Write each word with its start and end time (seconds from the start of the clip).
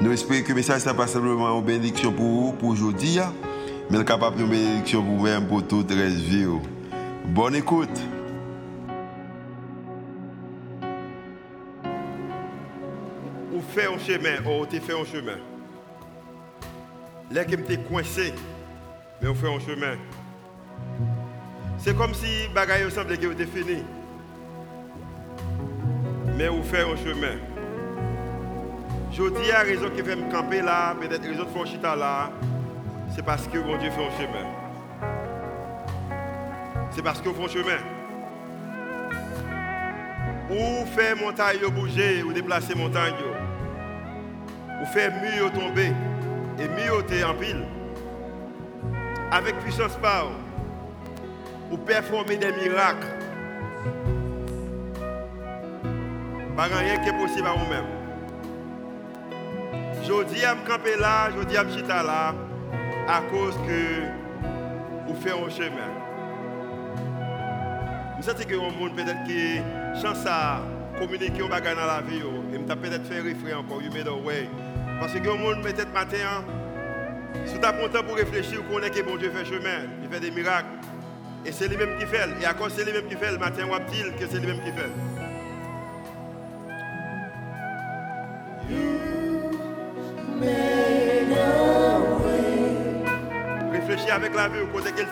Nous 0.00 0.12
espérons 0.12 0.44
que 0.44 0.48
le 0.50 0.54
message 0.54 0.86
n'est 0.86 0.94
pas 0.94 1.08
simplement 1.08 1.58
une 1.58 1.64
bénédiction 1.64 2.12
pour 2.12 2.24
vous, 2.24 2.52
pour 2.52 2.68
aujourd'hui, 2.68 3.18
mais 3.90 4.04
capable 4.04 4.40
une 4.40 4.48
bénédiction 4.48 5.02
pour 5.02 5.16
vous-même, 5.16 5.48
pour 5.48 5.66
toute 5.66 5.90
la 5.90 6.06
vie. 6.06 6.46
Bonne 7.26 7.56
écoute. 7.56 8.00
Ou 13.52 13.60
fait 13.74 13.86
un 13.86 13.98
chemin, 13.98 14.36
ou 14.46 14.66
tu 14.66 14.78
fait 14.78 14.92
un 14.92 15.04
chemin. 15.04 15.38
Là 17.32 17.44
qui 17.44 17.56
me 17.56 17.88
coincé, 17.88 18.32
mais 19.20 19.28
on 19.28 19.34
fait 19.34 19.52
un 19.52 19.58
chemin. 19.58 19.96
C'est 21.76 21.96
comme 21.96 22.14
si 22.14 22.46
bagaille 22.54 22.88
semblait 22.90 23.16
que 23.16 23.32
était 23.32 23.46
fini. 23.46 23.82
Mais 26.36 26.48
on 26.48 26.62
fait 26.62 26.82
un 26.82 26.96
chemin. 26.96 27.47
Je 29.10 29.22
dis 29.22 29.50
à 29.50 29.60
raison 29.60 29.88
qui 29.90 30.02
fait 30.02 30.16
me 30.16 30.30
camper 30.30 30.60
là, 30.60 30.94
peut-être 30.94 31.26
raison 31.26 31.44
de 31.44 31.66
chita 31.66 31.96
là, 31.96 32.30
c'est 33.14 33.24
parce 33.24 33.46
que 33.48 33.58
mon 33.58 33.76
Dieu 33.78 33.90
fait 33.90 34.04
un 34.04 34.10
chemin. 34.10 34.46
C'est 36.90 37.02
parce 37.02 37.20
fait 37.20 37.28
un 37.44 37.48
chemin. 37.48 37.78
Ou 40.50 40.86
faire 40.86 41.16
montagne 41.16 41.58
bouger, 41.74 42.22
ou 42.22 42.32
déplacer 42.32 42.74
montagne, 42.74 43.14
ou 44.80 44.86
faire 44.86 45.12
mur 45.20 45.52
tomber, 45.52 45.92
et 46.58 46.68
mur 46.68 47.04
en 47.28 47.34
pile. 47.34 47.64
Avec 49.32 49.58
puissance 49.58 49.96
par, 49.96 50.28
ou 51.70 51.76
performer 51.76 52.36
des 52.36 52.52
miracles. 52.52 53.08
Pas 56.56 56.64
rien 56.64 56.98
qui 56.98 57.08
est 57.08 57.18
possible 57.18 57.46
à 57.46 57.52
vous-même. 57.52 57.97
Je 60.02 60.24
dis 60.34 60.44
à 60.44 60.54
me 60.54 60.66
camper 60.66 60.96
là, 60.98 61.30
je 61.36 61.44
dis 61.44 61.56
à 61.56 61.64
me 61.64 61.70
chita 61.70 62.02
là, 62.02 62.34
à 63.06 63.20
cause 63.30 63.54
que 63.66 65.06
vous 65.06 65.14
faites 65.20 65.32
un 65.32 65.50
chemin. 65.50 65.90
Je 68.18 68.24
sens 68.24 68.44
que 68.44 68.52
le 68.52 68.58
monde 68.58 68.96
peut-être 68.96 69.24
qui 69.24 69.58
chance 70.00 70.24
à 70.26 70.60
communiquer 70.98 71.42
au 71.42 71.48
bagage 71.48 71.76
dans 71.76 71.86
la 71.86 72.00
vie, 72.00 72.20
et 72.52 72.58
me 72.58 72.64
peut-être 72.66 73.06
fait 73.06 73.20
réfléchir 73.20 73.60
encore, 73.60 73.80
you 73.80 73.92
made 73.92 74.08
a 74.08 74.12
way. 74.12 74.48
Parce 74.98 75.12
que 75.12 75.18
le 75.18 75.34
monde 75.34 75.62
peut-être 75.62 75.92
matin, 75.92 76.44
si 77.46 77.58
tu 77.58 77.64
as 77.64 77.72
content 77.72 78.02
pour 78.02 78.16
réfléchir, 78.16 78.60
vous 78.62 78.74
connaissez 78.74 79.02
que 79.02 79.08
bon 79.08 79.16
Dieu 79.16 79.30
fait 79.30 79.44
chemin, 79.44 79.86
il 80.02 80.08
fait 80.08 80.20
des 80.20 80.30
miracles. 80.30 80.66
Et 81.46 81.52
c'est 81.52 81.68
lui-même 81.68 81.96
qui 81.98 82.06
fait. 82.06 82.26
Et 82.42 82.44
à 82.44 82.54
cause 82.54 82.72
c'est 82.76 82.84
lui-même 82.84 83.06
qui 83.06 83.14
fait, 83.14 83.30
le 83.30 83.38
matin, 83.38 83.62
on 83.66 83.72
va 83.72 83.78
dire 83.80 84.06
que 84.16 84.26
c'est 84.28 84.38
lui-même 84.38 84.60
qui 84.60 84.72
fait. 84.72 84.90
Avec 94.10 94.34
la 94.34 94.48
vie, 94.48 94.60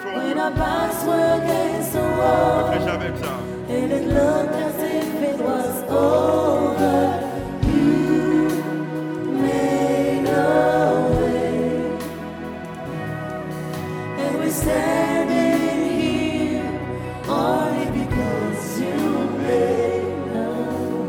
font. 0.02 0.14
Were 0.14 1.34
against 1.34 1.92
the 1.92 1.98
wall, 1.98 2.70
Réfléchis 2.70 2.88
avec 2.90 3.16
ça. 3.18 3.32
and 3.68 3.92
it 3.92 4.06
looked 4.08 4.54
as 4.54 4.82
if 4.82 5.22
it 5.22 5.38
was 5.38 5.82
over, 5.90 7.20
you 7.62 8.48
made 9.42 10.26
a 10.26 11.10
way, 11.12 11.98
and 14.18 14.38
we're 14.38 14.50
standing 14.50 15.82
here 16.00 16.64
only 17.28 17.86
because 18.00 18.80
you 18.80 18.96
made 19.42 20.34
a 20.34 20.48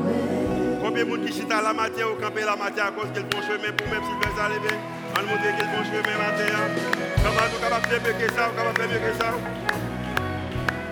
way. 0.04 0.80
Combien 0.84 1.06
de 1.06 1.10
monde 1.10 1.26
qui 1.26 1.32
chita 1.34 1.62
la 1.62 1.74
matin 1.74 2.06
ou 2.12 2.22
camper 2.22 2.44
la 2.44 2.56
matin 2.58 2.84
à 2.88 2.92
cause 2.92 3.10
qu'elle 3.14 3.24
bon 3.30 3.42
chemin 3.42 3.72
pour 3.78 3.88
même 3.88 4.04
s'ils 4.04 4.30
veulent 4.30 4.40
arriver 4.46 4.76
On 5.18 5.22
nous 5.22 5.30
montre 5.30 5.42
de 5.42 5.48
faire 7.88 8.02
mieux 8.04 8.14
que 8.14 8.34
ça, 8.34 8.52
faire 8.54 8.88
mieux 8.88 9.00
que 9.00 9.14
ça 9.18 9.34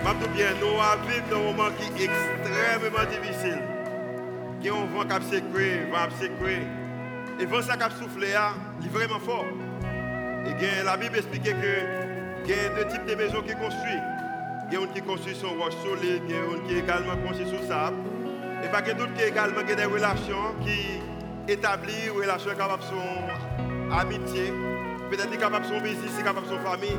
Je 0.04 0.28
bien, 0.30 0.48
nous 0.60 0.74
vivons 1.08 1.30
dans 1.30 1.38
un 1.38 1.44
moment 1.44 1.70
qui 1.78 2.04
est 2.04 2.06
extrêmement 2.06 3.06
difficile. 3.08 3.62
Qui 4.62 4.72
ont 4.72 4.88
vent 4.88 5.04
qui 5.04 5.20
vent. 5.92 6.50
Et 7.40 7.46
vent 7.46 7.60
qui 7.60 7.84
a 7.84 7.90
soufflé, 7.92 8.30
il 8.82 8.88
est 8.88 8.90
vraiment 8.90 9.20
fort. 9.20 9.46
Et 10.48 10.54
bien, 10.56 10.84
la 10.84 10.98
Bible 10.98 11.18
explique 11.18 11.44
que 11.44 12.06
il 12.46 12.50
y 12.50 12.54
a 12.54 12.70
deux 12.70 12.88
types 12.88 13.06
de 13.06 13.16
maisons 13.16 13.44
qui 13.44 13.54
construisent. 13.54 14.04
Il 14.70 14.74
y 14.74 14.78
a 14.78 14.82
une 14.82 14.92
qui 14.92 15.02
construit 15.04 15.36
sur 15.36 15.50
roche 15.50 15.76
solide, 15.84 16.24
il 16.28 16.34
y 16.34 16.38
a 16.38 16.42
une 16.42 16.68
qui 16.68 16.78
également 16.80 17.16
construit 17.18 17.48
sur 17.48 17.64
sable. 17.68 17.98
Et 18.64 18.70
pas 18.70 18.82
que 18.82 18.92
d'autres 18.92 19.14
qui 19.14 19.24
également 19.24 19.62
des 19.62 19.86
relations 19.86 20.56
qui 20.64 21.00
établissent 21.48 22.10
relations 22.10 22.56
capables 22.58 22.82
de 22.82 22.88
son 22.88 23.45
amitié, 23.92 24.54
peut-être 25.10 25.38
capables 25.38 25.66
de 25.66 25.70
son 25.70 25.82
business, 25.82 26.12
capables 26.24 26.48
de 26.48 26.52
son 26.52 26.60
famille. 26.60 26.98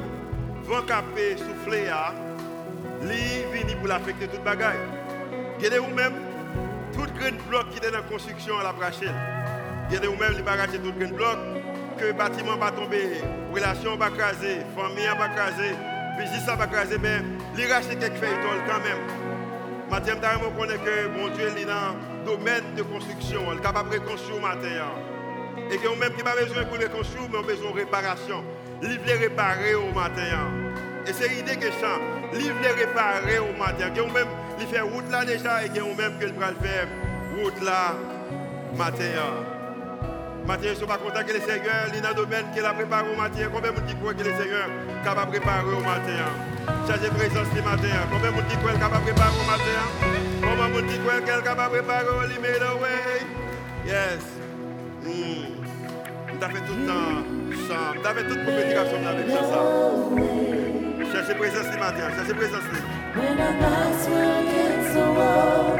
Vent 0.64 0.82
capé, 0.82 1.36
souffler, 1.36 1.88
li 3.02 3.44
vini 3.52 3.74
pour 3.76 3.86
l'affecter 3.86 4.26
toute 4.26 4.42
bagaille. 4.42 4.78
Il 5.60 5.66
y 5.66 5.74
a 5.74 5.80
ou 5.80 5.86
même 5.94 6.14
tout 6.92 7.06
grand 7.18 7.48
bloc 7.48 7.70
qui 7.70 7.78
est 7.78 7.90
dans 7.90 7.96
la 7.96 8.02
construction 8.02 8.58
à 8.58 8.64
la 8.64 8.72
brachelle. 8.72 9.14
Il 9.90 9.94
y 9.94 10.04
a 10.04 10.10
ou 10.10 10.16
même 10.16 10.32
les 10.36 10.42
bagages 10.42 10.72
tout 10.72 10.92
grand 10.98 11.14
bloc 11.14 11.38
que 11.98 12.04
le 12.06 12.12
bâtiment 12.12 12.56
va 12.56 12.72
tomber, 12.72 13.22
relation 13.54 13.96
va 13.96 14.10
craser, 14.10 14.58
famille 14.76 15.06
va 15.06 15.28
craser, 15.28 15.74
business 16.18 16.44
va 16.46 16.66
craser, 16.66 16.98
mais 16.98 17.22
il 17.56 17.72
rachète 17.72 17.98
quelques 17.98 18.16
feuilles 18.16 18.64
quand 18.66 18.80
même. 18.80 19.26
Matin, 19.88 20.14
je 20.14 20.58
connais 20.58 20.78
que 20.78 21.08
mon 21.16 21.28
Dieu 21.28 21.46
est 21.46 21.64
dans 21.64 21.94
le 21.94 22.36
domaine 22.36 22.74
de 22.76 22.82
construction. 22.82 23.40
Il 23.52 23.58
est 23.58 23.62
capable 23.62 23.90
de 23.90 23.98
reconstruire 24.00 24.42
matin. 24.42 24.68
Et 25.70 25.78
que 25.78 25.88
même 25.98 26.12
qui 26.14 26.22
pas 26.22 26.34
besoin 26.34 26.62
de 26.62 26.84
reconstruire, 26.84 27.28
mais 27.30 27.38
on 27.38 27.40
a 27.40 27.46
besoin 27.46 27.70
de 27.70 27.76
réparation. 27.76 28.44
Il 28.82 28.98
veut 28.98 29.18
réparer 29.18 29.74
au 29.74 29.92
matin. 29.92 30.50
Et 31.06 31.12
c'est 31.12 31.28
l'idée 31.28 31.56
que 31.56 31.70
ça. 31.80 31.98
Il 32.34 32.52
veut 32.52 32.74
réparer 32.74 33.38
au 33.38 33.56
matin. 33.58 33.90
Et 33.94 34.12
même, 34.12 34.28
il 34.60 34.66
fait 34.66 34.80
route 34.80 35.10
là 35.10 35.24
déjà 35.24 35.64
et 35.64 35.68
que 35.68 35.80
même 35.80 36.18
qu'il 36.18 36.32
va 36.34 36.46
faire 36.48 36.88
route 37.36 37.62
là 37.62 37.94
matin. 38.76 39.44
Matin, 40.46 40.62
je 40.62 40.68
ne 40.70 40.74
suis 40.74 40.86
pas 40.86 40.98
content 40.98 41.24
que 41.26 41.32
le 41.32 41.40
Seigneur, 41.40 41.90
il 41.92 42.00
le 42.00 42.14
domaine 42.14 42.44
qu'il 42.54 42.64
a 42.64 42.72
préparé 42.72 43.10
au 43.12 43.16
matin. 43.16 43.48
Combien 43.52 43.72
de 43.72 43.80
qui 43.80 43.96
croit 43.96 44.14
que 44.14 44.22
le 44.22 44.30
Seigneur 44.30 44.68
est 44.68 45.04
capable 45.04 45.32
de 45.32 45.38
au 45.38 45.80
matin 45.80 46.22
Chargez 46.86 47.08
présence 47.08 47.48
ce 47.50 47.62
matin. 47.62 47.96
Combien 48.12 48.30
de 48.30 48.48
qui 48.48 48.56
croit 48.56 48.70
qu'il 48.70 48.78
est 48.78 48.84
capable 48.84 49.06
de 49.06 49.10
au 49.10 49.46
matin 49.50 49.78
Combien 50.40 50.68
de 50.68 50.86
qui 50.86 50.98
croit 51.00 51.20
qu'il 51.20 51.34
est 51.34 51.42
capable 51.42 51.76
de 51.76 51.80
préparer 51.82 52.06
au 52.06 52.20
away 52.20 53.26
Yes. 53.86 54.22
Mm. 55.02 55.45
On 56.36 56.38
t'a 56.38 56.48
fait 56.50 56.60
tout 56.66 56.76
le 56.78 56.86
temps 56.86 57.24
chant. 57.66 57.94
On 57.96 58.00
t'a 58.02 58.12
fait 58.12 58.24
toute 58.24 58.42
prédication 58.44 59.06
avec 59.08 59.26
ça. 59.30 59.40
ça. 59.40 59.60
Cherchez 61.12 61.34
présence 61.34 61.66
ce 61.72 61.78
matin. 61.78 62.10
Cherchez 62.14 62.34
présence. 62.34 62.62
When 63.14 63.40
our 63.40 63.54
backs 63.58 64.06
were 64.06 64.20
against 64.42 64.92
the 64.92 65.06
wall, 65.16 65.78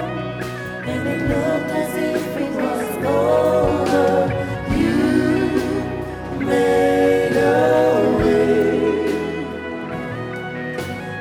and 0.87 1.07
it 1.07 1.21
looked 1.29 1.71
as 1.77 1.95
if 1.95 2.37
it 2.41 2.53
was 2.57 2.89
over, 3.05 4.33
you 4.75 4.97
made 6.39 7.37
a 7.37 7.45
way. 8.17 9.13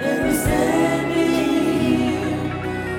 And 0.02 0.18
we're 0.24 0.40
standing 0.40 1.32
here 1.82 2.40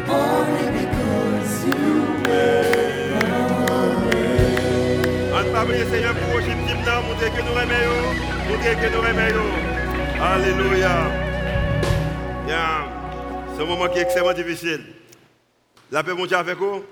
only 0.07 0.67
because 0.85 1.53
you 1.65 1.85
made 2.29 3.25
a 3.25 3.47
way. 4.05 4.27
Seigneur 5.91 6.15
que 7.31 7.43
nous 7.43 7.59
montrer 8.49 8.75
que 8.75 8.89
nous 8.95 9.05
aimons. 9.05 9.51
Alléluia. 10.21 11.11
Bien. 12.47 12.87
C'est 13.55 13.63
un 13.63 13.67
moment 13.67 13.89
qui 13.89 13.99
est 13.99 14.03
extrêmement 14.03 14.33
difficile. 14.33 14.81
La 15.91 16.03
paix, 16.03 16.15
mon 16.15 16.27
Dieu, 16.27 16.37
avec 16.37 16.57
vous. 16.59 16.85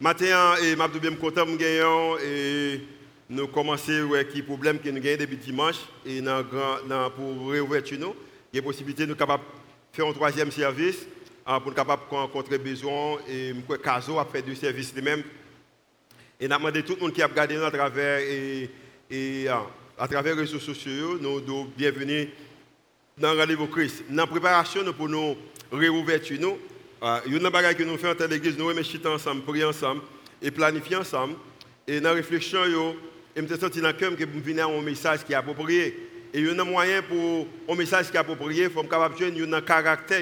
Matin, 0.00 0.54
et 0.62 0.74
suis 0.76 1.00
bien 1.00 1.14
content 1.14 1.46
de 1.46 1.56
gagner 1.56 1.82
et 2.24 2.80
nous 3.30 3.46
commençons 3.48 4.12
avec 4.12 4.34
les 4.34 4.42
problèmes 4.42 4.78
que 4.78 4.88
nous 4.90 4.98
avons 4.98 5.16
depuis 5.18 5.36
dimanche 5.36 5.76
et 6.04 6.20
dans, 6.20 6.42
dans- 6.88 7.10
pour 7.10 7.50
réouverture 7.50 7.98
nous. 7.98 8.14
Il 8.52 8.56
y 8.56 8.58
a 8.58 8.62
possibilité 8.62 9.06
de 9.06 9.12
nous 9.14 9.16
faire 9.92 10.06
un 10.06 10.12
troisième 10.12 10.50
service 10.50 11.06
ah, 11.46 11.58
pour 11.60 11.70
nous 11.70 11.76
capables 11.76 12.02
de 12.10 12.14
rencontrer 12.16 12.58
besoin 12.58 13.18
et 13.28 13.54
Caso 13.82 14.18
a 14.18 14.24
fait 14.24 14.42
deux 14.42 14.54
services 14.54 14.92
lui-même. 14.94 15.22
Et 16.40 16.48
nous 16.48 16.56
demandé 16.58 16.82
tout 16.82 16.94
le 16.96 17.00
monde 17.00 17.12
qui 17.12 17.22
a 17.22 17.26
regardé 17.26 17.56
nous 17.56 17.64
à 17.64 17.70
travers 17.70 18.18
et, 18.20 18.70
et, 19.10 19.46
ah, 19.48 19.66
à 19.98 20.08
travers 20.08 20.34
les 20.34 20.42
réseaux 20.42 20.58
sociaux, 20.58 21.18
nous 21.20 21.40
nous 21.40 21.70
bienvenue 21.76 22.28
dans 23.18 23.32
le 23.32 23.40
rendez-vous 23.40 23.66
Christ. 23.66 24.04
Dans 24.08 24.22
la 24.22 24.26
préparation 24.26 24.80
pour 24.92 25.08
nous 25.08 25.36
réouverture, 25.70 26.38
nous, 26.40 26.58
euh, 27.02 27.20
il 27.26 27.34
y 27.34 27.36
a 27.36 27.40
chose 27.50 27.74
que 27.74 27.82
nous 27.82 27.96
faisons 27.96 28.24
en 28.24 28.28
l'église, 28.28 28.58
nous 28.58 28.66
remettons 28.66 29.14
ensemble, 29.14 29.42
prier 29.42 29.64
ensemble 29.64 30.02
et 30.42 30.50
planifier 30.50 30.96
ensemble. 30.96 31.34
Et 31.86 32.00
dans 32.00 32.10
la 32.10 32.14
réflexion, 32.16 32.60
je 33.36 33.40
me 33.42 33.46
suis 33.46 33.58
senti 33.58 33.80
dans 33.80 33.88
le 33.88 33.94
cœur 33.94 34.16
que 34.16 34.24
venez 34.24 34.62
à 34.62 34.66
un 34.66 34.80
message 34.80 35.24
qui 35.24 35.32
est 35.32 35.36
approprié. 35.36 35.96
Et 36.32 36.40
il 36.40 36.46
y 36.46 36.48
a 36.48 36.60
un 36.60 36.64
moyen 36.64 37.02
pour 37.02 37.46
un 37.68 37.76
message 37.76 38.10
qui 38.10 38.16
est 38.16 38.20
approprié, 38.20 38.64
il 38.64 38.70
faut 38.70 38.82
capable 38.84 39.16
de 39.16 39.54
un 39.54 39.60
caractère 39.60 40.20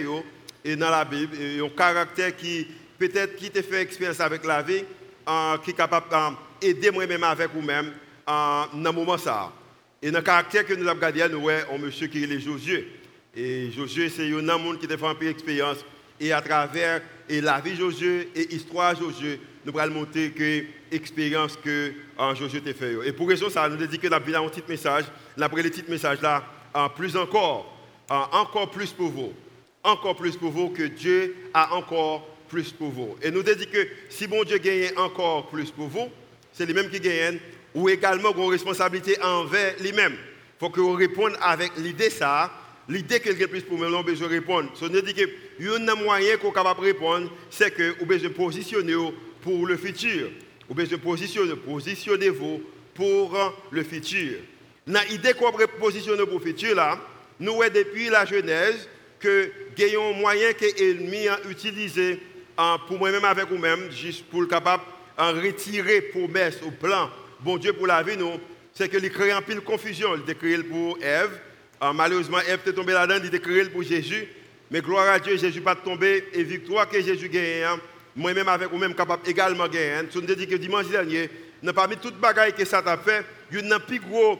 et 0.65 0.77
dans 0.77 0.91
la 0.91 1.05
Bible, 1.05 1.37
un 1.63 1.69
caractère 1.71 2.37
qui 2.37 2.67
peut-être 2.99 3.37
qui 3.37 3.51
te 3.51 3.63
fait 3.63 3.83
expérience 3.83 4.21
avec 4.21 4.45
la 4.45 4.63
vie, 4.63 4.85
euh, 5.29 5.57
qui 5.59 5.71
est 5.71 5.75
capable 5.75 6.07
d'aider 6.61 6.91
moi-même 6.91 7.25
avec 7.25 7.51
vous-même 7.53 7.87
euh, 7.87 8.02
dans 8.27 8.69
ce 8.73 8.91
moment 8.91 9.19
ça. 9.19 9.53
Et 10.01 10.11
dans 10.11 10.19
le 10.19 10.25
caractère 10.25 10.67
que 10.67 10.75
nous 10.75 10.87
avons 10.87 10.97
regardé, 10.97 11.21
nous 11.31 11.49
avons 11.49 11.75
un 11.75 11.79
monsieur 11.79 12.09
qui 12.09 12.25
est 12.25 12.41
Josué. 12.41 12.89
Et 13.35 13.71
Josué, 13.71 14.09
c'est 14.09 14.31
un 14.33 14.49
homme 14.49 14.79
qui 14.79 14.93
a 14.93 14.97
fait 14.97 15.07
un 15.07 15.15
peu 15.15 15.27
d'expérience. 15.27 15.79
Et 16.21 16.33
à 16.33 16.41
travers 16.41 17.03
et 17.29 17.41
la 17.41 17.61
vie 17.61 17.73
de 17.73 17.77
Josué 17.77 18.31
et 18.35 18.47
l'histoire 18.47 18.95
de 18.95 19.01
Josué, 19.01 19.41
nous 19.65 19.79
allons 19.79 19.95
montrer 19.95 20.31
que 20.31 20.65
l'expérience 20.91 21.57
que 21.57 21.93
euh, 22.19 22.35
Josué 22.35 22.61
a 22.67 22.75
fait. 22.75 22.97
Et 23.07 23.13
pour 23.13 23.29
raison 23.29 23.49
ça, 23.49 23.69
nous 23.69 23.87
dit 23.87 23.99
que 23.99 24.09
nous 24.09 24.15
avons 24.15 24.47
un 24.47 24.49
petit 24.49 24.63
message. 24.69 25.05
Avons 25.41 25.57
le 25.57 25.63
petit 25.65 25.85
message 25.89 26.21
là, 26.21 26.45
en 26.75 26.89
plus 26.89 27.17
encore, 27.17 27.73
encore 28.09 28.71
plus 28.71 28.91
pour 28.91 29.09
vous. 29.09 29.33
Encore 29.85 30.17
plus 30.17 30.37
pour 30.37 30.51
vous 30.51 30.69
que 30.71 30.83
Dieu 30.85 31.35
a 31.55 31.75
encore 31.75 32.27
plus 32.49 32.71
pour 32.71 32.91
vous. 32.91 33.17
Et 33.23 33.31
nous 33.31 33.43
dit 33.43 33.67
que 33.67 33.89
si 34.09 34.27
bon 34.27 34.45
Dieu 34.45 34.59
gagne 34.59 34.91
encore 34.97 35.49
plus 35.49 35.71
pour 35.71 35.89
vous, 35.89 36.09
c'est 36.53 36.67
lui-même 36.67 36.91
qui 36.91 37.01
gagne, 37.01 37.39
ou 37.75 37.89
également 37.89 38.35
une 38.37 38.51
responsabilité 38.51 39.21
envers 39.23 39.75
lui-même. 39.81 40.13
Il 40.13 40.59
faut 40.61 40.71
que 40.71 40.81
vous 40.81 40.93
répondiez 40.93 41.39
avec 41.41 41.73
l'idée 41.79 42.11
ça, 42.11 42.53
l'idée 42.89 43.21
que 43.21 43.25
quelqu'un 43.31 43.49
plus 43.49 43.63
pour 43.63 43.79
moi, 43.79 43.89
on 43.89 44.03
besoin 44.03 44.29
répondre. 44.29 44.71
Ça 44.75 44.89
nous 44.89 45.01
dit 45.01 45.15
que 45.15 45.29
un 45.61 45.95
moyen 45.95 46.37
qu'on 46.37 46.51
capable 46.51 46.81
de 46.81 46.87
répondre, 46.87 47.31
c'est 47.51 47.73
que 47.73 47.99
vous 47.99 48.07
besoin 48.07 48.31
positionner 48.31 48.95
pour 49.41 49.67
le 49.67 49.77
futur. 49.77 50.31
Vous 50.69 50.75
besoin 50.75 50.99
positionner, 50.99 51.55
positionnez-vous 51.57 52.63
pour 52.95 53.55
le 53.71 53.83
futur. 53.83 54.39
Dans 54.87 55.01
l'idée 55.09 55.33
qu'on 55.35 55.53
positionner 55.81 56.25
pour 56.27 56.39
le 56.39 56.45
futur, 56.45 56.75
là, 56.75 56.99
nous, 57.41 57.61
depuis 57.73 58.09
la 58.09 58.25
Genèse, 58.25 58.89
que 59.19 59.51
un 59.79 60.19
moyen 60.19 60.53
que 60.53 60.65
l'ennemi 60.65 61.29
a 61.29 61.39
utilisé 61.49 62.21
pour 62.87 62.99
moi-même 62.99 63.25
avec 63.25 63.49
vous-même, 63.49 63.91
juste 63.91 64.25
pour 64.27 64.43
le 64.43 64.47
capable 64.47 64.83
de 65.19 65.47
retirer 65.47 66.03
promesse 66.03 66.59
au 66.67 66.71
plan, 66.71 67.11
bon 67.45 67.57
Dieu 67.57 67.73
pour 67.73 67.87
la 67.87 68.03
vie, 68.03 68.17
nous, 68.17 68.33
c'est 68.73 68.89
qu'il 68.89 69.11
crée 69.11 69.33
un 69.33 69.43
pile 69.43 69.57
de 69.57 69.61
confusion. 69.61 70.11
Il 70.17 70.31
a 70.31 70.35
créé 70.35 70.59
pour 70.59 70.99
Ève. 71.03 71.39
malheureusement, 71.95 72.39
Ève 72.41 72.61
est 72.67 72.73
tombée 72.73 72.93
là-dedans, 72.93 73.25
il 73.25 73.35
a 73.35 73.39
créé 73.39 73.65
pour 73.67 73.83
Jésus. 73.83 74.27
Mais 74.71 74.81
gloire 74.81 75.09
à 75.09 75.19
Dieu, 75.19 75.37
Jésus 75.37 75.59
n'est 75.59 75.65
pas 75.65 75.75
tombé. 75.75 76.25
Et 76.33 76.43
victoire 76.43 76.89
que 76.89 77.01
Jésus 77.01 77.29
gagne, 77.29 77.65
hein, 77.65 77.81
moi-même 78.17 78.49
avec 78.49 78.71
vous-même 78.71 78.95
capable 78.95 79.29
également 79.29 79.69
gagner. 79.69 80.09
Si 80.11 80.19
on 80.19 80.21
dit 80.21 80.47
que 80.47 80.57
dimanche 80.57 80.89
dernier, 80.89 81.29
n'a 81.63 81.73
pas 81.73 81.87
mis 81.87 81.97
toute 81.97 82.19
bagaille 82.19 82.55
que 82.55 82.65
ça 82.65 82.83
t'a 82.83 82.97
fait, 82.97 83.25
il 83.53 83.67
y 83.67 83.73
a 83.73 83.79
plus 83.79 84.01
gros 84.01 84.39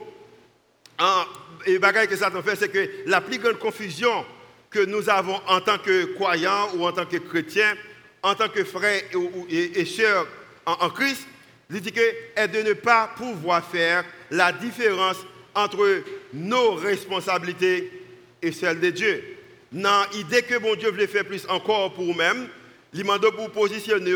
et 1.65 1.79
bagaille 1.79 2.07
que 2.07 2.15
ça 2.15 2.29
t'a 2.29 2.41
fait, 2.41 2.55
c'est 2.55 2.69
que 2.69 2.89
la 3.05 3.21
plus 3.21 3.37
grande 3.37 3.57
confusion 3.57 4.25
que 4.69 4.83
nous 4.85 5.09
avons 5.09 5.39
en 5.47 5.61
tant 5.61 5.77
que 5.77 6.05
croyants 6.15 6.69
ou 6.75 6.85
en 6.85 6.91
tant 6.91 7.05
que 7.05 7.17
chrétiens, 7.17 7.75
en 8.21 8.35
tant 8.35 8.49
que 8.49 8.63
frères 8.63 9.01
et, 9.49 9.85
sœurs 9.85 10.27
en, 10.65 10.89
Christ, 10.89 11.27
il 11.69 11.81
dit 11.81 11.91
que 11.91 12.01
est 12.35 12.47
de 12.47 12.61
ne 12.61 12.73
pas 12.73 13.11
pouvoir 13.15 13.63
faire 13.65 14.03
la 14.31 14.51
différence 14.51 15.17
entre 15.55 16.03
nos 16.33 16.73
responsabilités 16.75 17.91
et 18.41 18.51
celles 18.51 18.79
de 18.79 18.89
Dieu. 18.89 19.23
Dans 19.71 20.05
l'idée 20.13 20.43
que 20.43 20.59
mon 20.59 20.75
Dieu 20.75 20.89
voulait 20.91 21.07
faire 21.07 21.25
plus 21.25 21.45
encore 21.49 21.93
pour 21.93 22.03
nous-mêmes, 22.03 22.47
il 22.93 22.99
demande 22.99 23.27
pour 23.31 23.49
positionner. 23.51 24.13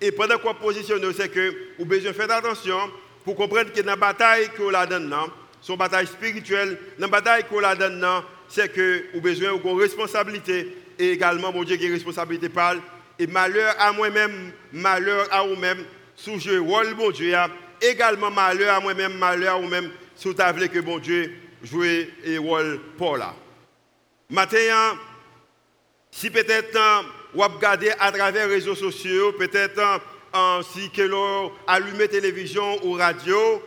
Et 0.00 0.12
pendant 0.12 0.38
qu'on 0.38 0.54
positionne, 0.54 1.12
c'est 1.12 1.28
que 1.28 1.54
vous 1.78 1.84
besoin 1.84 2.10
de 2.10 2.16
faire 2.16 2.30
attention 2.30 2.78
pour 3.24 3.36
comprendre 3.36 3.72
que 3.72 3.80
dans 3.80 3.90
la 3.90 3.96
bataille 3.96 4.48
que 4.56 4.62
la 4.64 4.86
donne, 4.86 5.14
c'est 5.62 5.72
une 5.72 5.78
bataille 5.78 6.06
spirituelle, 6.06 6.78
dans 6.98 7.06
la 7.06 7.10
bataille 7.10 7.44
que 7.50 7.56
la 7.56 7.74
donne, 7.74 8.06
c'est 8.48 8.72
que 8.72 9.04
vous 9.14 9.20
besoin 9.20 9.56
de 9.56 9.80
responsabilité 9.80 10.76
et 10.98 11.12
également, 11.12 11.52
mon 11.52 11.64
Dieu, 11.64 11.76
qui 11.76 11.90
responsabilité 11.90 12.48
parle 12.48 12.80
et 13.18 13.26
malheur 13.26 13.74
à 13.78 13.92
moi-même, 13.92 14.52
malheur 14.72 15.26
à 15.30 15.42
vous-même, 15.42 15.84
sous 16.16 16.40
je 16.40 16.58
rôle 16.58 16.94
bon 16.94 17.10
Dieu, 17.10 17.34
également 17.80 18.30
malheur 18.30 18.74
à 18.74 18.80
moi-même, 18.80 19.18
malheur 19.18 19.56
à 19.56 19.58
vous-même, 19.58 19.90
sous 20.14 20.34
ta 20.34 20.52
que 20.52 20.80
bon 20.80 20.98
Dieu 20.98 21.32
joue 21.62 21.84
et 21.84 22.38
rôle 22.38 22.80
pour 22.96 23.16
là. 23.16 23.34
Maintenant, 24.28 24.98
si 26.10 26.30
peut-être 26.30 26.78
vous 27.34 27.42
regardez 27.42 27.92
à 28.00 28.10
travers 28.10 28.48
les 28.48 28.54
réseaux 28.54 28.74
sociaux, 28.74 29.32
peut-être 29.32 30.00
si 30.72 30.90
que 30.90 31.02
l'on 31.02 31.52
allume 31.66 31.98
la 31.98 32.08
télévision 32.08 32.84
ou 32.84 32.94
radio, 32.94 33.62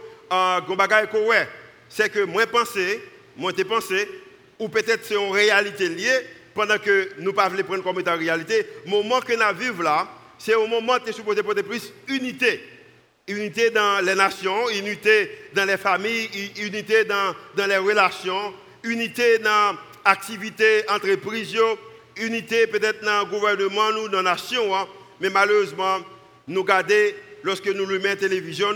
c'est 1.88 2.10
que 2.12 2.24
moi 2.24 2.46
pensé, 2.48 3.02
moi 3.38 3.54
te 3.54 3.62
pensé, 3.62 4.10
ou 4.60 4.68
peut-être 4.68 5.06
c'est 5.06 5.16
une 5.16 5.32
réalité 5.32 5.88
liée, 5.88 6.26
pendant 6.54 6.78
que 6.78 7.10
nous 7.20 7.28
ne 7.28 7.32
pouvons 7.32 7.50
pas 7.50 7.64
prendre 7.64 7.84
comme 7.84 8.00
étant 8.00 8.18
réalité, 8.18 8.68
le 8.86 8.92
moment 8.92 9.22
que 9.22 9.34
nous 9.34 9.58
vivons 9.58 9.84
là, 9.84 10.08
c'est 10.40 10.56
au 10.56 10.66
moment 10.66 10.94
où 10.94 11.06
nous 11.06 11.14
supposé 11.14 11.44
porter 11.44 11.64
plus 11.64 11.94
unité. 12.08 12.62
Unité 13.28 13.70
dans 13.70 14.04
les 14.04 14.16
nations, 14.16 14.70
unité 14.70 15.30
dans 15.54 15.66
les 15.66 15.78
familles, 15.78 16.30
unité 16.60 17.04
dans, 17.04 17.36
dans 17.56 17.68
les 17.68 17.78
relations, 17.78 18.54
unité 18.84 19.38
dans 19.38 19.76
l'activité 20.04 20.90
entreprise, 20.90 21.56
unité 22.18 22.66
peut-être 22.66 23.04
dans 23.04 23.20
le 23.20 23.26
gouvernement 23.26 23.90
ou 24.04 24.10
dans 24.10 24.24
la 24.24 24.32
nation. 24.32 24.76
Hein. 24.76 24.88
Mais 25.20 25.30
malheureusement, 25.30 26.00
nous 26.48 26.64
gardons, 26.64 27.14
lorsque 27.44 27.68
nous 27.68 27.86
le 27.86 28.00
mettons 28.00 28.22
télévision, 28.22 28.74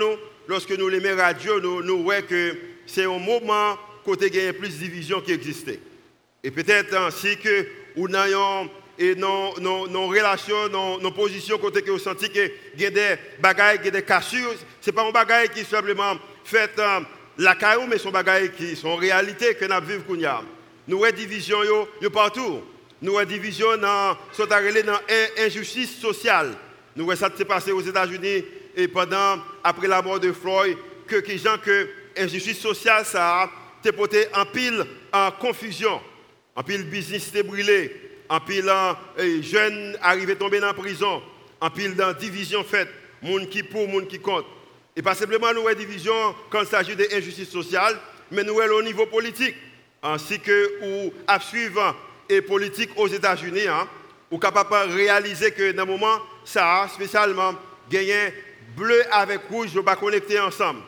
lorsque 0.48 0.72
nous 0.72 0.90
le 0.90 1.00
mettons 1.00 1.18
radio, 1.18 1.60
nous, 1.60 1.82
nous 1.82 2.04
voyons 2.04 2.26
que 2.28 2.56
c'est 2.86 3.06
un 3.06 3.18
moment 3.18 3.78
côté 4.04 4.28
il 4.28 4.44
y 4.44 4.48
a 4.48 4.54
plus 4.54 4.70
de 4.70 4.84
division 4.84 5.22
qui 5.22 5.32
existait. 5.32 5.80
Et 6.44 6.52
peut-être 6.52 6.94
ainsi 6.96 7.38
que 7.38 7.66
nous 7.96 8.14
avons 8.14 8.70
et 8.98 9.16
nos, 9.16 9.52
relations, 10.08 10.70
nos, 10.70 11.12
positions, 11.12 11.58
côté 11.58 11.82
que 11.82 11.92
vous 11.92 12.00
sentez 12.00 12.30
qu'il 12.30 12.52
y 12.78 12.86
a 12.86 12.90
des 12.90 13.16
bagailles, 13.40 13.80
des 13.80 14.04
cassures. 14.04 14.54
Ce 14.82 14.90
n'est 14.90 14.96
pas 14.96 15.08
un 15.08 15.12
bagage 15.12 15.50
qui 15.50 15.64
simplement 15.64 16.16
fait 16.44 16.72
euh, 16.78 17.00
la 17.38 17.56
caillou, 17.56 17.88
mais 17.88 17.98
des 17.98 18.12
bagailles 18.12 18.52
qui 18.52 18.76
sont 18.76 18.96
réalité 18.96 19.56
que 19.56 19.66
nous 19.66 19.88
vivons. 19.88 20.44
Nous 20.88 21.04
avons 21.04 21.16
des 21.16 21.26
divisions 21.26 21.88
partout. 22.14 22.62
Nous 23.02 23.18
avons 23.18 23.28
des 23.28 23.34
divisions 23.34 23.78
dans, 23.78 24.18
dans 24.38 25.04
l'injustice 25.38 26.00
sociale. 26.00 26.54
Nous 26.96 27.10
avons 27.10 27.20
ça 27.20 27.30
s'est 27.36 27.46
passé 27.46 27.72
aux 27.72 27.82
États-Unis 27.82 28.46
et 28.76 28.88
pendant, 28.88 29.40
après 29.64 29.88
la 29.88 30.02
mort 30.02 30.20
de 30.20 30.32
Floyd, 30.32 30.78
que 31.08 31.16
les 31.28 31.38
gens 31.38 31.58
que 31.58 31.90
l'injustice 32.16 32.60
sociale, 32.60 33.06
ça 33.06 33.42
a 33.42 33.92
porté 33.92 34.28
en 34.34 34.46
pile 34.46 34.86
en 35.12 35.32
confusion. 35.32 36.00
En 36.56 36.64
pile 36.64 36.84
business 36.84 37.32
brûlé, 37.44 37.92
en 38.30 38.40
pile 38.40 38.72
jeunes 39.42 39.98
arrivés 40.02 40.36
tomber 40.36 40.60
dans 40.60 40.68
la 40.68 40.74
prison, 40.74 41.22
en 41.60 41.70
pile 41.70 41.96
dans 41.96 42.14
division 42.14 42.64
faite, 42.64 42.90
monde 43.22 43.50
qui 43.50 43.64
pour, 43.64 43.88
monde 43.88 44.08
qui 44.08 44.20
compte. 44.20 44.46
Et 44.96 45.02
pas 45.02 45.16
simplement 45.16 45.54
nous 45.54 45.68
avons 45.68 45.78
division 45.78 46.36
quand 46.50 46.62
il 46.62 46.68
s'agit 46.68 46.96
d'injustice 46.96 47.50
sociale, 47.50 48.00
mais 48.32 48.44
nous 48.44 48.60
avons 48.60 48.76
au 48.76 48.84
niveau 48.84 49.06
politique, 49.06 49.56
ainsi 50.02 50.40
que 50.40 50.80
ou 50.82 51.14
à 51.28 51.40
suivre 51.40 51.96
et 52.30 52.42
politique 52.42 52.92
aux 52.96 53.08
États-Unis, 53.08 53.68
hein, 53.68 53.88
ou 54.30 54.38
capable 54.38 54.90
de 54.90 54.96
réaliser 54.96 55.52
que 55.52 55.72
dans 55.72 55.86
le 55.86 55.92
moment, 55.92 56.20
ça 56.46 56.82
a 56.82 56.88
spécialement 56.88 57.54
gagné 57.90 58.34
bleu 58.76 59.04
avec 59.12 59.42
rouge, 59.50 59.74
ne 59.76 59.82
pas 59.82 59.96
connecter 59.96 60.40
ensemble. 60.40 60.82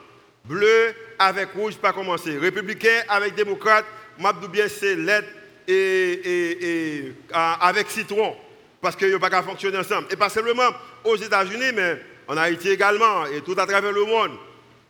Bleu 0.43 0.93
avec 1.17 1.49
rouge, 1.53 1.75
pas 1.75 1.93
commencer. 1.93 2.37
Républicain 2.37 3.03
avec 3.07 3.35
démocrate, 3.35 3.85
Mabdou 4.19 4.47
bien 4.47 4.67
c'est 4.67 4.95
l'aide 4.95 5.25
et, 5.67 7.13
avec 7.33 7.89
citron, 7.89 8.35
parce 8.81 8.95
qu'ils 8.95 9.11
n'ont 9.11 9.19
pas 9.19 9.29
qu'à 9.29 9.43
fonctionner 9.43 9.77
ensemble. 9.77 10.07
Et 10.11 10.15
pas 10.15 10.29
simplement 10.29 10.69
aux 11.03 11.15
États-Unis, 11.15 11.71
mais 11.73 12.01
en 12.27 12.37
Haïti 12.37 12.69
également, 12.69 13.25
et 13.25 13.41
tout 13.41 13.55
à 13.57 13.65
travers 13.65 13.91
le 13.91 14.05
monde. 14.05 14.31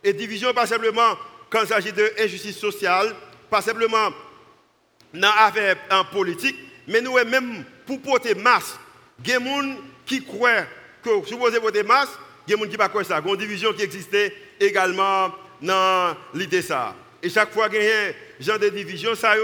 Et 0.02 0.12
division, 0.12 0.52
pas 0.52 0.66
simplement 0.66 1.16
quand 1.50 1.62
il 1.62 1.68
s'agit 1.68 1.92
d'injustice 1.92 2.58
sociale, 2.58 3.14
pas 3.50 3.62
simplement 3.62 4.10
dans 5.14 5.34
l'affaire 5.34 5.76
en 5.90 6.04
politique, 6.04 6.56
mais 6.88 7.00
nous, 7.00 7.14
même 7.14 7.64
pour 7.86 8.00
porter 8.00 8.34
masse, 8.34 8.78
il 9.24 9.30
y 9.30 9.34
a 9.34 9.38
des 9.38 9.44
gens 9.44 9.76
qui 10.04 10.24
croient 10.24 10.64
que 11.02 11.26
supposé 11.26 11.60
porter 11.60 11.82
masse, 11.82 12.10
il 12.46 12.52
y 12.52 12.54
a 12.54 12.56
des 12.56 12.62
gens 12.62 12.68
qui 12.68 12.78
ne 12.78 12.88
pas 12.88 13.04
ça. 13.04 13.20
Il 13.20 13.26
y 13.26 13.30
a 13.30 13.32
une 13.32 13.40
division 13.40 13.72
qui 13.72 13.82
existait 13.82 14.34
également 14.60 15.32
dans 15.60 16.16
l'idée 16.34 16.62
ça. 16.62 16.94
Et 17.22 17.30
chaque 17.30 17.52
fois 17.52 17.68
qu'il 17.68 17.82
y 17.82 17.90
a 17.90 18.08
un 18.08 18.12
genre 18.40 18.58
de 18.58 18.68
division, 18.68 19.14
ça, 19.14 19.34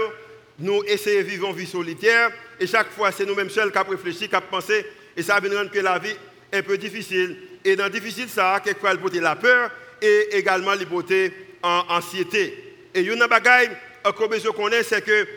nous 0.59 0.83
essayons 0.85 1.21
de 1.21 1.25
vivre 1.27 1.49
une 1.49 1.55
vie 1.55 1.65
solitaire 1.67 2.31
et 2.59 2.67
chaque 2.67 2.91
fois 2.91 3.11
c'est 3.11 3.25
nous-mêmes 3.25 3.49
seuls 3.49 3.71
qui 3.71 3.77
avons 3.77 3.91
réfléchi, 3.91 4.29
qui 4.29 4.35
avons 4.35 4.45
pensé 4.49 4.85
et 5.17 5.23
ça 5.23 5.39
veut 5.39 5.55
rendre 5.55 5.71
que 5.71 5.79
la 5.79 5.97
vie 5.99 6.15
est 6.51 6.57
un 6.57 6.63
peu 6.63 6.77
difficile. 6.77 7.37
Et 7.65 7.75
dans 7.75 7.89
difficile, 7.89 8.27
ça, 8.29 8.59
quelquefois, 8.63 8.91
elle 8.91 8.99
porter 8.99 9.19
la 9.21 9.35
peur 9.35 9.71
et 10.01 10.35
également 10.37 10.73
elle 10.73 10.85
porter 10.85 11.31
en 11.61 11.83
anxiété. 11.89 12.75
Et 12.93 13.01
une 13.01 13.25
bagaille 13.27 13.69
que 14.03 14.27
besoin 14.27 14.51
connaître, 14.53 14.89
c'est 14.89 15.01
que 15.03 15.27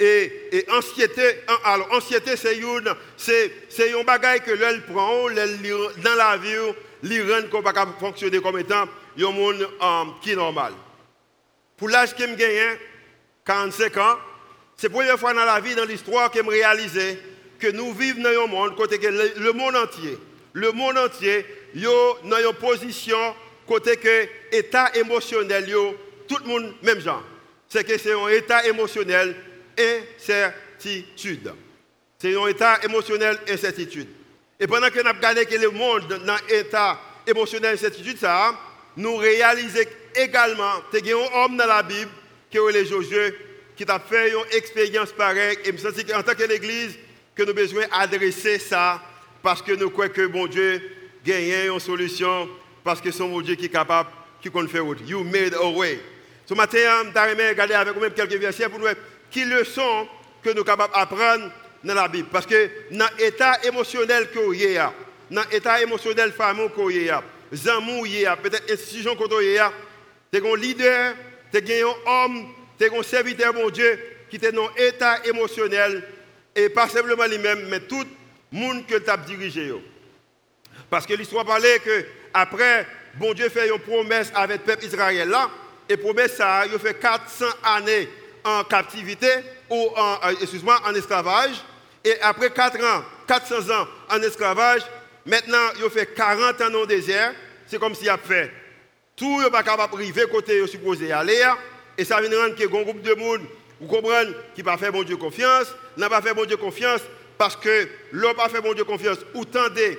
et, 0.00 0.48
et 0.50 0.66
anxiété, 0.70 1.22
an- 1.48 1.56
alors 1.64 1.92
anxiété 1.92 2.36
c'est 2.36 2.56
une 2.58 2.92
c'est 3.16 3.52
c'est 3.68 3.92
un 3.98 4.02
bagaille 4.02 4.40
que 4.40 4.50
l'elle 4.50 4.82
prend, 4.82 5.28
dans 5.30 6.14
la 6.16 6.36
vie, 6.36 6.56
li 7.04 7.20
rend 7.22 7.46
qu'on 7.48 7.62
pas 7.62 7.86
fonctionner 8.00 8.40
comme 8.40 8.58
étant 8.58 8.86
un 9.18 9.30
monde 9.30 9.62
euh, 9.62 10.04
qui 10.20 10.32
est 10.32 10.36
normal. 10.36 10.72
Pour 11.76 11.88
l'âge 11.88 12.14
que 12.16 12.26
je 12.26 12.34
gagne, 12.34 12.76
45 13.44 13.96
ans, 13.98 14.18
c'est 14.76 14.88
la 14.88 14.94
première 14.94 15.18
fois 15.18 15.34
dans 15.34 15.44
la 15.44 15.60
vie, 15.60 15.74
dans 15.74 15.84
l'histoire, 15.84 16.30
que 16.30 16.42
je 16.42 16.48
réalise 16.48 16.98
que 17.58 17.68
nous 17.68 17.92
vivons 17.92 18.22
dans 18.22 18.44
un 18.44 18.46
monde, 18.46 18.72
le, 18.78 19.52
monde 19.52 19.76
entier, 19.76 20.18
le 20.52 20.72
monde 20.72 20.98
entier, 20.98 21.46
yo 21.74 22.18
dans 22.24 22.38
une 22.38 22.54
position, 22.54 23.34
côté 23.66 23.96
que 23.96 24.28
état 24.52 24.90
émotionnel, 24.94 25.66
tout 26.26 26.38
le 26.42 26.48
monde, 26.48 26.74
même 26.82 27.00
genre. 27.00 27.22
C'est 27.68 27.84
que 27.84 27.98
c'est 27.98 28.12
un 28.12 28.28
état 28.28 28.66
émotionnel, 28.66 29.36
incertitude. 29.78 31.52
C'est 32.18 32.36
un 32.36 32.46
état 32.46 32.78
émotionnel, 32.82 33.38
incertitude. 33.48 34.08
Et 34.58 34.66
pendant 34.66 34.88
que 34.88 35.00
nous 35.00 35.44
que 35.44 35.56
le 35.56 35.70
monde 35.70 36.08
dans 36.24 36.36
l'état 36.48 36.98
émotionnel, 37.26 37.74
incertitude, 37.74 38.18
ça, 38.18 38.54
nous 38.96 39.16
réalisons 39.16 39.80
également, 40.14 40.82
il 40.92 41.06
y 41.06 41.12
a 41.12 41.16
un 41.16 41.44
homme 41.44 41.56
dans 41.56 41.66
la 41.66 41.82
Bible, 41.82 42.10
qui 42.54 42.58
est 42.58 42.72
le 42.72 42.84
Josué, 42.84 43.34
qui 43.76 43.84
a 43.88 43.98
fait 43.98 44.30
une 44.30 44.56
expérience 44.56 45.10
pareille. 45.12 45.58
Et 45.64 45.66
je 45.66 45.72
me 45.72 45.78
sens 45.78 46.04
qu'en 46.04 46.22
tant 46.22 46.34
que 46.34 46.44
l'Église, 46.44 46.96
que 47.34 47.42
nous 47.42 47.50
avons 47.50 47.60
besoin 47.60 47.84
d'adresser 47.88 48.60
ça, 48.60 49.02
parce 49.42 49.60
que 49.60 49.72
nous 49.72 49.90
croyons 49.90 50.12
que 50.12 50.26
bon 50.26 50.46
Dieu 50.46 50.80
gagne 51.26 51.72
une 51.72 51.80
solution, 51.80 52.48
parce 52.84 53.00
que 53.00 53.10
c'est 53.10 53.26
mon 53.26 53.40
Dieu 53.40 53.56
qui 53.56 53.64
est 53.64 53.70
capable, 53.70 54.08
qui 54.40 54.50
compte 54.50 54.70
faire 54.70 54.86
autre. 54.86 55.02
You 55.04 55.24
made 55.24 55.54
a 55.54 55.68
way. 55.68 55.98
Ce 56.46 56.54
matin, 56.54 56.78
je 57.06 57.34
vais 57.34 57.48
regarder 57.48 57.74
avec 57.74 57.94
vous-même 57.94 58.12
quelques 58.12 58.34
versets 58.34 58.68
pour 58.68 58.78
nous 58.78 58.84
voir 58.84 58.94
qui 59.30 59.44
leçons 59.44 60.06
que 60.40 60.50
nous 60.50 60.56
sommes 60.56 60.64
capables 60.64 60.94
d'apprendre 60.94 61.50
dans 61.82 61.94
la 61.94 62.06
Bible. 62.06 62.28
Parce 62.30 62.46
que 62.46 62.70
dans 62.92 63.08
l'état 63.18 63.64
émotionnel 63.64 64.28
que 64.32 64.38
vous 64.38 64.52
avez, 64.52 64.86
dans 65.28 65.42
l'état 65.50 65.82
émotionnel 65.82 66.30
famille 66.30 66.68
que 66.68 66.80
vous 66.80 66.90
avez, 66.90 67.10
Zamou, 67.52 68.04
peut-être 68.42 68.70
institution 68.72 69.16
que 69.16 69.24
vous 69.24 69.34
avez, 69.34 69.60
tu 70.32 70.46
un 70.46 70.56
leader, 70.56 71.14
tu 71.58 71.72
un 71.72 72.24
homme, 72.24 72.48
tu 72.78 72.86
un 72.86 73.02
serviteur, 73.02 73.54
mon 73.54 73.70
Dieu, 73.70 73.98
qui 74.30 74.36
est 74.36 74.52
dans 74.52 74.68
l'état 74.76 75.24
émotionnel, 75.24 76.02
et 76.54 76.68
pas 76.68 76.88
simplement 76.88 77.26
lui-même, 77.26 77.68
mais 77.68 77.80
tout 77.80 78.04
le 78.52 78.58
monde 78.58 78.86
que 78.86 78.96
tu 78.96 79.10
as 79.10 79.16
dirigé. 79.16 79.72
Parce 80.90 81.06
que 81.06 81.14
l'histoire 81.14 81.44
parlait 81.44 81.78
que 81.80 82.04
après, 82.32 82.86
bon 83.14 83.32
Dieu 83.32 83.48
fait 83.48 83.68
une 83.68 83.78
promesse 83.78 84.30
avec 84.34 84.60
le 84.60 84.64
peuple 84.64 84.86
Israël 84.86 85.34
et 85.88 85.96
promesse 85.96 86.36
ça, 86.36 86.64
il 86.66 86.78
fait 86.78 86.94
400 86.94 87.46
années 87.62 88.08
en 88.44 88.64
captivité 88.64 89.28
ou 89.70 89.90
en, 89.96 90.18
euh, 90.24 90.34
excuse-moi, 90.40 90.80
en 90.84 90.94
esclavage. 90.94 91.56
Et 92.04 92.20
après 92.20 92.50
4 92.50 92.82
ans, 92.84 93.04
400 93.26 93.70
ans 93.70 93.86
en 94.10 94.22
esclavage, 94.22 94.82
maintenant 95.24 95.70
il 95.82 95.90
fait 95.90 96.14
40 96.14 96.60
ans 96.60 96.70
dans 96.70 96.80
le 96.80 96.86
désert. 96.86 97.32
C'est 97.66 97.78
comme 97.78 97.94
s'il 97.94 98.08
a 98.10 98.18
fait 98.18 98.52
tout 99.16 99.42
n'est 99.42 99.50
pas 99.50 99.62
capable 99.62 99.92
d'arriver 99.92 100.26
côté 100.30 100.60
où 100.60 100.66
supposé 100.66 101.12
aller. 101.12 101.42
Et 101.96 102.04
ça 102.04 102.20
vient 102.20 102.30
rendre 102.40 102.54
a 102.58 102.64
un 102.64 102.82
groupe 102.82 103.02
de 103.02 103.14
monde, 103.14 103.42
vous 103.80 103.86
comprenez, 103.86 104.32
qui 104.54 104.62
n'a 104.62 104.72
pas 104.72 104.78
fait 104.78 104.90
bon 104.90 105.02
Dieu 105.04 105.16
confiance, 105.16 105.66
n'a 105.96 106.08
pas 106.08 106.20
fait 106.20 106.34
bon 106.34 106.44
Dieu 106.44 106.56
confiance, 106.56 107.00
parce 107.38 107.54
que 107.56 107.88
l'homme 108.10 108.34
pas 108.34 108.48
fait 108.48 108.60
bon 108.60 108.72
Dieu 108.72 108.84
confiance, 108.84 109.18
ou 109.34 109.44
tant 109.44 109.68
des 109.68 109.98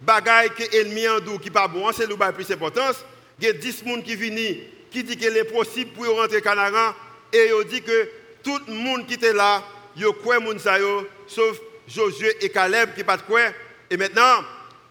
bagailles 0.00 0.50
que 0.50 0.64
l'ennemi 0.72 1.08
en 1.08 1.20
dou 1.20 1.38
qui 1.38 1.50
pas 1.50 1.68
bon, 1.68 1.90
c'est 1.92 2.06
le 2.06 2.16
plus 2.32 2.50
importance. 2.50 3.04
Il 3.38 3.46
y 3.46 3.48
a 3.48 3.52
10 3.52 3.82
personnes 3.82 4.02
qui 4.02 4.16
viennent, 4.16 4.56
qui 4.90 5.04
dit 5.04 5.16
qu'il 5.16 5.36
est 5.36 5.44
possible 5.44 5.92
pour 5.92 6.06
rentrer 6.16 6.42
Canaran, 6.42 6.94
et 7.32 7.48
ils 7.48 7.68
dit 7.68 7.82
que 7.82 8.08
tout 8.42 8.58
le 8.66 8.74
monde 8.74 9.06
qui 9.06 9.14
était 9.14 9.32
là, 9.32 9.62
ils 9.96 10.06
croient 10.22 10.40
moun 10.40 10.58
sa 10.58 10.78
sauf 11.26 11.60
Josué 11.88 12.36
et 12.40 12.48
Caleb 12.48 12.94
qui 12.94 13.04
pas 13.04 13.16
de 13.16 13.22
quoi. 13.22 13.40
Et 13.88 13.96
maintenant, 13.96 14.42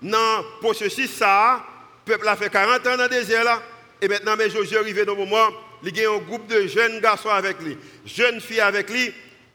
dans 0.02 0.38
le 0.38 0.60
processus 0.62 1.12
ça, 1.12 1.66
le 2.06 2.12
peuple 2.12 2.28
a 2.28 2.36
fait 2.36 2.50
40 2.50 2.88
ans 2.88 2.98
dans 2.98 3.04
le 3.04 3.10
désert 3.10 3.44
là, 3.44 3.62
et 4.02 4.08
maintenant, 4.08 4.36
mais 4.38 4.50
Josué 4.50 4.78
arrivé 4.78 5.06
dans 5.06 5.14
le 5.14 5.20
moment, 5.20 5.50
il 5.84 5.98
y 5.98 6.06
a 6.06 6.12
un 6.12 6.18
groupe 6.18 6.48
de 6.48 6.68
jeunes 6.68 7.00
garçons 7.00 7.30
avec 7.30 7.60
lui, 7.62 7.78
jeunes 8.06 8.40
filles 8.40 8.62
avec 8.62 8.90
lui, 8.90 9.14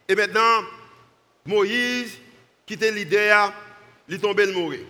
et 0.08 0.14
maintenant, 0.14 0.64
Moïse, 1.46 2.18
qui 2.66 2.74
était 2.74 2.90
leader, 2.90 3.52
il 4.08 4.16
est 4.16 4.18
tombé 4.18 4.46
de 4.46 4.52
mourir. 4.52 4.80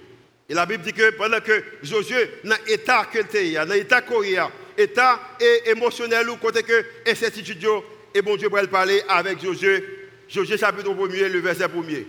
Et 0.49 0.55
la 0.55 0.67
Bible 0.67 0.83
dit 0.83 0.93
que 0.93 1.11
pendant 1.11 1.41
que 1.41 1.63
Josué, 1.83 2.31
dans 2.45 2.57
l'état 2.67 3.05
que 3.05 3.19
dans 3.55 3.73
l'état 3.73 4.01
coréen, 4.01 4.51
état 4.77 5.21
émotionnel 5.67 6.29
ou 6.31 6.37
côté 6.37 6.63
que 6.63 6.85
incertitude, 7.07 7.67
et 8.15 8.23
bon 8.23 8.37
Dieu 8.37 8.49
pour 8.49 8.67
parler 8.69 9.03
avec 9.09 9.43
Josué, 9.43 10.09
Josué 10.29 10.59
chapitre 10.59 10.91
1er, 10.91 11.29
le 11.29 11.41
verset 11.41 11.67
1er. 11.67 12.07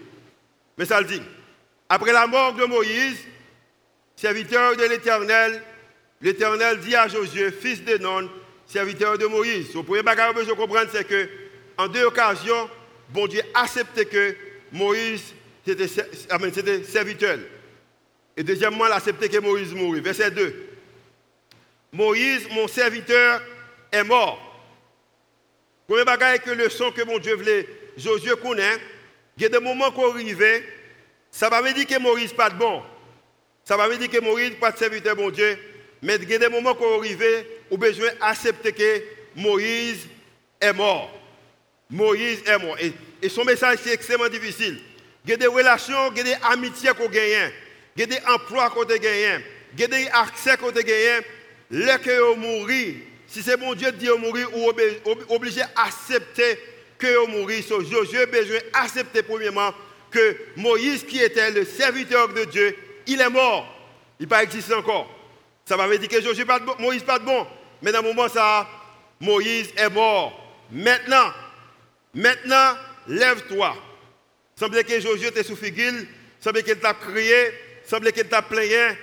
Mais 0.78 0.86
ça 0.86 1.02
le 1.02 1.08
dit, 1.08 1.22
après 1.90 2.14
la 2.14 2.26
mort 2.28 2.54
de 2.54 2.66
Moïse, 2.66 3.18
serviteur 4.22 4.78
de 4.78 4.84
l'Éternel, 4.84 5.64
l'Éternel 6.22 6.80
dit 6.80 6.96
à 6.96 7.08
Josué, 7.08 7.52
fils 7.52 7.84
de 7.84 7.98
Non, 7.98 8.30
serviteur 8.68 9.18
de 9.18 9.26
Moïse. 9.26 9.74
Le 9.74 9.82
premier 9.82 10.04
bagage 10.04 10.36
que 10.36 10.44
je 10.44 10.52
comprendre, 10.52 10.92
c'est 10.92 11.08
que 11.08 11.28
en 11.76 11.88
deux 11.88 12.04
occasions, 12.04 12.70
bon 13.10 13.26
Dieu 13.26 13.42
acceptait 13.56 14.06
que 14.06 14.36
Moïse 14.72 15.34
amen, 16.30 16.52
c'était 16.54 16.84
serviteur. 16.84 17.40
Et 18.38 18.44
deuxièmement, 18.44 18.86
il 18.86 18.92
a 18.92 18.98
accepté 18.98 19.28
que 19.28 19.40
Moïse 19.40 19.74
mourit. 19.74 20.02
Verset 20.02 20.30
2. 20.30 20.56
Moïse, 21.92 22.48
mon 22.52 22.68
serviteur, 22.68 23.42
est 23.92 24.04
mort. 24.04 24.40
Premier 25.88 26.06
bagage 26.06 26.42
que 26.42 26.52
le 26.52 26.70
son 26.70 26.92
que 26.92 27.04
mon 27.04 27.18
Dieu 27.18 27.36
voulait, 27.36 27.68
Josué 27.98 28.34
connaît, 28.42 28.78
il 29.38 29.44
y 29.44 29.46
a 29.48 29.50
des 29.50 29.60
moments 29.60 29.92
qu'on 29.92 30.12
arrive, 30.12 30.46
ça 31.32 31.48
veut 31.48 31.52
pas 31.52 31.74
dire 31.74 31.88
que 31.88 32.00
Moïse 32.00 32.34
pas 32.34 32.52
de 32.52 32.56
bon. 32.56 32.84
Ça 33.72 33.78
veut 33.88 33.98
dire 33.98 34.10
que 34.10 34.20
Moïse 34.20 34.52
pas 34.60 34.74
de 34.74 34.78
serviteur 34.78 35.16
bon 35.16 35.30
Dieu, 35.30 35.58
mais 36.02 36.18
il 36.18 36.30
y 36.30 36.34
a 36.34 36.40
des 36.40 36.50
moments 36.50 36.76
qu'on 36.76 36.98
arrive, 36.98 37.24
où 37.70 37.78
besoin 37.78 38.10
d'accepter 38.20 38.74
que 38.74 39.02
Moïse 39.34 40.10
est 40.60 40.74
mort. 40.74 41.10
Moïse 41.90 42.44
est 42.46 42.58
mort. 42.58 42.76
Et, 43.22 43.30
son 43.30 43.46
message, 43.46 43.80
c'est 43.82 43.94
extrêmement 43.94 44.28
difficile. 44.28 44.78
Il 45.24 45.32
y 45.32 45.34
a 45.36 45.38
des 45.38 45.48
relations, 45.48 46.12
il 46.12 46.18
y 46.18 46.20
a 46.20 46.24
des 46.26 46.38
amitiés 46.52 46.90
qu'on 46.98 47.08
gagne, 47.08 47.50
il 47.96 48.02
y 48.02 48.04
a 48.04 48.06
des 48.08 48.20
emplois 48.28 48.70
qu'on 48.72 48.84
gagne, 48.84 49.42
il 49.74 49.80
y 49.80 49.84
a 49.86 49.88
des 49.88 50.08
accès 50.12 50.58
qu'on 50.58 50.72
gagne. 50.72 51.24
Là 51.72 51.98
que 51.98 52.34
vous 52.34 52.36
mourir, 52.42 52.96
si 53.26 53.42
c'est 53.42 53.56
mon 53.56 53.74
Dieu 53.74 53.90
dit 53.94 54.08
de 54.08 54.12
mourir, 54.12 54.50
ou 54.54 54.70
obligé 55.34 55.62
d'accepter 55.78 56.60
que 56.98 57.08
vous. 57.26 57.62
So, 57.62 57.82
Josué 57.86 58.26
besoin 58.26 58.60
d'accepter 58.74 59.24
premièrement 59.24 59.74
que 60.12 60.36
Moïse, 60.58 61.06
qui 61.06 61.20
était 61.20 61.52
le 61.52 61.64
serviteur 61.64 62.28
de 62.34 62.44
Dieu, 62.44 62.76
il 63.12 63.22
est 63.22 63.30
mort. 63.30 63.68
Il 64.20 64.24
n'est 64.24 64.28
pas 64.28 64.44
existé 64.44 64.74
encore. 64.74 65.10
Ça 65.66 65.78
va 65.78 65.98
dire 65.98 66.08
que 66.08 66.22
Josué 66.22 66.46
pas 66.46 66.60
bon, 66.60 66.76
Moïse 66.80 67.04
pas 67.04 67.20
de 67.20 67.26
bon. 67.26 67.46
Mais 67.82 67.92
dans 67.92 68.02
le 68.02 68.08
moment 68.08 68.28
ça, 68.28 68.68
Moïse 69.20 69.72
est 69.76 69.90
mort. 69.90 70.38
Maintenant, 70.72 71.32
maintenant, 72.14 72.78
lève-toi. 73.08 73.76
Semblait 74.56 74.84
que 74.84 75.00
Josué 75.00 75.28
était 75.28 75.44
sous 75.44 75.56
figure, 75.56 75.94
semblait 76.40 76.64
qu'il 76.64 76.78
t'a 76.78 76.94
crié, 76.94 77.52
semblait 77.86 78.12
qu'il 78.12 78.28
t'a 78.28 78.42
plaigné. 78.42 78.98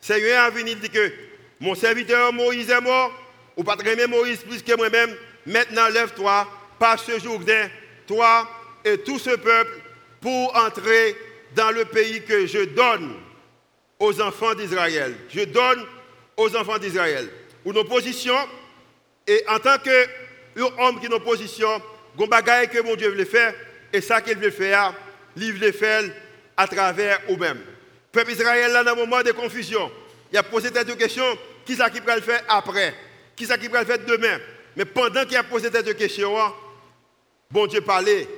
Seigneur 0.00 0.44
a 0.44 0.50
venu 0.50 0.74
dire 0.74 0.90
que 0.90 1.12
mon 1.60 1.74
serviteur 1.74 2.32
Moïse 2.32 2.70
est 2.70 2.80
mort, 2.80 3.12
ou 3.56 3.62
pas 3.62 3.76
aimer 3.86 4.06
Moïse 4.06 4.38
plus 4.38 4.62
que 4.62 4.76
moi-même. 4.76 5.14
Maintenant, 5.46 5.88
lève-toi, 5.88 6.48
passe 6.78 7.04
ce 7.04 7.18
Jourdain, 7.18 7.68
toi 8.06 8.48
et 8.84 8.98
tout 8.98 9.18
ce 9.18 9.30
peuple, 9.30 9.80
pour 10.20 10.56
entrer 10.56 11.16
dans 11.54 11.70
le 11.70 11.84
pays 11.84 12.22
que 12.24 12.46
je 12.46 12.64
donne 12.64 13.14
aux 13.98 14.20
enfants 14.20 14.54
d'Israël. 14.54 15.14
Je 15.28 15.44
donne 15.44 15.84
aux 16.36 16.54
enfants 16.56 16.78
d'Israël. 16.78 17.28
Ou 17.64 17.72
nos 17.72 17.84
positions, 17.84 18.48
et 19.26 19.42
en 19.48 19.58
tant 19.58 19.78
que 19.78 20.60
homme 20.78 21.00
qui 21.00 21.06
est 21.06 21.14
en 21.14 21.20
position, 21.20 21.82
il 22.18 22.28
bagaille 22.28 22.68
que 22.68 22.80
mon 22.80 22.94
Dieu 22.94 23.08
veut 23.10 23.24
faire, 23.24 23.54
et 23.92 24.00
ça 24.00 24.20
qu'il 24.20 24.36
veut 24.38 24.50
faire, 24.50 24.94
il 25.36 25.52
veut 25.52 25.72
faire 25.72 26.04
à 26.56 26.66
travers 26.68 27.20
vous-même. 27.28 27.58
Le 27.58 28.20
peuple 28.20 28.32
Israël, 28.32 28.70
là, 28.72 28.84
dans 28.84 28.92
un 28.92 28.94
moment 28.94 29.22
de 29.22 29.32
confusion, 29.32 29.90
il 30.30 30.38
a 30.38 30.42
posé 30.42 30.68
cette 30.72 30.96
question, 30.96 31.24
qui 31.64 31.74
ça 31.74 31.90
qui 31.90 32.00
va 32.00 32.16
le 32.16 32.22
faire 32.22 32.42
après? 32.48 32.94
Qui 33.34 33.46
ça 33.46 33.58
qui 33.58 33.68
va 33.68 33.80
le 33.80 33.86
faire 33.86 33.98
demain? 33.98 34.38
Mais 34.76 34.84
pendant 34.84 35.24
qu'il 35.24 35.36
a 35.36 35.42
posé 35.42 35.70
cette 35.72 35.96
question, 35.96 36.36
bon 37.50 37.66
Dieu 37.66 37.80
parlait. 37.80 38.28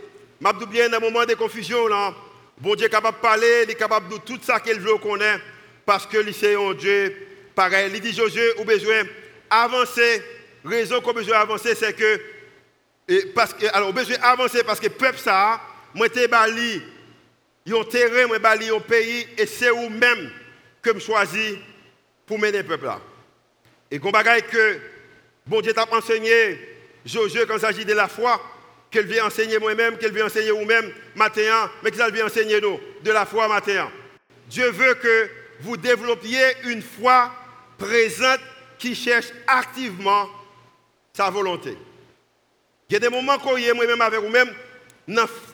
M'a 0.41 0.53
bien 0.53 0.89
dans 0.89 0.99
un 0.99 1.01
moment 1.01 1.25
de 1.25 1.35
confusion, 1.35 1.89
là, 1.89 2.15
bon 2.59 2.75
Dieu 2.75 2.87
est 2.87 2.91
capable 2.91 3.17
de 3.19 3.23
parler, 3.23 3.63
il 3.65 3.71
est 3.71 3.75
capable 3.75 4.09
de 4.09 4.19
tout 4.19 4.39
ça 4.43 4.61
qu'il 4.61 4.81
veut 4.81 4.99
connaître, 4.99 5.45
parce 5.85 6.07
que 6.07 6.33
c'est 6.33 6.55
un 6.55 6.75
Dieu 6.75 7.15
pareil. 7.55 7.91
Il 7.95 8.01
dit 8.01 8.13
Josué, 8.13 8.53
ou 8.59 8.65
besoin 8.65 9.03
avancer. 9.51 10.23
Raison 10.65 11.01
qu'on 11.01 11.13
besoin 11.13 11.39
d'avancer, 11.39 11.75
c'est 11.75 11.93
que, 11.93 12.21
et 13.09 13.27
parce 13.27 13.55
que, 13.55 13.67
alors, 13.73 13.93
besoin 13.93 14.19
d'avancer 14.19 14.65
parce 14.65 14.81
que 14.81 14.87
le 14.87 14.95
peuple, 14.95 15.19
ça, 15.19 15.61
moi, 15.95 16.09
bali, 16.29 16.83
ont 17.73 17.85
terrain, 17.85 18.27
moi, 18.27 18.39
bali, 18.39 18.69
un 18.69 18.81
pays, 18.81 19.29
et 19.39 19.47
c'est 19.47 19.71
vous-même 19.71 20.31
que 20.83 20.95
je 20.95 20.99
choisis 20.99 21.57
pour 22.27 22.39
mener 22.39 22.59
le 22.59 22.65
peuple 22.65 22.87
là. 22.87 23.01
Et 23.91 24.01
qu'on 24.01 24.11
bagaille 24.11 24.43
que 24.43 24.81
Bon 25.47 25.61
Dieu 25.61 25.73
t'a 25.73 25.87
enseigné, 25.93 26.59
Josué, 27.05 27.47
quand 27.47 27.55
il 27.55 27.61
s'agit 27.61 27.85
de 27.85 27.93
la 27.93 28.09
foi, 28.09 28.43
qu'elle 28.91 29.07
vient 29.07 29.27
enseigner 29.27 29.59
moi-même, 29.59 29.99
qu'elle 29.99 30.13
vient 30.13 30.27
enseigner 30.27 30.51
vous-même 30.51 30.93
matin, 31.15 31.71
mais 31.83 31.91
qu'elle 31.91 32.13
vient 32.13 32.27
enseigner 32.27 32.61
nous, 32.61 32.81
de 33.03 33.11
la 33.11 33.27
foi 33.27 33.49
matin. 33.49 33.91
Dieu 34.49 34.71
veut 34.71 34.95
que 34.95 35.31
vous 35.61 35.77
développiez 35.77 36.45
une 36.65 36.83
foi 36.83 37.33
présente 37.79 38.41
qui 38.79 38.95
cherche 38.95 39.27
activement 39.47 40.29
sa 41.13 41.31
volonté. 41.31 41.77
Il 42.89 42.93
y 42.93 42.97
a 42.97 43.01
des 43.01 43.09
moments 43.09 43.39
qu'on 43.39 43.57
y 43.57 43.65
est 43.65 43.75
moi-même 43.75 44.01
avec 44.01 44.21
vous-même, 44.21 44.53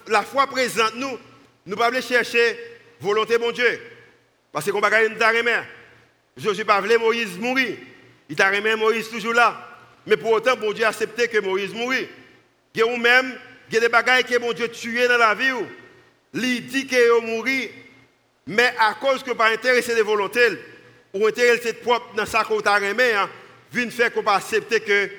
la 0.08 0.22
foi 0.22 0.46
présente 0.46 0.94
nous, 0.96 1.18
nous 1.64 1.72
ne 1.72 1.74
pouvons 1.74 1.90
pas 1.90 2.00
chercher 2.00 2.58
volonté 3.00 3.38
mon 3.38 3.52
Dieu. 3.52 3.80
Parce 4.50 4.70
qu'on 4.70 4.78
ne 4.78 4.82
peut 4.82 4.90
pas 4.90 5.00
ne 6.36 6.54
suis 6.54 6.64
pas 6.64 6.80
voulu 6.80 6.98
Moïse 6.98 7.38
mourir. 7.38 7.76
Il 8.28 8.36
t'a 8.36 8.50
remis 8.50 8.74
Moïse 8.76 9.08
toujours 9.08 9.34
là. 9.34 9.68
Mais 10.06 10.16
pour 10.16 10.32
autant, 10.32 10.56
bon 10.56 10.72
Dieu 10.72 10.84
a 10.84 10.88
accepté 10.88 11.28
que 11.28 11.38
Moïse 11.38 11.72
mourit. 11.72 12.08
Y 12.74 12.82
a 12.82 12.98
même 12.98 13.34
a 13.74 13.80
des 13.80 13.88
bagailles 13.88 14.24
que 14.24 14.38
bon 14.38 14.52
Dieu 14.52 14.68
tué 14.68 15.08
dans 15.08 15.18
la 15.18 15.34
vie. 15.34 15.52
Il 16.34 16.66
dit 16.66 16.86
qu'il 16.86 16.98
est 16.98 17.20
mort, 17.20 17.44
mais 18.46 18.74
à 18.78 18.94
cause 18.94 19.22
que 19.22 19.32
par 19.32 19.50
intéressé 19.50 19.94
de 19.94 20.02
volonté, 20.02 20.40
ou 21.14 21.26
intéressé 21.26 21.74
propre 21.74 22.14
dans 22.14 22.26
sa 22.26 22.44
qu'on 22.44 22.60
t'a 22.60 22.76
remis, 22.76 23.02
hein, 23.02 23.28
pas 24.24 24.36
accepter 24.36 24.80
que 24.80 25.10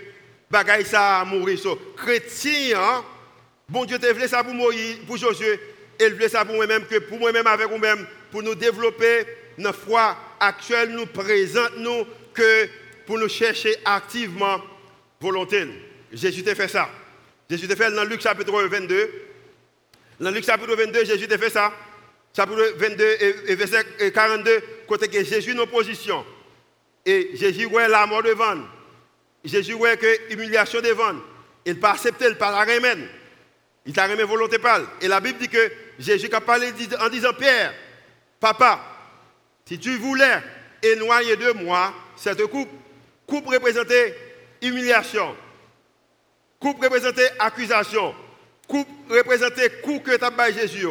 bagaille 0.49 0.85
ça 0.85 1.21
a 1.21 1.25
mouru. 1.25 1.57
So, 1.57 1.75
chrétien, 1.95 2.79
hein, 2.79 3.05
bon 3.69 3.85
Dieu 3.85 3.99
t'a 3.99 4.11
voulu 4.11 4.27
ça 4.27 4.43
pour 4.43 4.53
Moïse, 4.53 4.97
pour 5.05 5.17
Josué, 5.17 5.59
et 5.99 6.09
voulait 6.09 6.29
ça 6.29 6.45
pour 6.45 6.55
moi-même, 6.55 6.85
que 6.85 6.97
pour 6.99 7.19
moi-même 7.19 7.47
avec 7.47 7.69
vous-même, 7.69 8.05
pour 8.31 8.41
nous 8.41 8.55
développer 8.55 9.25
notre 9.57 9.79
foi 9.79 10.17
actuelle, 10.39 10.89
nous 10.89 11.05
présente 11.05 11.77
nous, 11.77 12.05
que 12.33 12.67
pour 13.05 13.19
nous 13.19 13.29
chercher 13.29 13.75
activement 13.85 14.61
volonté. 15.21 15.67
Jésus 16.11 16.43
t'a 16.43 16.55
fait 16.55 16.67
ça. 16.67 16.89
Jésus 17.49 17.67
t'a 17.67 17.75
fait 17.75 17.91
dans 17.91 18.03
Luc 18.03 18.21
chapitre 18.21 18.51
22. 18.51 19.11
Dans 20.19 20.31
Luc 20.31 20.45
chapitre 20.45 20.75
22, 20.75 21.05
Jésus 21.05 21.27
t'a 21.27 21.37
fait 21.37 21.49
ça. 21.49 21.73
Chapitre 22.35 22.73
22 22.77 23.03
et, 23.47 23.55
verset 23.55 24.11
42, 24.11 24.63
côté 24.87 25.07
que 25.07 25.23
Jésus 25.23 25.57
en 25.59 25.67
position. 25.67 26.25
Et 27.05 27.31
Jésus 27.35 27.65
voit 27.65 27.87
la 27.87 28.05
mort 28.07 28.23
devant. 28.23 28.57
Jésus 29.43 29.73
voit 29.73 29.95
que 29.97 30.29
l'humiliation 30.29 30.81
devant. 30.81 31.15
Il 31.65 31.79
pas 31.79 31.91
accepté, 31.91 32.25
il 32.27 32.35
pas 32.35 32.51
la 32.51 32.73
remettre. 32.73 33.01
Il 33.85 33.93
t'a 33.93 34.07
remis 34.07 34.23
volonté 34.23 34.57
pâle. 34.57 34.85
Et 35.01 35.07
la 35.07 35.19
Bible 35.19 35.39
dit 35.39 35.49
que 35.49 35.71
Jésus 35.99 36.29
a 36.31 36.41
parlé 36.41 36.71
en 36.99 37.09
disant 37.09 37.33
Père, 37.33 37.73
papa, 38.39 38.79
si 39.65 39.77
tu 39.77 39.97
voulais 39.97 40.41
éloigner 40.81 41.35
de 41.35 41.51
moi 41.51 41.93
cette 42.15 42.45
coupe, 42.47 42.69
coupe 43.27 43.47
représentait 43.47 44.15
humiliation, 44.61 45.35
coupe 46.63 46.81
représentait 46.81 47.29
accusation, 47.39 48.15
coupe 48.69 48.87
représentait 49.09 49.69
coup 49.81 49.99
que 49.99 50.15
tu 50.15 50.23
as 50.23 50.51
Jésus. 50.51 50.87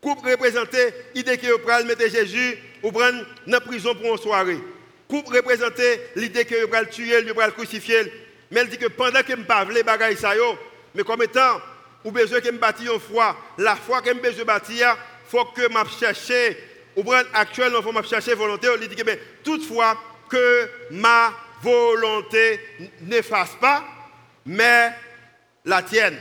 Coupe 0.00 0.26
représentait 0.26 0.92
l'idée 1.14 1.38
que 1.38 1.46
vous 1.46 1.86
mettre 1.86 2.10
Jésus 2.10 2.58
ou 2.82 2.90
prendre 2.90 3.24
prison 3.60 3.94
pour 3.94 4.06
une 4.06 4.18
soirée. 4.18 4.58
Coupe 5.08 5.28
représentait 5.28 6.10
l'idée 6.16 6.44
que 6.44 6.66
vous 6.66 6.86
tuer, 6.90 7.22
vous 7.22 7.40
le 7.40 7.52
crucifier. 7.52 8.12
Mais 8.50 8.60
elle 8.60 8.68
dit 8.68 8.76
que 8.76 8.88
pendant 8.88 9.20
que 9.20 9.30
je 9.30 9.36
ne 9.36 9.44
pas 9.44 9.64
les 9.64 9.84
bagailles 9.84 10.16
ça 10.16 10.32
mais 10.92 11.04
comme 11.04 11.22
étant 11.22 11.60
ou 12.04 12.10
besoin 12.10 12.40
que 12.40 12.50
me 12.50 12.58
bâtir 12.58 12.92
une 12.92 13.00
foi, 13.00 13.36
la 13.56 13.76
foi 13.76 14.02
que 14.02 14.10
me 14.10 14.20
besoin 14.20 14.44
bâtir, 14.44 14.98
faut 15.28 15.44
que 15.44 15.68
ou 16.96 17.04
prendre 17.04 17.28
actuellement 17.32 17.80
faut 17.80 17.92
m'a 17.92 18.02
chercher 18.02 18.34
volonté, 18.34 18.66
il 18.82 18.88
dit 18.88 18.96
que 18.96 19.08
toutefois 19.44 19.96
que 20.28 20.68
ma 20.90 21.32
volonté 21.62 22.60
n'efface 23.02 23.56
pas 23.60 23.84
mais 24.46 24.92
la 25.64 25.82
tienne. 25.82 26.18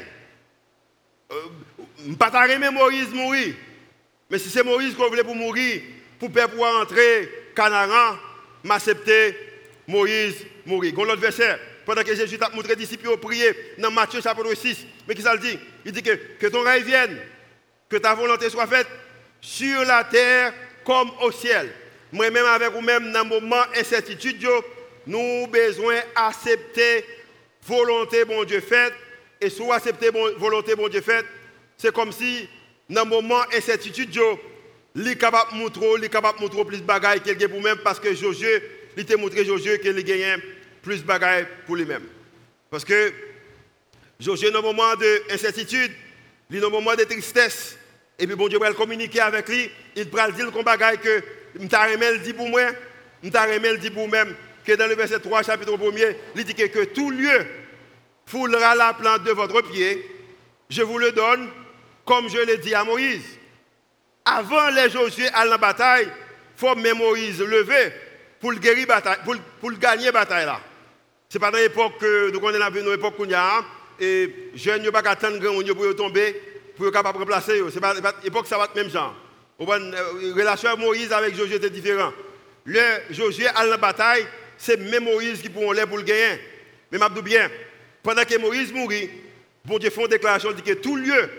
Euh, 1.31 2.15
pas 2.17 2.31
ta 2.31 2.47
Moïse 2.71 3.09
mourir. 3.09 3.55
Mais 4.29 4.39
si 4.39 4.49
c'est 4.49 4.63
Moïse 4.63 4.95
qu'on 4.95 5.09
voulait 5.09 5.23
pour 5.23 5.35
mourir, 5.35 5.81
pour 6.19 6.31
pouvoir 6.31 6.81
entrer 6.81 7.29
Canaran, 7.55 8.17
m'accepter 8.63 9.37
Moïse 9.87 10.35
mourir. 10.65 10.93
Gon 10.93 11.05
l'autre 11.05 11.21
verset, 11.21 11.59
pendant 11.85 12.03
que 12.03 12.15
Jésus 12.15 12.37
t'a 12.37 12.49
montré 12.49 12.75
disciples 12.75 13.09
au 13.09 13.17
prier 13.17 13.53
dans 13.77 13.91
Matthieu 13.91 14.21
chapitre 14.21 14.53
6, 14.53 14.85
mais 15.07 15.15
qui 15.15 15.21
ça 15.21 15.33
le 15.33 15.39
dit? 15.39 15.59
Il 15.85 15.91
dit 15.91 16.01
que, 16.01 16.15
que 16.39 16.47
ton 16.47 16.61
règne 16.61 16.83
vienne, 16.83 17.17
que 17.89 17.97
ta 17.97 18.13
volonté 18.15 18.49
soit 18.49 18.67
faite 18.67 18.87
sur 19.41 19.83
la 19.83 20.03
terre 20.05 20.53
comme 20.85 21.11
au 21.21 21.31
ciel. 21.31 21.69
Moi-même 22.11 22.45
avec 22.45 22.71
vous-même, 22.71 23.11
dans 23.11 23.23
le 23.23 23.29
moment 23.29 23.63
d'incertitude, 23.73 24.41
nous 25.05 25.19
avons 25.19 25.47
besoin 25.47 25.95
d'accepter 26.15 27.05
volonté 27.67 28.25
bon 28.25 28.43
Dieu 28.43 28.61
faite. 28.61 28.93
Et 29.41 29.49
si 29.49 29.61
vous 29.61 29.71
acceptez 29.71 30.09
volonté 30.37 30.75
bon 30.75 30.87
Dieu 30.87 31.01
faite, 31.01 31.25
c'est 31.77 31.93
comme 31.93 32.11
si 32.11 32.47
dans 32.89 33.03
le 33.03 33.09
moment 33.09 33.43
d'incertitude, 33.51 34.09
il 34.95 35.07
est 35.07 35.15
capable 35.15 35.53
de 35.53 35.57
montrer, 35.57 35.85
il 35.97 36.03
est 36.03 36.09
capable 36.09 36.39
de 36.39 36.43
montrer 36.43 36.65
plus 36.65 36.77
de 36.77 36.83
bagailles 36.83 37.21
qu'il 37.21 37.35
pour 37.35 37.57
lui-même 37.57 37.79
parce 37.83 37.99
que 37.99 38.13
Josué, 38.13 38.61
il 38.95 39.05
t'a 39.05 39.17
montré 39.17 39.43
Josué 39.43 39.79
qu'il 39.79 39.97
a 39.97 40.37
plus 40.81 41.01
de 41.01 41.07
bagailles 41.07 41.47
pour 41.65 41.75
lui-même. 41.75 42.03
Parce 42.69 42.85
que 42.85 43.13
Josué, 44.19 44.51
dans 44.51 44.61
le 44.61 44.67
moment 44.67 44.95
d'incertitude, 44.95 45.91
il 46.49 46.57
est 46.57 46.59
dans 46.59 46.67
le 46.67 46.73
moment 46.73 46.95
de 46.95 47.03
tristesse. 47.03 47.77
Et 48.19 48.27
puis 48.27 48.35
bon 48.35 48.47
Dieu 48.47 48.59
va 48.59 48.71
communiquer 48.73 49.21
avec 49.21 49.49
lui, 49.49 49.69
il 49.95 50.07
va 50.09 50.29
dire 50.29 50.51
qu'on 50.51 50.63
bagaille 50.63 50.99
que 50.99 51.23
m'ta 51.59 51.87
dit 52.17 52.33
pour 52.33 52.47
moi, 52.47 52.61
m'ta 53.23 53.77
dit 53.77 53.89
pour 53.89 54.07
moi-même 54.07 54.35
que 54.65 54.73
dans 54.73 54.87
le 54.87 54.95
verset 54.95 55.19
3 55.19 55.43
chapitre 55.43 55.77
1er, 55.77 56.15
il 56.35 56.43
dit 56.43 56.55
que, 56.55 56.67
que 56.67 56.85
tout 56.85 57.09
lieu 57.11 57.45
foulera 58.25 58.75
la 58.75 58.93
plante 58.93 59.23
de 59.23 59.31
votre 59.31 59.61
pied, 59.61 60.05
je 60.69 60.81
vous 60.81 60.97
le 60.97 61.11
donne 61.11 61.49
comme 62.05 62.29
je 62.29 62.37
l'ai 62.39 62.57
dit 62.57 62.73
à 62.73 62.83
Moïse. 62.83 63.23
Avant 64.25 64.69
les 64.69 64.89
Josué 64.89 65.27
à 65.33 65.45
la 65.45 65.57
bataille, 65.57 66.07
il 66.07 66.59
faut 66.59 66.75
Moïse 66.75 67.41
lever 67.41 67.91
pour 68.39 68.51
le, 68.51 68.59
gagner 68.59 68.85
la 70.05 70.11
bataille. 70.11 70.47
Ce 71.29 71.37
n'est 71.37 71.39
pas 71.39 71.51
dans 71.51 71.57
l'époque 71.57 71.93
que 71.99 72.31
nous 72.31 72.39
connaissons 72.39 72.69
dans 72.69 72.91
l'époque 72.91 73.15
où 73.19 73.25
a, 73.33 73.65
et 73.99 74.51
jeunes 74.55 74.83
ne 74.83 74.89
pas 74.89 74.99
attendre 74.99 75.39
grand 75.39 75.73
pour 75.73 75.95
tomber, 75.95 76.41
pour 76.75 76.87
être 76.87 76.93
capable 76.93 77.17
de 77.17 77.23
remplacer. 77.23 77.61
C'est 77.71 77.79
pas 77.79 77.93
l'époque 78.23 78.47
ça 78.47 78.57
va 78.57 78.65
être 78.65 78.75
même 78.75 78.89
genre. 78.89 79.15
La 79.59 79.75
euh, 79.75 80.33
relation 80.35 80.75
de 80.75 80.79
Moïse 80.79 81.11
avec 81.11 81.35
Josué 81.35 81.55
était 81.55 81.69
différente. 81.69 82.13
Le 82.65 82.81
Josué 83.11 83.47
à 83.47 83.63
la 83.65 83.77
bataille, 83.77 84.25
c'est 84.63 84.77
même 84.77 85.03
Moïse 85.03 85.41
qui 85.41 85.49
pourront 85.49 85.71
aller 85.71 85.85
pour 85.85 85.97
le 85.97 86.03
gagner. 86.03 86.39
Mais 86.89 86.97
je 86.97 87.21
bien, 87.21 87.51
pendant 88.01 88.23
que 88.23 88.37
Moïse 88.37 88.71
mourit, 88.71 89.09
bon 89.65 89.77
Dieu 89.77 89.89
fait 89.89 90.01
une 90.01 90.07
déclaration, 90.07 90.53
dit 90.53 90.61
que 90.61 90.73
tout 90.73 90.95
lieu 90.95 91.29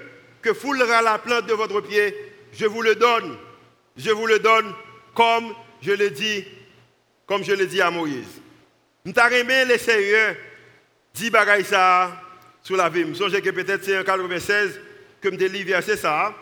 que 0.43 0.53
foulera 0.53 1.01
la 1.01 1.19
plante 1.19 1.47
de 1.47 1.55
votre 1.55 1.81
pied, 1.81 2.15
je 2.53 2.67
vous 2.67 2.83
le 2.83 2.95
donne. 2.95 3.39
Je 3.97 4.11
vous 4.11 4.27
le 4.27 4.39
donne 4.41 4.75
comme 5.15 5.55
je 5.81 5.93
l'ai 5.93 6.11
dit, 6.11 6.45
comme 7.27 7.43
je 7.43 7.53
l'ai 7.53 7.67
dit 7.67 7.81
à 7.81 7.91
Moïse. 7.91 8.43
Nous 9.07 9.13
avons 9.17 9.67
les 9.69 9.79
sérieux, 9.79 10.37
dit 11.15 11.31
bagaille 11.31 11.65
ça 11.65 12.23
sur 12.63 12.77
la 12.77 12.91
vie. 12.91 13.07
Je 13.15 13.19
pense 13.19 13.33
que 13.33 13.51
peut-être 13.51 13.85
c'est 13.85 13.99
en 13.99 14.05
96 14.05 14.81
que 15.23 15.31
je 15.31 15.47
lis 15.47 15.65
verset 15.65 15.97
ça. 15.97 16.35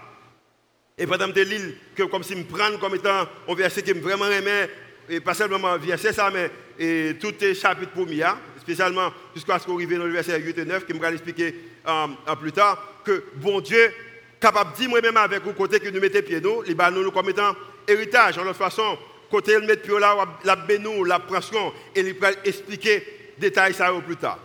Et 0.99 1.07
pendant 1.07 1.31
que 1.31 1.45
je 1.45 1.49
lis, 1.49 1.75
comme 2.11 2.25
si 2.25 2.33
je 2.33 2.39
me 2.39 2.45
prends 2.45 2.77
comme 2.79 2.97
étant 2.97 3.29
un 3.49 3.55
verset 3.55 3.83
qui 3.83 3.95
me 3.95 4.01
vraiment 4.01 4.29
aimé, 4.29 4.67
et 5.09 5.21
pas 5.21 5.35
seulement 5.35 5.79
verset 5.79 6.13
ça, 6.13 6.31
mais 6.31 6.51
et, 6.79 7.17
tout 7.21 7.35
chapitres 7.55 7.93
premiers, 7.93 8.25
hein, 8.25 8.39
spécialement 8.61 9.13
jusqu'à 9.35 9.59
ce 9.59 9.67
qu'on 9.67 9.75
arrive 9.75 9.99
dans 9.99 10.05
le 10.05 10.13
verset 10.13 10.39
8 10.39 10.59
et 10.59 10.65
9, 10.65 10.87
qui 10.87 10.95
me 10.95 10.99
va 10.99 11.11
expliquer 11.13 11.55
euh, 11.87 12.35
plus 12.41 12.53
tard 12.53 13.01
que 13.05 13.25
bon 13.37 13.61
Dieu 13.61 13.93
capable 14.41 14.73
de 14.73 14.77
dire 14.77 14.89
moi-même 14.89 15.17
avec 15.17 15.43
vous 15.45 15.53
côté 15.53 15.79
que 15.79 15.89
nous 15.89 16.01
mettons 16.01 16.21
pieds 16.23 16.41
nous, 16.41 16.63
les 16.63 16.75
nous 16.75 17.11
comme 17.11 17.31
étant 17.31 17.55
héritage. 17.87 18.39
En 18.39 18.45
notre 18.45 18.59
façon, 18.59 18.99
côté 19.31 19.55
le 19.55 19.67
mettre 19.67 19.83
pied 19.83 19.99
là, 19.99 20.17
la 20.45 20.57
bénou, 20.57 21.05
la 21.05 21.21
pression, 21.21 21.73
et 21.95 22.01
il 22.01 22.15
va 22.15 22.31
expliquer 22.45 23.35
détails 23.39 23.75
ça 23.75 23.93
plus 24.05 24.17
tard. 24.17 24.39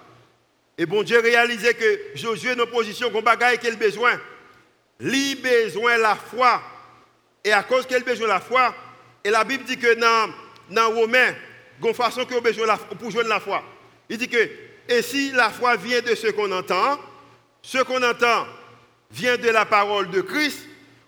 Et 0.78 0.86
bon 0.86 1.02
Dieu 1.02 1.20
réalisait 1.20 1.74
que 1.74 2.00
Josué 2.16 2.52
est 2.52 2.62
en 2.62 2.68
position 2.68 3.10
qu'on 3.10 3.22
bagaille 3.22 3.58
qu'il 3.58 3.78
besoin. 3.78 4.12
Lui 5.00 5.36
besoin 5.36 5.98
la 5.98 6.16
foi. 6.16 6.62
Et 7.44 7.52
à 7.52 7.64
cause 7.64 7.88
qu'il 7.88 8.04
besoin 8.04 8.28
la 8.28 8.40
foi, 8.40 8.76
et 9.24 9.30
la 9.30 9.44
Bible 9.44 9.64
dit 9.64 9.78
que 9.78 9.96
dans, 9.96 10.34
dans 10.70 10.94
Romains, 10.94 11.34
façon 11.94 12.26
besoin 12.42 12.78
pour 13.00 13.12
jouer 13.12 13.24
la 13.24 13.40
foi. 13.40 13.64
Il 14.10 14.18
dit 14.18 14.28
que, 14.28 14.50
et 14.90 15.02
si 15.02 15.32
la 15.32 15.50
foi 15.50 15.76
vient 15.76 16.02
de 16.02 16.16
ce 16.16 16.28
qu'on 16.28 16.52
entend, 16.52 17.00
ce 17.62 17.80
qu'on 17.80 18.02
entend 18.02 18.46
vient 19.12 19.38
de 19.38 19.50
la 19.50 19.66
parole 19.66 20.10
de 20.10 20.22
Christ. 20.22 20.60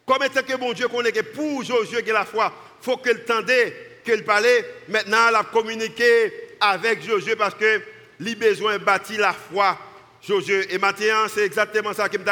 Comme 0.06 0.24
étant 0.24 0.42
que 0.42 0.58
bon 0.58 0.74
Dieu 0.74 0.88
connaît 0.88 1.12
que 1.12 1.22
pour 1.22 1.64
Josué 1.64 2.04
qui 2.04 2.12
la 2.12 2.26
foi, 2.26 2.52
il 2.82 2.86
faut 2.86 2.98
qu'elle 2.98 3.24
tendait, 3.26 4.00
qu'elle 4.04 4.24
parlait. 4.24 4.66
Maintenant, 4.88 5.28
elle 5.30 5.36
a 5.36 5.44
communiqué 5.44 6.56
avec 6.60 7.06
Josué 7.06 7.36
parce 7.36 7.56
que 7.56 7.78
a 7.78 8.36
besoin 8.36 8.78
bâtir 8.80 9.22
la 9.22 9.34
foi. 9.34 9.78
Josué. 10.22 10.74
Et 10.74 10.78
maintenant, 10.78 11.28
c'est 11.34 11.46
exactement 11.46 11.94
ça 11.94 12.10
qui 12.10 12.18
me 12.18 12.26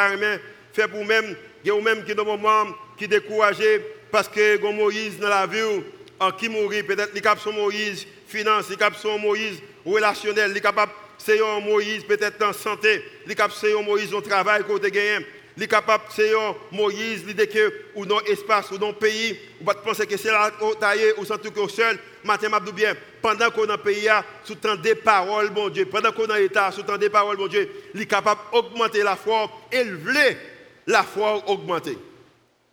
fait 0.73 0.87
pour 0.87 1.05
même, 1.05 1.35
il 1.63 1.67
y 1.67 1.71
a 1.71 1.81
même 1.81 2.03
qui 2.03 2.13
dans 2.13 2.25
moment 2.25 2.65
qui 2.97 3.07
découragé 3.07 3.81
parce 4.11 4.27
que 4.27 4.57
Moïse 4.71 5.19
dans 5.19 5.29
la 5.29 5.45
vie 5.47 5.83
en 6.19 6.31
qui 6.31 6.49
mourit, 6.49 6.83
peut-être 6.83 7.13
les 7.13 7.21
cap 7.21 7.39
sont 7.39 7.53
Moïse, 7.53 8.05
finance, 8.27 8.69
les 8.69 8.75
cap 8.75 8.95
sont 8.95 9.17
Moïse, 9.19 9.59
relationnel, 9.85 10.51
il 10.51 10.57
est 10.57 10.61
capable 10.61 10.91
c'est 11.17 11.41
un 11.41 11.59
Moïse 11.59 12.03
peut-être 12.03 12.43
en 12.45 12.53
santé, 12.53 13.03
il 13.25 13.31
est 13.31 13.35
capable 13.35 13.55
c'est 13.59 13.77
un 13.77 13.81
Moïse 13.81 14.13
au 14.13 14.21
travail 14.21 14.63
côté 14.63 14.91
gagné, 14.91 15.25
il 15.55 15.63
est 15.63 15.67
capable 15.67 16.03
c'est 16.09 16.31
Moïse 16.71 17.25
l'idée 17.25 17.47
que 17.47 17.73
ou 17.95 18.05
dans 18.05 18.19
espace 18.21 18.69
ou 18.71 18.77
dans 18.77 18.93
pays, 18.93 19.39
ou 19.59 19.65
pas 19.65 19.73
penser 19.73 20.05
que 20.05 20.17
c'est 20.17 20.31
là 20.31 20.51
au 20.61 20.75
taillé 20.75 21.13
ou 21.17 21.25
sans 21.25 21.37
tout 21.37 21.51
que 21.51 21.67
seul, 21.67 21.97
matin 22.23 22.49
m'a 22.49 22.59
bien, 22.59 22.93
pendant 23.21 23.49
qu'on 23.49 23.65
dans 23.65 23.77
pays 23.77 24.07
sous 24.43 24.55
temps 24.55 24.75
des 24.75 24.95
paroles 24.95 25.49
bon 25.49 25.69
Dieu, 25.69 25.85
pendant 25.85 26.11
qu'on 26.11 26.27
dans 26.27 26.35
état 26.35 26.71
sous 26.71 26.83
temps 26.83 26.97
des 26.97 27.09
paroles 27.09 27.37
bon 27.37 27.47
Dieu, 27.47 27.69
il 27.95 28.01
est 28.01 28.05
capable 28.05 28.41
d'augmenter 28.53 29.01
la 29.01 29.15
foi, 29.15 29.49
élever 29.71 30.37
la 30.85 31.03
foi 31.03 31.43
augmenter. 31.49 31.97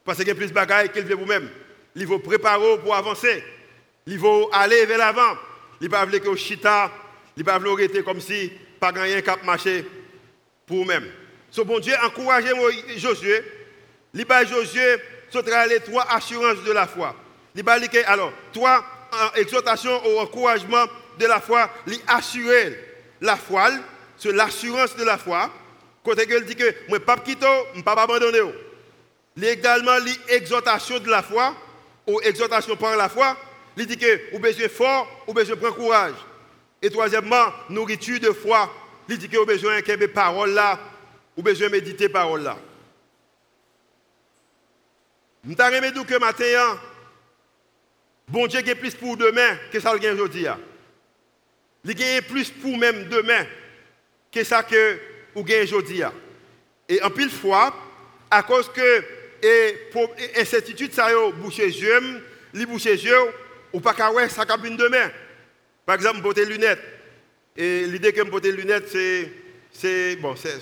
Parce 0.04 0.18
qu'il 0.18 0.28
y 0.28 0.30
a 0.30 0.34
plus 0.34 0.48
de 0.48 0.52
bagailles 0.52 0.90
qu'il 0.90 1.04
veut 1.04 1.16
vous-même. 1.16 1.48
Il 1.96 2.06
faut 2.06 2.18
préparer 2.18 2.78
pour 2.78 2.94
avancer. 2.94 3.42
Il 4.06 4.18
faut 4.18 4.50
aller 4.52 4.86
vers 4.86 4.98
l'avant. 4.98 5.36
Il 5.80 5.84
ne 5.84 5.90
pas 5.90 6.06
que 6.06 6.36
chita, 6.36 6.90
il 7.36 7.40
ne 7.40 7.44
pas 7.44 7.58
rester 7.58 8.02
comme 8.02 8.20
si 8.20 8.52
pas 8.78 8.92
gagné 8.92 9.22
cap 9.22 9.42
marché 9.44 9.84
pour 10.66 10.78
vous-même. 10.78 11.10
Ce 11.50 11.60
bon 11.62 11.78
Dieu 11.78 11.94
encourage 12.02 12.44
Josué. 12.96 13.42
Il 14.12 14.26
va 14.26 14.44
Josué 14.44 14.98
les 15.68 15.80
trois 15.80 16.06
assurances 16.10 16.62
de 16.64 16.72
la 16.72 16.86
foi. 16.86 17.14
Il 17.54 17.64
va 17.64 17.76
alors 18.06 18.32
trois 18.52 18.84
exhortations 19.36 20.04
au 20.06 20.20
encouragement 20.20 20.86
de 21.18 21.26
la 21.26 21.40
foi, 21.40 21.70
il 21.86 21.98
assurer 22.06 22.78
la 23.20 23.36
foi, 23.36 23.70
c'est 24.16 24.32
l'assurance 24.32 24.96
de 24.96 25.04
la 25.04 25.18
foi. 25.18 25.50
Côté 26.02 26.26
il 26.28 26.44
dit 26.44 26.56
que 26.56 26.74
moi 26.88 27.00
pas 27.00 27.16
quitter, 27.16 27.46
je 27.72 27.78
ne 27.78 27.82
pas 27.82 27.92
abandonner. 27.92 28.40
Légalement, 29.36 29.96
l'exhortation 30.28 30.98
de 30.98 31.08
la 31.08 31.22
foi, 31.22 31.54
ou 32.06 32.20
exhortation 32.20 32.76
par 32.76 32.96
la 32.96 33.08
foi, 33.08 33.36
il 33.76 33.86
dit 33.86 33.96
que 33.96 34.32
vous 34.32 34.38
besoin 34.38 34.68
fort, 34.68 35.24
vous 35.26 35.34
besoin 35.34 35.56
prendre 35.56 35.74
courage. 35.74 36.14
Et 36.80 36.90
troisièmement, 36.90 37.46
nourriture 37.70 38.20
de 38.20 38.30
foi, 38.30 38.72
il 39.08 39.18
dit 39.18 39.28
que 39.28 39.36
vous 39.36 39.46
besoin 39.46 39.80
de 39.80 40.06
parole 40.06 40.50
là, 40.50 40.78
vous 41.36 41.42
besoin 41.42 41.68
méditer 41.68 42.08
parole 42.08 42.42
là. 42.42 42.58
Je 45.46 45.52
dire 45.52 46.06
que 46.06 46.18
matin, 46.18 46.78
bon 48.28 48.46
Dieu 48.46 48.60
a 48.60 48.74
plus 48.74 48.94
pour 48.94 49.16
demain 49.16 49.58
que 49.70 49.78
ça 49.78 49.92
le 49.92 50.12
aujourd'hui. 50.12 50.46
Il 51.84 52.02
a 52.02 52.22
plus 52.22 52.50
pour 52.50 52.78
même 52.78 53.08
demain 53.08 53.46
que 54.32 54.42
ça 54.42 54.62
que 54.62 54.98
vous 55.34 55.44
gagnez 55.44 55.64
aujourd'hui. 55.64 56.02
Et 56.88 57.02
en 57.02 57.10
pile 57.10 57.30
fois, 57.30 57.74
à 58.30 58.42
cause 58.42 58.70
que 58.70 59.04
et 59.42 60.44
ça 60.44 61.12
yo 61.12 61.32
boucher 61.32 61.68
yeux, 61.68 62.22
li 62.54 62.64
boucher 62.64 62.94
yeux 62.94 63.12
ou 63.74 63.80
pas 63.80 63.92
ka 63.92 64.10
ouais 64.12 64.28
ça 64.28 64.46
cabine 64.46 64.76
demain. 64.76 65.10
Par 65.84 65.96
exemple, 65.96 66.22
porter 66.22 66.46
lunettes. 66.46 66.80
Et 67.56 67.86
l'idée 67.86 68.12
que 68.12 68.22
me 68.22 68.30
porter 68.30 68.52
lunettes 68.52 68.88
c'est 68.88 69.30
c'est 69.72 70.16
bon 70.16 70.34
c'est 70.36 70.58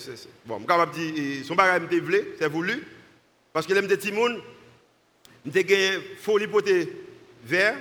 bon, 0.46 0.58
je 0.60 0.66
capable 0.66 0.92
dire 0.92 1.44
son 1.44 1.54
bagage 1.54 1.82
me 1.82 2.00
voulu, 2.00 2.20
c'est 2.38 2.48
voulu 2.48 2.82
parce 3.52 3.66
que 3.66 3.74
l'aime 3.74 3.86
des 3.86 3.98
timoun 3.98 4.40
m'te 5.44 5.52
gagné 5.52 5.98
folie 6.20 6.46
porter 6.46 6.90
vert 7.44 7.76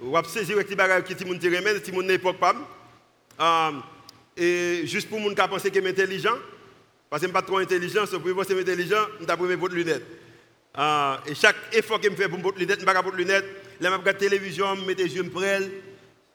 ou 0.00 0.16
a 0.16 0.24
saisir 0.24 0.56
petit 0.56 0.76
bagage 0.76 1.04
qui 1.04 1.16
timoun 1.16 1.38
te 1.38 1.46
remet, 1.46 1.80
timoun 1.80 2.06
n'époque 2.06 2.38
pas. 2.38 2.54
Um, 3.38 3.82
et 4.36 4.82
juste 4.86 5.08
pour 5.08 5.18
moun 5.18 5.34
ka 5.34 5.48
penser 5.48 5.70
que 5.70 5.78
intelligent 5.78 6.36
parce 7.08 7.22
que 7.22 7.26
je 7.26 7.32
ne 7.32 7.36
suis 7.36 7.42
pas 7.42 7.46
trop 7.46 7.58
intelligent, 7.58 8.06
si 8.06 8.14
vous 8.14 8.44
c'est 8.44 8.58
intelligent, 8.58 9.04
je 9.18 9.26
vais 9.26 9.36
prendre 9.36 9.54
votre 9.56 9.74
Ah, 10.74 11.22
et 11.26 11.34
chaque 11.34 11.56
effort 11.72 12.00
que 12.00 12.08
je 12.08 12.14
fais 12.14 12.28
pour 12.28 12.38
mes 12.38 12.58
lunettes, 12.58 12.80
je 12.80 12.86
ne 12.86 12.92
pas 12.92 13.02
votre 13.02 13.16
lunette. 13.16 13.44
Là, 13.80 13.88
je 13.90 13.94
regarde 13.94 14.06
la 14.06 14.14
télévision, 14.14 14.74
je 14.76 14.84
mets 14.84 14.94
les 14.94 15.16
yeux 15.16 15.28
près. 15.28 15.60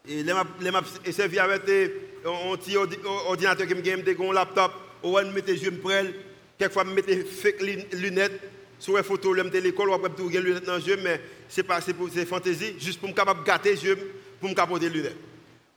Et 0.07 0.23
je 0.23 1.11
servi 1.11 1.39
avec 1.39 1.61
un 1.63 2.57
petit 2.57 2.75
ordinateur 2.75 3.67
qui 3.67 3.75
me 3.75 3.81
gagne 3.81 4.03
un 4.03 4.33
laptop. 4.33 4.73
Ou 5.03 5.17
je 5.19 5.25
mets 5.25 5.43
les 5.45 5.63
yeux 5.63 5.77
près. 5.77 6.13
Quelquefois, 6.57 6.83
je 6.85 6.91
mets 6.91 7.01
des 7.01 7.87
lunettes. 7.93 8.39
Sur 8.77 8.97
une 8.97 9.03
photo, 9.03 9.33
je 9.35 9.41
mets 9.41 9.61
l'école, 9.61 9.89
ou 9.89 9.93
je 9.93 10.01
mets 10.01 10.29
les 10.29 10.41
lunettes 10.41 10.65
dans 10.65 10.75
les 10.75 10.87
yeux, 10.87 10.99
mais 11.01 11.21
ce 11.47 11.61
n'est 11.61 11.67
pas 11.67 11.79
c'est 11.79 12.25
fantaisie, 12.25 12.75
juste 12.77 12.99
pour 12.99 13.07
me 13.07 13.43
gâter 13.45 13.71
les 13.71 13.85
yeux, 13.85 13.97
pour 14.39 14.49
me 14.49 14.53
capable 14.53 14.81
les 14.81 14.89
lunettes. 14.89 15.15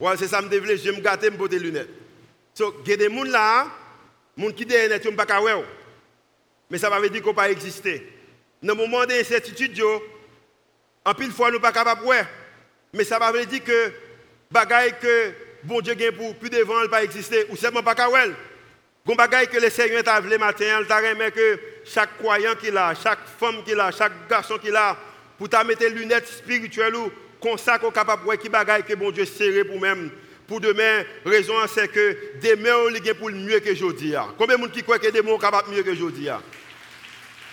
Ouais, 0.00 0.16
c'est 0.16 0.26
ça, 0.26 0.40
je 0.40 0.46
me 0.48 0.76
je 0.76 0.90
me 0.90 1.00
gâter, 1.00 1.28
je 1.32 1.40
me 1.40 1.48
les 1.48 1.58
lunettes. 1.60 1.88
Donc, 2.58 2.74
il 2.84 2.90
y 2.90 2.92
a 2.94 2.96
des 2.96 3.08
gens 3.08 3.22
là, 3.22 3.68
gens 4.36 4.50
qui 4.50 4.66
derrière 4.66 5.00
net, 5.00 5.16
pas 5.16 5.40
Mais 6.68 6.78
ça 6.78 6.90
ne 6.90 7.00
veut 7.00 7.08
dire 7.08 7.22
qu'on 7.22 7.34
pas 7.34 7.50
exister. 7.50 8.17
Dans 8.62 8.74
le 8.74 8.80
moment 8.80 9.06
d'incertitude, 9.06 9.80
en 11.04 11.14
pile 11.14 11.30
fois, 11.30 11.48
nous 11.48 11.58
ne 11.58 11.62
pas 11.62 11.72
capables 11.72 12.04
de 12.04 12.12
Mais 12.94 13.04
ça 13.04 13.18
veut 13.32 13.46
dire 13.46 13.64
que 13.64 13.92
bagaille 14.50 14.94
que 15.00 15.32
bon 15.62 15.80
Dieu 15.80 15.94
gagne 15.94 16.12
pour 16.12 16.34
plus 16.34 16.50
devant, 16.50 16.80
ne 16.80 16.86
pas 16.86 17.04
exister. 17.04 17.46
Ou 17.50 17.56
seulement 17.56 17.82
pas 17.82 17.94
capable. 17.94 18.34
Gon 19.06 19.14
bagaille 19.14 19.48
que 19.48 19.58
le 19.58 19.70
Seigneur 19.70 20.02
t'a 20.02 20.20
voulu 20.20 20.36
matin, 20.38 20.82
t'a 20.86 20.98
remis 20.98 21.30
que 21.32 21.58
chaque 21.84 22.18
croyant 22.18 22.54
qu'il 22.56 22.76
a, 22.76 22.94
chaque 22.94 23.26
femme 23.38 23.62
qu'il 23.64 23.80
a, 23.80 23.90
chaque 23.90 24.28
garçon 24.28 24.58
qu'il 24.58 24.76
a, 24.76 24.98
pour 25.38 25.48
t'a 25.48 25.64
mettre 25.64 25.86
lunettes 25.86 26.26
spirituelles 26.26 26.94
ou 26.94 27.10
ça 27.56 27.78
qu'on 27.78 27.90
capable 27.90 28.28
de 28.28 28.36
qui 28.36 28.48
bagaille 28.48 28.82
que 28.82 28.94
bon 28.94 29.10
Dieu 29.10 29.24
serré 29.24 29.64
pour 29.64 29.80
même 29.80 30.10
pour 30.46 30.60
demain, 30.60 31.04
raison 31.26 31.54
c'est 31.72 31.88
que 31.88 32.16
demain 32.42 32.74
on 32.86 32.94
est 32.94 33.14
pour 33.14 33.30
mieux 33.30 33.60
que 33.60 33.70
aujourd'hui. 33.70 34.14
Combien 34.38 34.56
de 34.56 34.62
gens 34.62 34.68
qui 34.70 34.82
croient 34.82 34.98
que 34.98 35.10
demain 35.10 35.32
on 35.32 35.38
capable 35.38 35.70
mieux 35.70 35.82
que 35.82 35.90
aujourd'hui 35.90 36.28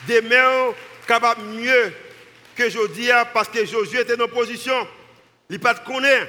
Demain 0.08 0.74
capable 1.06 1.42
mieux 1.44 1.94
que 2.56 2.68
aujourd'hui 2.68 3.10
parce 3.34 3.50
que 3.50 3.66
Josué 3.66 4.02
était 4.02 4.22
en 4.22 4.28
position. 4.28 4.88
Il 5.50 5.60
pas 5.60 5.76
connaît 5.76 6.28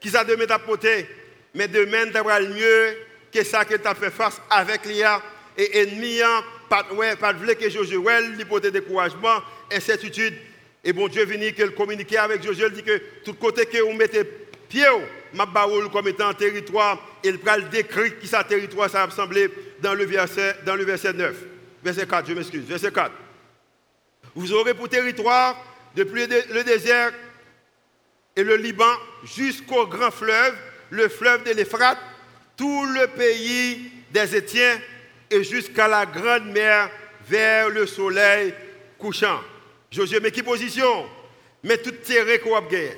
qui 0.00 0.10
ça 0.10 0.24
demain 0.24 0.46
t'a 0.46 0.58
porté, 0.58 1.06
mais 1.54 1.68
demain 1.68 2.10
t'as 2.12 2.40
mieux 2.40 2.96
que 3.32 3.44
ça 3.44 3.64
que 3.64 3.74
tu 3.74 3.86
as 3.86 3.94
fait 3.94 4.10
face 4.10 4.40
avec 4.50 4.84
l'IA 4.84 5.22
et 5.56 5.80
ennemi 5.80 6.20
pas 6.68 6.86
ouais 6.92 7.16
pas 7.16 7.32
de 7.32 7.52
que 7.54 7.70
Josué 7.70 7.98
il 8.38 8.46
portait 8.46 8.70
découragement, 8.70 9.42
incertitude 9.72 10.34
et 10.84 10.92
bon 10.92 11.08
Dieu 11.08 11.24
venu 11.24 11.52
qu'il 11.52 11.70
communiquer 11.70 12.18
avec 12.18 12.42
Josué, 12.42 12.66
il 12.68 12.72
dit 12.72 12.82
que 12.82 13.00
tout 13.24 13.34
côté 13.34 13.66
que 13.66 13.78
vous 13.78 13.92
mettez 13.92 14.24
pied 14.68 14.84
m'a 15.34 15.46
comme 15.92 16.08
étant 16.08 16.32
territoire, 16.32 16.98
il 17.24 17.32
le 17.32 17.68
décrit 17.68 18.14
qui 18.16 18.26
ça 18.26 18.44
territoire, 18.44 18.88
ça 18.88 19.02
a 19.02 19.10
semblé 19.10 19.50
dans 19.80 19.94
le 19.94 20.04
verset, 20.04 20.56
dans 20.64 20.76
le 20.76 20.84
verset 20.84 21.12
9. 21.12 21.34
Verset 21.82 22.06
4, 22.06 22.28
je 22.28 22.34
m'excuse. 22.34 22.64
Verset 22.64 22.90
4. 22.90 23.10
Vous 24.38 24.52
aurez 24.52 24.72
pour 24.72 24.88
territoire 24.88 25.56
depuis 25.96 26.28
le 26.28 26.62
désert 26.62 27.12
et 28.36 28.44
le 28.44 28.54
Liban 28.54 28.94
jusqu'au 29.24 29.88
grand 29.88 30.12
fleuve, 30.12 30.54
le 30.90 31.08
fleuve 31.08 31.42
de 31.42 31.50
l'Euphrate, 31.54 31.98
tout 32.56 32.84
le 32.84 33.08
pays 33.08 33.90
des 34.12 34.36
Étiens 34.36 34.80
et 35.28 35.42
jusqu'à 35.42 35.88
la 35.88 36.06
grande 36.06 36.52
mer 36.52 36.88
vers 37.28 37.68
le 37.68 37.84
soleil 37.84 38.54
couchant. 38.96 39.40
Josué, 39.90 40.20
mais 40.20 40.30
qui 40.30 40.44
position? 40.44 41.08
Mais 41.64 41.78
tout 41.78 41.90
terrain 41.90 42.38
qu'on 42.38 42.54
a 42.54 42.60
gagné. 42.60 42.92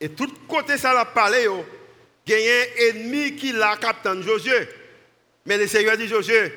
Et 0.00 0.08
tout 0.08 0.32
côté 0.48 0.78
ça 0.78 0.94
l'a 0.94 1.04
parlé, 1.04 1.46
il 2.26 2.32
y 2.32 2.34
a 2.34 2.38
un 2.38 2.88
ennemi 2.88 3.36
qui 3.36 3.52
l'a 3.52 3.76
capté 3.76 4.08
Josué. 4.22 4.66
Mais 5.44 5.58
le 5.58 5.66
Seigneur 5.66 5.98
dit 5.98 6.08
Josué, 6.08 6.54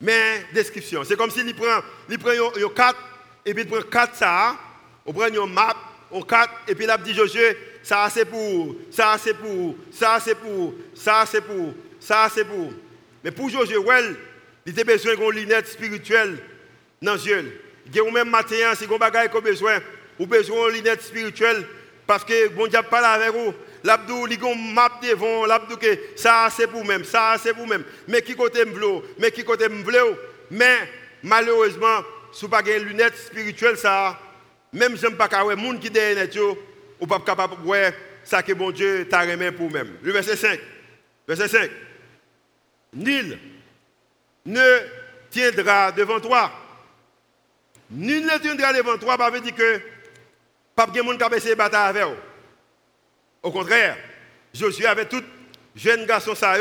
mais 0.00 0.44
description. 0.52 1.04
C'est 1.04 1.14
comme 1.14 1.30
s'il 1.30 1.54
prend, 1.54 1.82
il 2.10 2.18
prend 2.18 2.30
un 2.30 2.68
4 2.68 3.11
et 3.44 3.54
puis 3.54 3.64
il 3.64 3.68
prend 3.68 3.82
4 3.82 4.14
ça, 4.14 4.56
on 5.04 5.12
prend 5.12 5.28
une 5.28 5.52
map, 5.52 5.76
on 6.10 6.22
4 6.22 6.50
et 6.68 6.74
puis 6.74 6.84
il 6.84 6.90
a 6.90 6.98
dit 6.98 7.14
Josué, 7.14 7.56
ça 7.82 8.08
c'est 8.10 8.24
pour, 8.24 8.76
ça 8.90 9.16
c'est 9.18 9.34
pour, 9.34 9.76
ça 9.90 10.18
c'est 10.20 10.34
pour, 10.34 10.74
ça 10.94 11.24
c'est 11.26 11.40
pour, 11.40 11.74
ça 11.98 12.28
c'est 12.32 12.44
pour. 12.44 12.72
Mais 13.24 13.30
pour 13.30 13.48
Josué, 13.48 13.76
il 14.66 14.80
a 14.80 14.84
besoin 14.84 15.14
d'une 15.14 15.30
lunette 15.30 15.68
spirituelle 15.68 16.38
dans 17.00 17.14
yeux. 17.14 17.60
Il 17.92 18.00
a 18.00 18.10
même 18.10 18.30
matin, 18.30 18.74
si 18.76 18.86
vous 18.86 18.96
avez 19.00 19.40
besoin, 19.40 19.78
ou 20.18 20.26
besoin 20.26 20.68
d'une 20.68 20.76
lunette 20.76 21.02
spirituelle 21.02 21.66
parce 22.06 22.24
que 22.24 22.48
bon 22.48 22.66
Dieu 22.66 22.80
parle 22.90 23.04
avec 23.06 23.30
vous. 23.30 23.54
L'abdou, 23.84 24.26
il 24.30 24.38
a 24.44 24.54
map 24.54 25.00
devant, 25.02 25.46
l'abdou 25.46 25.76
ça 26.14 26.48
c'est 26.54 26.66
pour 26.66 26.84
même, 26.84 27.04
ça 27.04 27.36
c'est 27.42 27.54
pour 27.54 27.66
même. 27.66 27.84
Mais 28.06 28.22
qui 28.22 28.34
côté 28.34 28.64
m'vlo, 28.64 29.02
mais 29.18 29.30
qui 29.30 29.42
côté 29.44 29.68
m'vlo? 29.68 30.16
Mais 30.50 30.88
malheureusement, 31.22 32.02
si 32.32 32.44
vous 32.44 32.50
n'avez 32.50 32.72
pas 32.72 32.78
de 32.78 32.84
lunettes 32.84 33.16
spirituelles, 33.16 33.76
ça, 33.76 34.18
même 34.72 34.96
si 34.96 35.06
vous 35.06 35.12
pas 35.12 35.28
de 35.28 35.54
monde 35.54 35.80
qui 35.80 35.90
derrière 35.90 36.26
vous, 36.34 36.58
ou 37.00 37.06
pas 37.06 37.20
capable 37.20 37.56
de 37.56 37.62
voir 37.62 37.92
ça 38.24 38.42
que 38.42 38.52
bon 38.52 38.70
Dieu 38.70 39.06
t'a 39.08 39.22
remis 39.22 39.50
pour 39.50 39.70
même. 39.70 39.96
Le 40.02 40.12
verset 40.12 40.36
5. 40.36 40.58
Verset 41.26 41.48
5. 41.48 41.70
Nul 42.94 43.38
ne 44.46 44.78
tiendra 45.30 45.92
devant 45.92 46.20
toi. 46.20 46.52
Nul 47.90 48.24
ne 48.24 48.38
tiendra 48.38 48.72
devant 48.72 48.96
toi, 48.98 49.16
ça 49.18 49.30
veut 49.30 49.40
dire 49.40 49.54
que 49.54 49.80
pas 50.74 50.86
de 50.86 51.00
monde 51.02 51.18
qui 51.18 51.24
a 51.24 51.36
essayé 51.36 51.54
de 51.54 51.58
bataille 51.58 51.88
avec 51.90 52.04
eux. 52.04 52.16
Au 53.42 53.50
contraire, 53.50 53.96
Josué 54.54 54.86
avait 54.86 55.06
tout 55.06 55.22
jeune 55.74 56.06
garçon 56.06 56.34
ça 56.34 56.56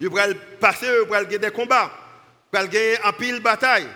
il 0.00 0.08
va 0.08 0.26
passer, 0.58 0.86
il 0.86 1.08
va 1.08 1.22
gagner 1.22 1.38
des 1.38 1.50
combats, 1.50 1.90
il 2.52 2.58
va 2.58 2.66
gagner 2.66 2.96
en 3.04 3.12
pile 3.12 3.40
bataille. 3.40 3.86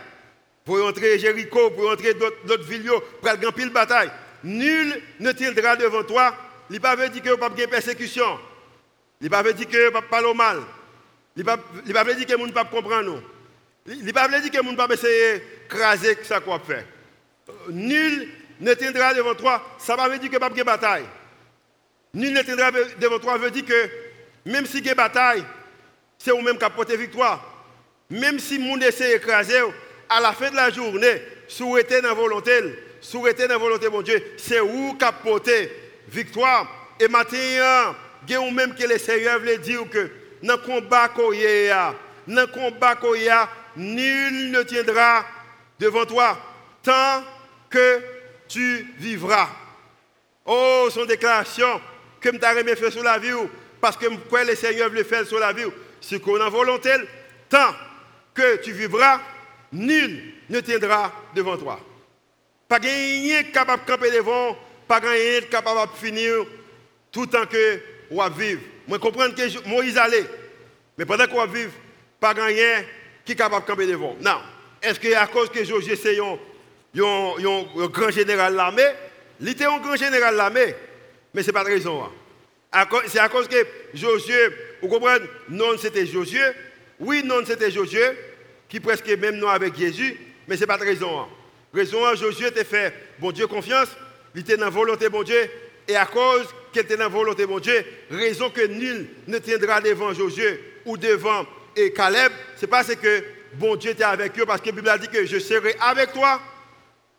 Pour 0.66 0.84
entrer 0.84 1.18
Jéricho, 1.18 1.70
pour 1.70 1.90
entrer 1.90 2.12
d'autres 2.12 2.64
villes, 2.64 2.90
pour 3.22 3.30
en 3.30 3.52
pile 3.52 3.70
bataille. 3.70 4.10
Nul 4.42 5.00
ne 5.20 5.30
tiendra 5.32 5.76
devant 5.76 6.02
toi. 6.02 6.34
Il 6.68 6.76
ne 6.76 6.80
pas 6.80 6.96
dire 6.96 7.12
qu'il 7.12 7.22
n'y 7.22 7.30
a 7.30 7.36
pas 7.36 7.48
de 7.48 7.66
persécution. 7.66 8.38
Il 9.20 9.30
pas 9.30 9.42
veut 9.42 9.54
dire 9.54 9.68
que 9.68 9.90
pas 9.90 10.02
parler 10.02 10.34
mal. 10.34 10.60
Il 11.36 11.44
pas 11.44 11.56
il 11.86 11.92
pas 11.92 12.02
dire 12.02 12.26
que 12.26 12.36
gens 12.36 12.46
ne 12.46 12.52
pas 12.52 12.64
comprendre. 12.64 13.22
Il 13.86 14.12
pas 14.12 14.26
veut 14.26 14.40
dire 14.40 14.50
que 14.50 14.56
gens 14.56 14.72
ne 14.72 14.76
pas 14.76 14.92
essayer 14.92 15.40
craser 15.68 16.18
ça 16.24 16.40
qu'on 16.40 16.58
fait. 16.58 16.84
Nul 17.70 18.28
ne 18.60 18.74
tiendra 18.74 19.14
devant 19.14 19.36
toi, 19.36 19.62
ça 19.78 19.94
va 19.94 20.08
veut 20.08 20.18
dire 20.18 20.30
que 20.30 20.36
pas 20.36 20.50
de 20.50 20.62
bataille. 20.64 21.06
Nul 22.12 22.32
ne 22.32 22.42
tiendra 22.42 22.72
devant 22.98 23.20
toi 23.20 23.38
veut 23.38 23.52
dire 23.52 23.64
que 23.64 23.88
même 24.44 24.66
si 24.66 24.78
il 24.78 24.86
y 24.86 24.90
a 24.90 24.94
bataille, 24.96 25.44
c'est 26.18 26.32
vous-même 26.32 26.58
qui 26.58 26.70
porté 26.70 26.96
victoire. 26.96 27.52
Même 28.10 28.40
si 28.40 28.58
le 28.58 28.64
monde 28.64 28.82
essaie 28.82 29.12
d'écraser, 29.12 29.60
à 30.08 30.20
la 30.20 30.32
fin 30.32 30.50
de 30.50 30.56
la 30.56 30.70
journée, 30.70 31.22
souhaiter 31.48 32.00
la 32.00 32.14
volonté, 32.14 32.52
souhaiter 33.00 33.46
la 33.46 33.58
volonté 33.58 33.88
de 33.88 34.02
Dieu, 34.02 34.22
c'est 34.36 34.60
qui 34.60 35.04
porté 35.22 35.70
victoire. 36.08 36.66
Et 37.00 37.08
maintenant, 37.08 37.94
a 38.36 38.50
même 38.50 38.74
que 38.74 38.84
le 38.84 38.98
Seigneur 38.98 39.38
veut 39.38 39.58
dire 39.58 39.88
que 39.90 40.10
dans 40.42 40.54
le 40.54 40.58
combat 40.58 41.08
qu'il 41.08 41.40
y 41.40 41.68
a, 41.68 41.94
dans 42.26 42.40
le 42.42 42.46
combat 42.46 42.96
qu'il 42.96 43.22
y 43.22 43.28
a, 43.28 43.48
nul 43.76 44.50
ne 44.50 44.62
tiendra 44.62 45.24
devant 45.78 46.06
toi 46.06 46.38
tant 46.82 47.22
que 47.68 48.00
tu 48.48 48.94
vivras. 48.98 49.48
Oh, 50.44 50.88
son 50.90 51.04
déclaration 51.04 51.80
que 52.20 52.30
je 52.32 52.38
t'ai 52.38 52.90
sur 52.90 53.02
la 53.02 53.18
vie, 53.18 53.32
parce 53.80 53.96
que 53.96 54.06
quoi 54.28 54.44
le 54.44 54.54
Seigneur 54.54 54.88
veut 54.90 55.04
faire 55.04 55.26
sur 55.26 55.38
la 55.38 55.52
vie, 55.52 55.66
c'est 56.00 56.20
qu'on 56.20 56.40
a 56.40 56.48
volonté, 56.48 56.90
tant 57.48 57.74
que 58.34 58.56
tu 58.56 58.72
vivras, 58.72 59.20
nul 59.72 60.34
ne 60.48 60.60
tiendra 60.60 61.12
devant 61.34 61.56
toi. 61.56 61.80
Pas 62.68 62.78
rien 62.78 63.42
capable 63.44 63.84
de 63.84 63.90
camper 63.92 64.10
devant, 64.10 64.56
pas 64.88 64.98
rien 64.98 65.40
capable 65.50 65.92
de 65.92 65.96
finir 65.98 66.34
tout 67.12 67.26
temps 67.26 67.46
que 67.46 67.80
on 68.10 68.16
va 68.16 68.28
vivre. 68.28 68.60
Moi, 68.86 68.98
comprends 68.98 69.30
que 69.30 69.68
Moïse 69.68 69.98
allait, 69.98 70.26
mais 70.96 71.04
pendant 71.04 71.26
qu'on 71.26 71.44
vivre, 71.46 71.72
pas 72.20 72.32
rien 72.32 72.84
qui 73.24 73.32
est 73.32 73.36
capable 73.36 73.64
de 73.64 73.70
camper 73.70 73.86
devant? 73.86 74.16
Non. 74.20 74.38
Est-ce 74.82 75.00
que 75.00 75.12
à 75.14 75.26
cause 75.26 75.50
que 75.50 75.64
Josué 75.64 75.96
c'est 75.96 76.18
un, 76.18 76.38
grand 76.94 78.10
général 78.10 78.52
de 78.52 78.56
l'armée, 78.56 78.88
il 79.40 79.48
était 79.48 79.64
un 79.64 79.78
grand 79.78 79.96
général 79.96 80.34
de 80.34 80.38
l'armée, 80.38 80.74
mais 81.34 81.42
ce 81.42 81.48
n'est 81.48 81.52
pas 81.52 81.64
de 81.64 81.70
raison. 81.70 82.04
Hein. 82.04 82.86
C'est 83.08 83.18
à 83.18 83.28
cause 83.28 83.48
que 83.48 83.66
Josué, 83.94 84.48
vous 84.80 84.88
comprenez, 84.88 85.24
non 85.48 85.76
c'était 85.78 86.06
Josué, 86.06 86.42
oui 87.00 87.22
non 87.24 87.40
c'était 87.44 87.70
Josué, 87.70 88.10
qui 88.68 88.80
presque 88.80 89.08
même 89.08 89.36
non 89.36 89.48
avec 89.48 89.76
Jésus, 89.76 90.16
mais 90.48 90.56
ce 90.56 90.60
n'est 90.60 90.66
pas 90.66 90.78
de 90.78 90.84
raison. 90.84 91.20
Hein. 91.20 91.28
Raison, 91.72 92.14
Josué 92.14 92.50
t'a 92.50 92.64
fait, 92.64 92.92
bon 93.18 93.32
Dieu, 93.32 93.46
confiance, 93.46 93.88
il 94.34 94.40
était 94.40 94.56
dans 94.56 94.64
la 94.64 94.70
volonté 94.70 95.08
bon 95.08 95.22
Dieu, 95.22 95.48
et 95.88 95.96
à 95.96 96.06
cause 96.06 96.46
qu'il 96.72 96.82
était 96.82 96.96
dans 96.96 97.04
la 97.04 97.08
volonté 97.08 97.46
bon 97.46 97.58
Dieu, 97.58 97.84
raison 98.10 98.50
que 98.50 98.66
nul 98.66 99.08
ne 99.26 99.38
tiendra 99.38 99.80
devant 99.80 100.12
Josué 100.12 100.60
ou 100.84 100.96
devant 100.96 101.46
et 101.76 101.92
Caleb, 101.92 102.32
c'est 102.56 102.66
parce 102.66 102.94
que 102.94 103.24
bon 103.54 103.76
Dieu 103.76 103.90
était 103.90 104.04
avec 104.04 104.38
eux, 104.38 104.46
parce 104.46 104.60
que 104.60 104.66
la 104.66 104.72
Bible 104.72 104.88
a 104.88 104.98
dit 104.98 105.08
que 105.08 105.26
je 105.26 105.38
serai 105.38 105.76
avec 105.80 106.12
toi, 106.12 106.40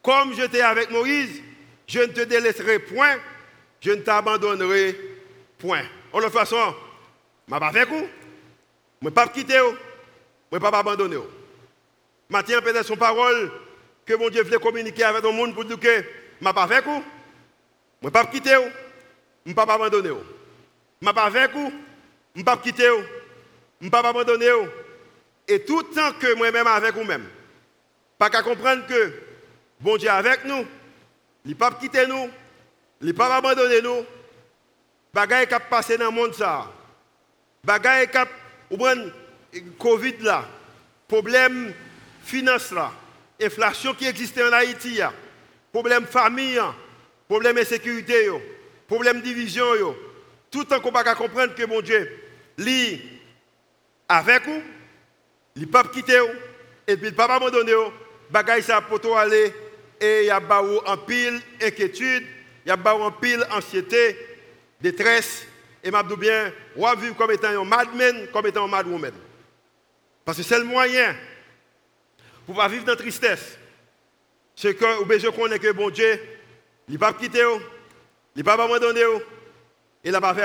comme 0.01 0.33
j'étais 0.33 0.62
avec 0.62 0.89
Moïse, 0.89 1.41
je 1.86 1.99
ne 1.99 2.07
te 2.07 2.21
délaisserai 2.21 2.79
point, 2.79 3.17
je 3.79 3.91
ne 3.91 4.01
t'abandonnerai 4.01 4.99
point. 5.60 5.83
En 6.12 6.19
toute 6.19 6.31
façon, 6.31 6.73
je 7.47 7.53
ne 7.53 7.60
vais 7.60 7.65
pas 7.65 7.71
faire 7.71 7.88
coup, 7.88 7.95
je 7.95 9.05
ne 9.05 9.10
vais 9.10 9.13
pas 9.13 9.27
quitter, 9.27 9.53
je 9.53 10.55
ne 10.55 10.60
vais 10.60 10.71
pas 10.71 10.79
abandonner. 10.79 11.17
Matin, 12.29 12.61
peut-être 12.61 12.85
son 12.85 12.97
parole 12.97 13.51
que 14.05 14.13
mon 14.13 14.29
Dieu 14.29 14.43
voulait 14.43 14.57
communiquer 14.57 15.03
avec 15.03 15.23
le 15.23 15.31
monde 15.31 15.53
pour 15.53 15.65
dire 15.65 15.79
que 15.79 16.03
je 16.41 16.45
ne 16.45 16.51
pas 16.51 16.67
faire 16.67 16.83
coup, 16.83 17.03
je 18.01 18.07
ne 18.07 18.11
pas 18.11 18.25
quitter, 18.25 18.57
je 19.45 19.49
ne 19.49 19.55
pas 19.55 19.63
abandonner. 19.63 20.09
Je 21.01 21.07
ne 21.07 21.11
pas 21.11 21.31
faire 21.31 21.51
coup, 21.51 21.71
je 22.35 22.39
ne 22.39 22.45
pas 22.45 22.57
quitter, 22.57 22.89
je 23.79 23.85
ne 23.85 23.89
pas 23.89 23.99
abandonner. 23.99 24.51
Et 25.47 25.63
tout 25.63 25.79
le 25.79 25.95
temps 25.95 26.11
que 26.19 26.35
moi-même 26.35 26.67
avec 26.67 26.93
vous-même, 26.95 27.25
pas 28.17 28.29
qu'à 28.29 28.43
comprendre 28.43 28.85
que 28.87 29.13
bon 29.79 29.97
Dieu 29.97 30.09
est 30.09 30.11
avec 30.11 30.43
nous, 30.45 30.65
il 31.45 31.51
ne 31.51 31.55
pas 31.55 31.71
quitter 31.71 32.05
nous, 32.07 32.29
il 33.01 33.07
ne 33.07 33.11
pas 33.13 33.33
abandonner 33.35 33.81
nous. 33.81 34.05
Bagaille 35.13 35.47
qui 35.47 35.55
passé 35.69 35.97
dans 35.97 36.05
le 36.05 36.11
monde 36.11 36.33
ça. 36.33 36.71
Bagaille 37.63 38.09
qui 38.11 38.17
a 38.17 38.27
Covid 39.79 40.17
là, 40.21 40.45
problème 41.07 41.73
finance 42.27 42.71
là, 42.71 42.91
inflation 43.41 43.93
qui 43.93 44.05
existe 44.05 44.37
en 44.39 44.51
Haïti, 44.51 44.99
problème 45.71 46.05
famille, 46.05 46.59
problème 47.27 47.57
insécurité, 47.57 48.29
problème 48.87 49.21
division, 49.21 49.95
tout 50.51 50.65
temps 50.65 50.79
qu'on 50.79 50.91
pas 50.91 51.15
comprendre 51.15 51.55
que 51.55 51.65
mon 51.65 51.81
Dieu, 51.81 52.09
lui, 52.57 53.01
avec 54.09 54.45
vous, 54.45 54.61
il 55.55 55.61
ne 55.63 55.67
pas 55.67 55.83
quitter 55.83 56.19
vous, 56.19 56.27
et 56.85 56.97
puis 56.97 57.07
il 57.07 57.11
ne 57.11 57.15
pas 57.15 57.33
abandonner 57.33 57.73
vous, 57.73 57.91
bagaille 58.29 58.63
ça 58.63 58.81
pour 58.81 58.99
et 59.99 60.19
il 60.21 60.25
y 60.25 60.29
a 60.29 60.39
en 60.39 60.97
pile 60.97 61.41
inquiétude, 61.61 62.23
il 62.65 62.69
y 62.69 62.71
a 62.71 62.95
en 62.95 63.11
pile 63.11 63.45
anxiété, 63.51 64.17
détresse, 64.81 65.45
et 65.83 65.91
m'a 65.91 66.03
bien, 66.03 66.51
on 66.75 66.93
vivre 66.95 67.15
comme 67.15 67.31
étant 67.31 67.47
un 67.47 67.63
madman, 67.63 68.27
comme 68.33 68.47
étant 68.47 68.65
un 68.65 68.67
madwoman. 68.67 69.13
Parce 70.25 70.39
que 70.39 70.43
c'est 70.43 70.59
le 70.59 70.65
moyen 70.65 71.15
pour 72.47 72.55
pas 72.55 72.69
vivre 72.69 72.86
dans 72.86 72.93
la 72.93 72.97
tristesse. 72.97 73.57
C'est 74.55 74.73
que 74.73 75.03
vous 75.03 75.31
connaître 75.33 75.62
que 75.62 75.71
bon 75.73 75.89
Dieu, 75.89 76.19
il 76.88 76.93
ne 76.93 76.99
pas 76.99 77.13
quitter 77.13 77.45
il 78.36 78.39
ne 78.39 78.43
pas 78.43 78.53
abandonner 78.53 79.01
et 79.01 80.05
il 80.05 80.12
ne 80.12 80.19
pas. 80.19 80.36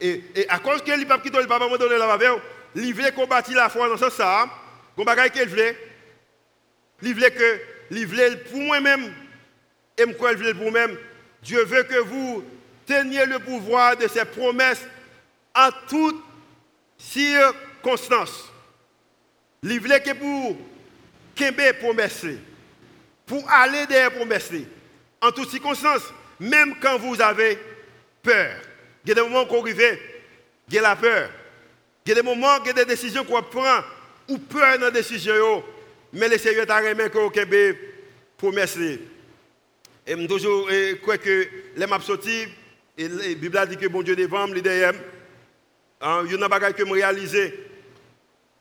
Et, 0.00 0.46
à 0.48 0.58
cause 0.60 0.82
qu'il 0.82 0.98
ne 0.98 1.04
pas 1.04 1.18
quitter, 1.18 1.38
il 1.38 1.42
ne 1.42 1.46
pas 1.46 1.56
abandonner, 1.56 1.96
il 1.96 2.00
ne 2.00 2.06
pas 2.06 2.40
il 2.76 3.12
combattre 3.12 3.52
la 3.52 3.68
foi 3.68 3.88
dans 3.88 3.96
ce 3.96 4.08
sens, 4.08 4.48
comme 4.94 5.04
bagaille 5.04 5.30
qu'il 5.30 5.48
voulait. 5.48 5.76
Il 7.02 7.14
que, 7.16 7.60
il 7.90 8.06
voulait 8.06 8.36
pour 8.36 8.60
moi-même, 8.60 9.12
et 9.98 10.02
il 10.02 10.14
voulait 10.14 10.54
pour 10.54 10.70
moi-même, 10.70 10.96
Dieu 11.42 11.64
veut 11.64 11.82
que 11.82 11.98
vous 11.98 12.44
teniez 12.86 13.26
le 13.26 13.40
pouvoir 13.40 13.96
de 13.96 14.06
ses 14.06 14.24
promesses 14.24 14.86
en 15.54 15.70
toutes 15.88 16.22
circonstances. 16.98 18.52
Il 19.62 19.80
que 19.80 20.14
pour 20.14 20.56
Kembe 21.40 21.72
promesses, 21.78 22.26
pour 23.24 23.48
aller 23.50 23.86
derrière 23.86 24.12
promesses, 24.12 24.52
en 25.22 25.32
toutes 25.32 25.50
circonstances, 25.50 26.12
même 26.38 26.74
quand 26.80 26.98
vous 26.98 27.20
avez 27.20 27.58
peur. 28.22 28.56
Il 29.04 29.08
y 29.08 29.12
a 29.12 29.14
des 29.14 29.22
moments 29.22 29.46
qu'on 29.46 29.62
arrive, 29.62 29.98
il 30.68 30.74
y 30.74 30.78
a 30.78 30.82
la 30.82 30.96
peur. 30.96 31.30
Il 32.04 32.10
y 32.10 32.12
a 32.12 32.14
des 32.16 32.22
moments, 32.22 32.62
il 32.62 32.66
y 32.66 32.70
a 32.70 32.72
des 32.72 32.84
décisions 32.84 33.24
qu'on 33.24 33.42
prend, 33.42 33.80
ou 34.28 34.38
peur 34.38 34.78
dans 34.78 34.86
les 34.86 34.92
décisions, 34.92 35.64
mais 36.12 36.28
le 36.28 36.36
Seigneur 36.36 36.66
t'a 36.66 36.78
remis 36.78 37.10
que 37.10 37.30
Kembe 37.30 37.76
promesses. 38.36 38.76
Et 38.76 40.16
je 40.16 40.26
toujours 40.26 40.68
crois 41.02 41.18
que 41.18 41.48
les 41.76 41.86
maps 41.86 42.00
sortis, 42.00 42.46
et 42.98 43.08
la 43.08 43.34
Bible 43.34 43.66
dit 43.68 43.76
que 43.76 43.86
bon 43.86 44.02
Dieu 44.02 44.14
devant, 44.14 44.46
les 44.46 44.60
derrière. 44.60 44.92
Hein, 46.02 46.22
il 46.26 46.32
y 46.32 46.34
a 46.34 46.48
des 46.48 46.54
choses 46.54 46.74
que 46.74 46.86
je 46.86 46.92
réalisé. 46.92 47.54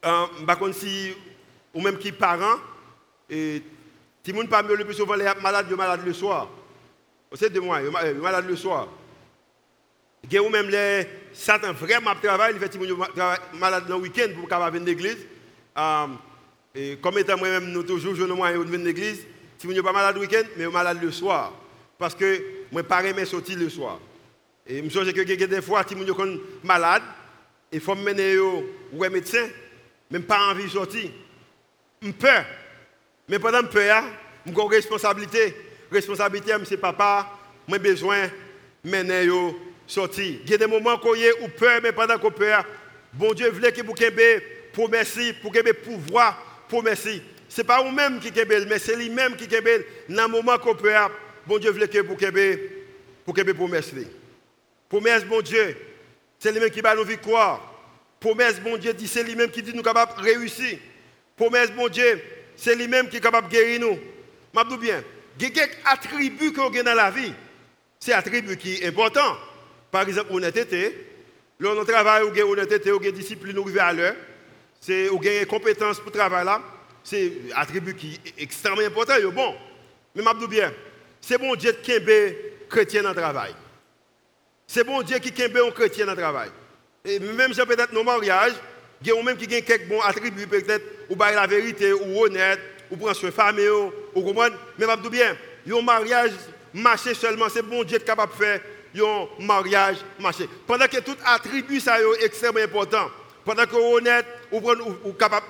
Par 0.01 0.29
hein, 0.47 0.55
contre, 0.55 0.75
si, 0.77 1.13
ou 1.73 1.81
même 1.81 1.97
qui 1.97 2.11
parents, 2.11 2.57
et 3.29 3.61
si 4.23 4.31
les 4.31 4.39
gens 4.39 4.61
le 4.67 4.85
plus 4.85 4.93
souvent 4.95 5.15
les 5.15 5.25
malades, 5.41 5.71
malades 5.71 6.05
le 6.05 6.13
soir. 6.13 6.49
C'est 7.35 7.51
de 7.51 7.59
moi, 7.59 7.81
ils 7.81 8.15
malades 8.19 8.47
le 8.47 8.55
soir. 8.55 8.87
Y 10.29 10.37
a 10.37 10.49
même 10.49 10.69
les 10.69 11.07
Satan 11.31 11.73
vraiment 11.73 12.13
travail, 12.21 12.53
il 12.55 12.59
fait 12.59 12.77
des 12.77 12.93
malades 13.53 13.87
le 13.87 13.95
week-end 13.95 14.27
pour 14.35 14.49
venir 14.49 14.61
à 14.61 14.85
l'église. 14.85 15.25
Et 16.75 16.97
comme 16.97 17.17
étant 17.17 17.37
moi-même, 17.37 17.71
nous 17.71 17.83
toujours, 17.83 18.15
je 18.15 18.23
ne 18.23 18.33
moyen 18.33 18.57
de 18.57 18.63
venir 18.63 18.85
l'église. 18.85 19.25
Si 19.57 19.65
vous 19.65 19.73
n'êtes 19.73 19.83
pas 19.83 19.93
malade 19.93 20.15
le 20.15 20.21
week-end, 20.21 20.43
mais 20.57 20.65
vous 20.65 20.71
malade 20.71 21.01
le 21.01 21.11
soir. 21.11 21.53
Parce 21.97 22.15
que 22.15 22.43
moi, 22.71 22.83
pas 22.83 23.01
mes 23.01 23.25
sortir 23.25 23.57
le 23.57 23.69
soir. 23.69 23.99
Et 24.67 24.77
je 24.77 24.83
me 24.83 24.89
souviens 24.89 25.13
que 25.13 25.45
des 25.45 25.61
fois, 25.61 25.83
si 25.87 25.95
vous 25.95 26.03
êtes 26.03 26.39
malade, 26.63 27.03
il 27.71 27.79
faut 27.79 27.95
me 27.95 28.03
mener 28.03 28.37
au 28.37 28.63
médecin, 29.09 29.47
même 30.11 30.23
pas 30.23 30.49
envie 30.49 30.63
de 30.63 30.69
sortir. 30.69 31.09
Je 32.01 32.11
peur. 32.11 32.45
Mais 33.27 33.39
pendant 33.39 33.61
que 33.61 33.67
je 33.67 33.71
peur, 33.71 34.03
j'ai 34.45 34.51
une 34.51 34.59
responsabilité. 34.59 35.55
Responsabilité, 35.91 36.53
c'est 36.65 36.77
papa, 36.77 37.29
j'ai 37.67 37.79
besoin 37.79 38.29
mener 38.83 39.27
sortir. 39.87 40.39
Il 40.45 40.51
y 40.51 40.53
a 40.53 40.57
des 40.57 40.67
moments 40.67 40.99
où 41.03 41.15
vous 41.15 41.47
peur, 41.57 41.79
mais 41.81 41.91
pendant 41.91 42.17
qu'on 42.17 42.31
peur, 42.31 42.63
bon 43.13 43.33
Dieu 43.33 43.49
voulait 43.49 43.71
que 43.71 43.81
vous 43.81 43.93
ayez 43.99 44.41
promesse, 44.71 45.17
pour 45.41 45.51
que 45.51 45.71
pouvoir, 45.71 46.65
promesse. 46.69 47.07
Ce 47.49 47.61
n'est 47.61 47.67
pas 47.67 47.83
vous-même 47.83 48.19
qui 48.19 48.27
êtes 48.27 48.67
mais 48.67 48.79
c'est 48.79 48.95
lui-même 48.95 49.35
qui 49.35 49.45
est 49.45 49.85
dans 50.07 50.23
le 50.23 50.27
moment 50.27 50.57
qu'on 50.59 50.75
peut. 50.75 50.93
Bon 51.47 51.57
Dieu 51.57 51.71
voulait 51.71 51.87
que 51.87 51.99
vous 51.99 52.15
ayez 52.23 52.83
pour 53.25 53.33
que 53.33 53.51
promesse. 53.51 53.91
Promesse, 54.87 55.25
bon 55.25 55.41
Dieu, 55.41 55.75
c'est 56.37 56.51
lui-même 56.51 56.69
qui 56.69 56.81
va 56.81 56.95
nous 56.95 57.03
victoire. 57.03 57.65
Promesse, 58.19 58.59
bon 58.59 58.77
Dieu, 58.77 58.93
c'est 59.07 59.23
lui-même 59.23 59.49
qui 59.49 59.63
dit 59.63 59.73
nous 59.73 59.81
capables 59.81 60.15
de 60.17 60.21
réussir. 60.21 60.77
Promesse, 61.39 61.71
bon 61.71 61.87
Dieu, 61.87 62.21
c'est 62.57 62.75
lui-même 62.75 63.07
qui 63.07 63.15
est 63.15 63.21
capable 63.21 63.47
de 63.47 63.53
guérir 63.53 63.79
nous. 63.79 63.97
Je 64.53 64.69
dis 64.69 64.77
bien, 64.77 65.01
il 65.39 65.43
y 65.43 65.45
a 65.45 65.49
quelques 65.51 65.77
attributs 65.85 66.51
qu'on 66.51 66.67
a 66.67 66.83
dans 66.83 66.93
la 66.93 67.09
vie. 67.09 67.31
C'est 67.97 68.11
attribut 68.11 68.57
qui 68.57 68.73
est 68.75 68.87
important. 68.87 69.37
Par 69.89 70.01
exemple, 70.01 70.33
honnêteté, 70.33 70.93
Là, 71.61 71.71
on 71.77 71.85
travaille, 71.85 72.23
on 72.23 72.33
a 72.33 72.43
honnêteté, 72.43 72.91
on 72.91 72.97
a 72.97 73.11
discipline, 73.11 73.57
on 73.57 73.63
arrive 73.63 73.79
à 73.79 73.93
l'heure. 73.93 74.15
C'est, 74.81 75.09
on 75.09 75.17
a 75.17 75.45
compétence 75.45 75.99
pour 76.01 76.11
travailler 76.11 76.45
là. 76.45 76.61
C'est 77.03 77.31
un 77.55 77.61
attribut 77.61 77.95
qui 77.95 78.19
est 78.25 78.41
extrêmement 78.43 78.81
important. 78.81 79.13
Bon, 79.33 79.55
mais 80.15 80.23
je 80.23 80.47
bien, 80.47 80.73
c'est 81.21 81.37
bon 81.37 81.55
Dieu 81.55 81.71
qui 81.81 81.91
est 81.91 82.67
chrétien 82.69 83.03
dans 83.03 83.09
le 83.09 83.15
travail. 83.15 83.55
C'est 84.67 84.83
bon 84.83 85.01
Dieu 85.03 85.19
qui 85.19 85.41
est 85.41 85.57
un 85.57 85.71
chrétien 85.71 86.05
dans 86.05 86.13
le 86.13 86.17
travail. 86.17 86.49
Et 87.05 87.19
même 87.19 87.53
si 87.53 87.65
peut-être 87.65 87.93
nos 87.93 88.03
mariages, 88.03 88.53
il 89.01 89.07
y 89.07 89.11
a 89.11 89.23
même 89.23 89.37
qui 89.37 89.45
ont 89.45 89.61
quelques 89.61 89.87
bons 89.87 90.01
attributs, 90.01 90.47
peut-être, 90.47 90.83
ou 91.09 91.15
bail 91.15 91.35
la 91.35 91.47
vérité, 91.47 91.93
ou 91.93 92.23
honnête, 92.23 92.59
ou 92.91 92.97
prendre 92.97 93.15
soin 93.15 93.29
de 93.29 93.33
famille, 93.33 93.69
ou 93.69 94.21
comprendre. 94.21 94.55
Mais 94.77 94.85
je 94.85 95.01
dis 95.01 95.09
bien, 95.09 95.37
un 95.71 95.81
mariage 95.81 96.31
marché 96.73 97.13
seulement, 97.13 97.47
c'est 97.49 97.61
bon 97.61 97.83
Dieu 97.83 97.99
capable 97.99 98.33
de 98.33 98.37
faire 98.37 98.61
un 98.97 99.27
mariage 99.39 99.97
marché. 100.19 100.49
Pendant 100.67 100.87
que 100.87 100.97
tout 100.97 101.15
attribut 101.25 101.79
ça 101.79 101.99
est 102.01 102.23
extrêmement 102.25 102.59
important. 102.59 103.09
Pendant 103.45 103.65
que 103.65 103.75
vous 103.75 103.97
honnête, 103.97 104.25
ou, 104.51 104.61
ou, 105.05 105.13
capable 105.13 105.45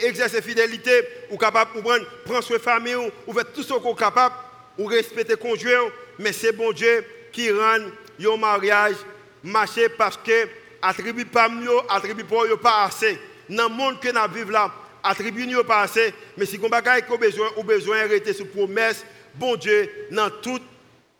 d'exercer 0.00 0.40
fidélité, 0.40 1.06
ou 1.30 1.36
capable 1.36 1.76
de 1.76 1.80
prendre 2.24 2.42
soin 2.42 2.56
de 2.56 2.62
famille, 2.62 2.96
ou 3.26 3.32
faire 3.32 3.52
tout 3.52 3.62
ce 3.62 3.74
qu'on 3.74 3.94
est 3.94 3.98
capable, 3.98 4.34
ou 4.78 4.86
respecter 4.86 5.36
conjoint, 5.36 5.90
mais 6.18 6.32
c'est 6.32 6.52
bon 6.52 6.72
Dieu 6.72 7.04
qui 7.32 7.50
rend 7.50 7.78
un 8.20 8.36
mariage 8.36 8.96
marché 9.42 9.88
parce 9.88 10.16
que 10.16 10.48
attribut 10.84 11.24
pas 11.24 11.48
mieux, 11.48 11.78
attribut 11.88 12.24
pas 12.24 12.56
pas 12.60 12.84
assez. 12.84 13.18
Dans 13.48 13.68
le 13.68 13.74
monde 13.74 14.00
que 14.00 14.08
nous 14.08 14.34
vivons 14.34 14.50
là, 14.50 14.72
attribut 15.02 15.46
n'est 15.46 15.64
pas 15.64 15.82
assez, 15.82 16.14
mais 16.36 16.46
si 16.46 16.56
vous 16.56 16.68
avez 16.72 17.18
besoin, 17.18 17.48
ou 17.56 17.64
besoin 17.64 18.02
d'arrêter 18.02 18.32
sur 18.32 18.48
promesse, 18.50 19.04
bon 19.34 19.56
Dieu, 19.56 19.90
dans 20.10 20.30
toutes 20.30 20.62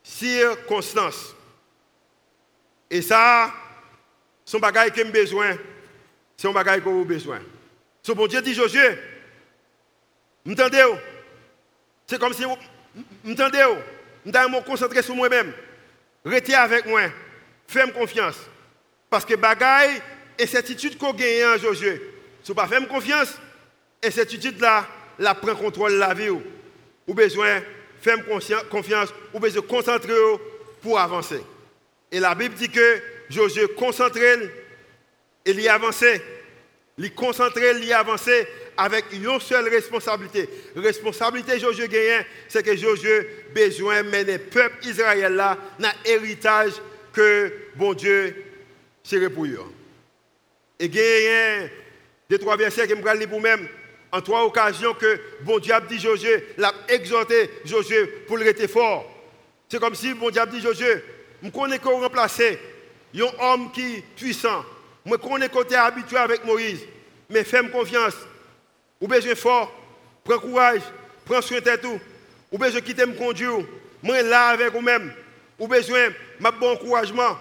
circonstances. 0.03 1.35
Et 2.91 3.03
ça, 3.03 3.53
son 4.45 4.59
bagage 4.59 4.93
que 4.93 5.03
besoin, 5.11 5.57
c'est 6.37 6.49
un 6.49 6.53
bagage 6.53 6.81
que 6.81 6.89
vous 6.89 7.05
besoin. 7.05 7.41
Ce 8.03 8.13
bon 8.13 8.27
Dieu 8.27 8.43
dit 8.43 8.55
Josué, 8.55 8.99
m'entendez 10.45 10.85
C'est 12.07 12.19
comme 12.19 12.35
si, 12.35 12.45
m'entendez 13.25 13.65
Je 14.27 14.31
me 14.31 14.65
concentrer 14.65 15.03
sur 15.03 15.17
moi-même. 15.17 15.53
Restez 16.25 16.55
avec 16.55 16.87
moi. 16.87 17.03
Fais-moi 17.67 17.93
confiance. 17.93 18.37
Parce 19.15 19.27
que 19.27 19.37
bagaille 19.37 20.03
et 20.37 20.45
certitude 20.45 20.99
qu'on 20.99 21.13
gagne, 21.13 21.61
Josué, 21.61 22.03
si 22.43 22.51
vous 22.51 22.61
ne 22.61 22.67
faites 22.67 22.81
pas 22.81 22.95
confiance, 22.95 23.29
et 24.03 24.11
certitude 24.11 24.61
là, 24.61 24.89
la 25.21 25.37
prend 25.37 25.55
contrôle 25.55 25.93
de 25.93 25.99
la 25.99 26.13
vie. 26.15 26.31
Ou 26.31 27.15
besoin 27.15 27.63
faire 28.01 28.19
confiance, 28.69 29.15
ou 29.33 29.39
besoin 29.39 29.63
de 29.63 29.67
concentrer 29.69 30.15
pour 30.83 30.99
avancer. 30.99 31.41
Et 32.11 32.19
la 32.19 32.35
Bible 32.35 32.57
dit 32.57 32.69
que 32.69 33.01
Josué 33.31 33.69
concentré, 33.79 34.51
il 35.47 35.61
y 35.61 35.69
avançait. 35.69 36.21
Il 36.99 37.15
concentré, 37.15 37.71
il 37.77 37.85
y 37.85 37.93
avançait 37.93 38.49
avec 38.77 39.05
une 39.13 39.39
seule 39.39 39.69
responsabilité. 39.69 40.51
Responsabilité 40.75 41.61
Josué 41.61 41.87
gagne, 41.87 42.25
c'est 42.49 42.65
que 42.65 42.77
Josué 42.77 43.45
besoin 43.55 44.03
de 44.03 44.09
mener 44.09 44.33
le 44.33 44.39
peuple 44.39 44.89
Israël 44.89 45.35
là 45.35 45.57
dans 45.79 45.93
l'héritage 46.05 46.73
que 47.13 47.53
bon 47.77 47.95
Dieu 47.95 48.44
serait 49.05 49.31
pour. 49.31 49.47
Et 49.47 50.87
il 50.87 50.95
y 52.31 52.35
a 52.35 52.39
trois 52.39 52.57
versets 52.57 52.89
que 52.89 52.97
je 52.97 53.01
vais 53.01 53.17
lire 53.17 53.29
pour 53.29 53.41
même 53.41 53.69
en 54.11 54.21
trois 54.21 54.45
occasions 54.45 54.95
que 54.95 55.21
bon 55.43 55.59
Dieu 55.59 55.75
a 55.75 55.81
dit 55.81 55.99
Josué, 55.99 56.47
l'a 56.57 56.73
exhorté 56.89 57.51
Josué 57.65 58.07
pour 58.27 58.37
le 58.37 58.45
rester 58.45 58.69
fort. 58.69 59.05
C'est 59.69 59.81
comme 59.81 59.95
si 59.95 60.15
bon 60.15 60.31
Dieu 60.31 60.41
a 60.41 60.47
dit 60.47 60.61
Josué, 60.61 61.03
je 61.43 61.51
connais 61.51 61.79
qu'on 61.79 62.01
remplacer 62.01 62.59
un 63.17 63.29
homme 63.41 63.73
qui 63.73 63.97
est 63.97 64.05
puissant. 64.17 64.65
Je 65.05 65.15
connais 65.17 65.49
qu'on 65.49 65.65
est 65.65 65.75
habitué 65.75 66.17
avec 66.17 66.45
Moïse. 66.45 66.81
Mais 67.29 67.45
fais-moi 67.45 67.71
confiance. 67.71 68.15
Ou 69.01 69.09
besoin 69.09 69.35
fort, 69.35 69.73
prends 70.23 70.39
courage, 70.39 70.81
prends 71.25 71.43
soin 71.43 71.61
de 71.61 71.77
tout. 71.77 72.01
Ou 72.53 72.59
besoin 72.59 72.81
quitter 72.81 73.07
me 73.07 73.15
conduire. 73.15 73.59
Moi 74.03 74.23
là 74.23 74.49
avec 74.49 74.73
vous-même. 74.73 75.13
Ou 75.59 75.67
besoin 75.67 76.09
de 76.09 76.59
bon 76.61 76.73
encouragement. 76.73 77.37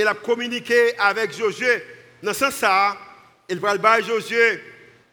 Et 0.00 0.04
la 0.04 0.14
communiquer 0.14 0.98
avec 0.98 1.36
Josué. 1.36 1.82
Dans 2.22 2.32
ce 2.32 2.50
sens, 2.50 2.96
il 3.50 3.58
va 3.60 3.74
le 3.74 4.02
Josué 4.02 4.58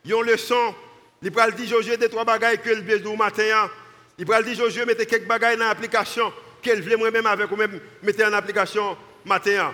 une 0.05 0.21
leçon 0.23 0.73
il 1.21 1.29
va 1.29 1.51
dire 1.51 1.67
Josué 1.67 1.97
des 1.97 2.07
trois 2.07 2.23
bagailles 2.23 2.61
que 2.61 2.69
le 2.69 3.15
matin. 3.17 3.43
hein. 3.53 3.71
Il 4.17 4.25
va 4.25 4.41
dire 4.41 4.55
Josué 4.55 4.85
mettez 4.85 5.05
quelques 5.05 5.27
bagailles 5.27 5.57
dans 5.57 5.67
l'application 5.67 6.31
qu'elle 6.61 6.81
voulait 6.81 6.95
moi-même 6.95 7.25
avec 7.25 7.49
vous-même 7.49 7.81
mettez 8.01 8.23
en 8.23 8.31
application 8.31 8.95
matin. 9.25 9.73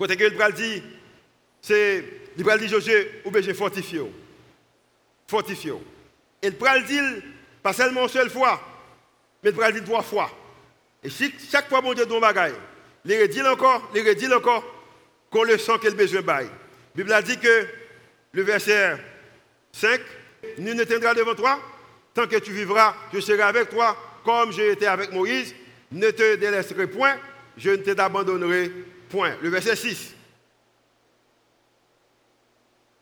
Il 0.00 0.36
va 0.38 0.50
dire 0.50 0.82
c'est 1.60 2.04
il 2.38 2.44
va 2.44 2.56
dire 2.56 2.70
Josué 2.70 3.20
ou 3.26 3.30
bien 3.30 3.52
fortifié. 3.52 4.00
Fortifié. 5.26 5.74
Il 6.42 6.52
va 6.52 6.80
dire 6.80 7.04
pas 7.62 7.74
seulement 7.74 8.04
une 8.04 8.08
seule 8.08 8.30
fois, 8.30 8.58
mais 9.42 9.50
il 9.50 9.56
va 9.56 9.70
dire 9.70 9.84
trois 9.84 10.02
fois. 10.02 10.30
Et 11.04 11.10
chaque 11.10 11.68
fois 11.68 11.82
mon 11.82 11.92
Dieu 11.92 12.06
donne 12.06 12.22
il 13.04 13.20
redit 13.20 13.42
encore, 13.42 13.90
il 13.94 14.08
redit 14.08 14.32
encore 14.32 14.64
qu'on 15.30 15.44
le 15.44 15.58
sent 15.58 15.78
qu'il 15.80 15.94
besoin 15.94 16.22
bail. 16.22 16.46
La 16.46 16.52
Bible 16.94 17.12
a 17.12 17.22
dit 17.22 17.38
que 17.38 17.66
le 18.32 18.42
verset 18.42 18.96
5. 19.72 20.00
Nul 20.58 20.76
ne 20.76 20.84
tiendra 20.84 21.14
devant 21.14 21.34
toi. 21.34 21.58
Tant 22.14 22.26
que 22.26 22.36
tu 22.36 22.52
vivras, 22.52 22.94
je 23.12 23.20
serai 23.20 23.42
avec 23.42 23.70
toi, 23.70 23.96
comme 24.24 24.52
j'ai 24.52 24.72
été 24.72 24.86
avec 24.86 25.12
Moïse. 25.12 25.54
Ne 25.90 26.10
te 26.10 26.36
délaisserai 26.36 26.86
point, 26.86 27.16
je 27.56 27.70
ne 27.70 27.76
t'abandonnerai 27.76 28.70
point. 29.08 29.36
Le 29.40 29.48
verset 29.48 29.76
6. 29.76 30.14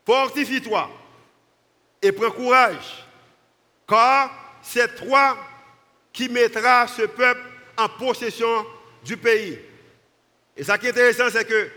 Fortifie-toi 0.06 0.90
et 2.02 2.12
prends 2.12 2.30
courage, 2.30 3.06
car 3.86 4.30
c'est 4.62 4.96
toi 4.96 5.36
qui 6.12 6.28
mettras 6.28 6.88
ce 6.88 7.02
peuple 7.02 7.42
en 7.76 7.88
possession 7.88 8.66
du 9.04 9.16
pays. 9.16 9.58
Et 10.60 10.62
ça 10.62 10.76
qui 10.76 10.88
est 10.88 10.90
intéressant, 10.90 11.30
c'est 11.30 11.46
que 11.46 11.70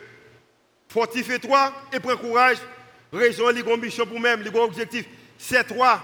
fortifie-toi 0.90 1.74
et 1.94 2.02
prends 2.02 2.18
courage, 2.18 2.58
raison, 3.14 3.48
les 3.48 3.64
ambitions 3.64 4.06
pour 4.06 4.20
même, 4.20 4.42
les 4.42 4.50
objectifs. 4.60 5.06
C'est 5.38 5.66
toi. 5.66 6.02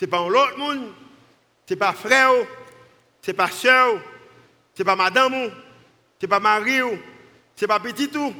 Ce 0.00 0.06
n'est 0.06 0.10
pas 0.10 0.26
l'autre 0.26 0.56
monde. 0.56 0.90
Ce 1.68 1.74
n'est 1.74 1.78
pas 1.78 1.92
frère. 1.92 2.30
Ce 3.20 3.30
n'est 3.30 3.36
pas 3.36 3.50
soeur. 3.50 4.00
Ce 4.72 4.80
n'est 4.80 4.86
pas 4.86 4.96
madame. 4.96 5.34
Ce 6.18 6.24
n'est 6.24 6.28
pas 6.28 6.40
mari. 6.40 6.78
Ce 7.54 7.60
n'est 7.60 7.68
pas 7.68 7.78
petit 7.78 8.08
tout. 8.08 8.34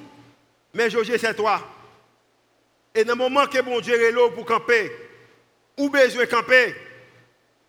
Mais 0.72 0.88
Josué, 0.88 1.18
c'est 1.18 1.34
toi. 1.34 1.60
Et 2.94 3.04
dans 3.04 3.12
le 3.12 3.18
moment 3.18 3.46
que 3.48 3.60
bon 3.60 3.80
Dieu 3.80 3.98
pour 4.34 4.46
camper, 4.46 4.90
ou 5.76 5.90
besoin 5.90 6.24
de 6.24 6.30
camper, 6.30 6.74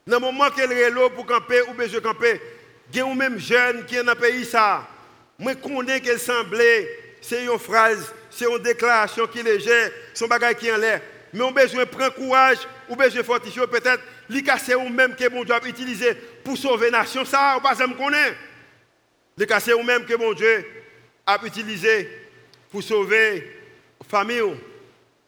dans 0.06 0.15
le 0.15 0.25
moment 0.27 0.49
qu'il 0.49 0.71
est 0.71 0.89
là 0.91 1.10
pour 1.10 1.25
camper, 1.25 1.62
ou 1.63 1.73
besoin 1.73 1.99
de 1.99 2.06
camper, 2.06 2.41
il 2.89 2.99
y 2.99 3.01
a 3.01 3.06
un 3.06 3.15
même 3.15 3.38
jeune 3.38 3.86
qui 3.86 3.97
est 3.97 4.03
dans 4.03 4.13
le 4.13 4.17
pays, 4.17 4.45
ça. 4.45 4.88
Je 5.39 5.54
connais 5.54 6.02
qu'elle 6.02 6.19
semblait, 6.19 6.88
c'est 7.21 7.45
une 7.45 7.60
phrase, 7.60 8.13
c'est 8.30 8.45
une 8.45 8.58
déclaration 8.60 9.28
qui 9.28 9.39
est 9.39 9.43
légère, 9.43 9.91
un 10.19 10.28
bagage 10.28 10.56
qui 10.56 10.67
est 10.67 10.73
en 10.73 10.78
l'air. 10.78 11.02
Mais 11.34 11.41
on 11.41 11.50
a 11.50 11.52
besoin 11.52 11.84
de 11.84 11.89
prendre 11.89 12.15
courage, 12.15 12.60
ou 12.89 12.95
besoin 12.95 13.21
de 13.21 13.26
fortifier, 13.26 13.67
peut-être, 13.67 14.02
casser 14.43 14.76
ou 14.76 14.89
même 14.89 15.15
que 15.15 15.28
bon 15.30 15.43
Dieu 15.43 15.54
a 15.54 15.67
utilisé 15.67 16.13
pour 16.43 16.58
sauver 16.58 16.89
la 16.89 17.00
nation, 17.00 17.23
ça, 17.26 17.56
on 17.58 17.62
pas 17.62 17.76
me 17.86 17.95
connaît. 17.95 18.36
Casser 19.45 19.73
ou 19.73 19.84
même 19.84 20.06
que 20.06 20.15
bon 20.15 20.34
Dieu 20.34 20.65
a 21.26 21.38
utilisé 21.45 22.10
pour 22.71 22.82
sauver 22.82 23.43
la 24.00 24.08
famille. 24.08 24.56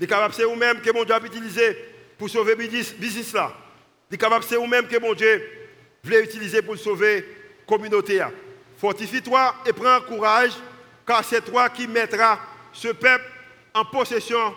Capables 0.08 0.34
c'est 0.34 0.44
vous-même 0.44 0.82
que 0.82 0.92
mon 0.92 1.04
Dieu 1.04 1.14
a 1.14 1.20
utilisé 1.20 1.78
pour 2.18 2.30
sauver 2.30 2.56
le 2.56 2.68
business 2.98 3.34
là. 3.34 3.54
Capables 4.18 4.46
c'est 4.48 4.56
vous-même 4.56 4.88
que 4.88 4.98
mon 4.98 5.14
Dieu 5.14 5.44
voulait 6.04 6.24
utiliser 6.24 6.62
pour 6.62 6.78
sauver 6.78 7.18
la 7.18 7.24
communauté. 7.68 8.22
Fortifie-toi 8.80 9.56
et 9.66 9.74
prends 9.74 10.00
courage, 10.00 10.54
car 11.06 11.24
c'est 11.26 11.42
toi 11.42 11.68
qui 11.70 11.86
mettras 11.86 12.40
ce 12.72 12.88
peuple 12.88 13.26
en 13.74 13.84
possession 13.84 14.56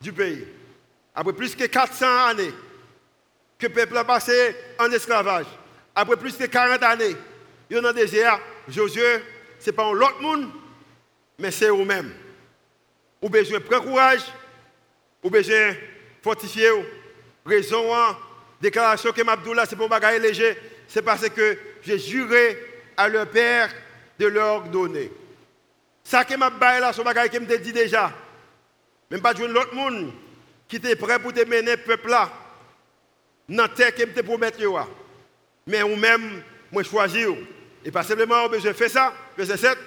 du 0.00 0.12
pays. 0.12 0.46
Après 1.12 1.32
plus 1.32 1.56
que 1.56 1.64
400 1.64 2.06
années 2.28 2.52
que 3.58 3.66
le 3.66 3.72
peuple 3.72 3.96
a 3.96 4.04
passé 4.04 4.54
en 4.78 4.90
esclavage, 4.92 5.46
après 5.92 6.16
plus 6.16 6.36
que 6.36 6.44
40 6.44 6.82
années, 6.84 7.16
il 7.68 7.74
y 7.74 7.78
a 7.78 7.82
dans 7.82 7.88
le 7.88 7.94
désert, 7.94 8.38
Josué, 8.68 9.22
ce 9.58 9.70
n'est 9.70 9.76
pas 9.76 9.92
l'autre 9.92 10.20
monde, 10.20 10.50
mais 11.36 11.50
c'est 11.50 11.68
vous-même. 11.68 12.12
Vous 13.20 13.28
avez 13.28 13.40
besoin 13.40 13.58
de 13.58 13.64
prendre 13.64 13.84
courage, 13.84 14.22
vous 15.20 15.30
avez 15.30 15.38
besoin 15.38 15.70
de 15.70 15.76
fortifier, 16.22 16.70
raison, 17.44 17.92
hein. 17.92 18.16
déclaration 18.60 19.10
que 19.10 19.22
Mabdoula, 19.22 19.66
c'est 19.66 19.74
pour 19.74 19.88
bagaille 19.88 20.20
léger, 20.20 20.56
c'est 20.86 21.02
parce 21.02 21.28
que 21.28 21.58
j'ai 21.82 21.98
juré 21.98 22.73
à 22.96 23.08
leur 23.08 23.28
père 23.28 23.70
de 24.18 24.26
leur 24.26 24.62
donner. 24.64 25.10
Ça 26.02 26.24
que 26.24 26.36
m'a 26.36 26.50
là, 26.80 26.92
c'est 26.92 27.02
bagaille 27.02 27.30
que 27.30 27.38
me 27.38 27.58
dit 27.58 27.72
déjà. 27.72 28.12
Même 29.10 29.22
pas 29.22 29.34
de 29.34 29.44
l'autre 29.44 29.74
monde 29.74 30.12
qui 30.68 30.76
était 30.76 30.96
prêt 30.96 31.18
pour 31.18 31.32
te 31.32 31.44
mener 31.44 31.76
le 31.76 31.82
peuple 31.82 32.08
là 32.10 32.30
dans 33.48 33.68
terre 33.68 33.94
que 33.94 34.04
me 34.04 34.22
promettre. 34.22 34.58
Mais 35.66 35.82
vous-même, 35.82 36.42
moi 36.70 36.82
choisir. 36.82 37.34
Et 37.84 37.90
pas 37.90 38.02
simplement, 38.02 38.48
je 38.52 38.72
fais 38.72 38.88
ça, 38.88 39.12
verset 39.36 39.56
7. 39.56 39.78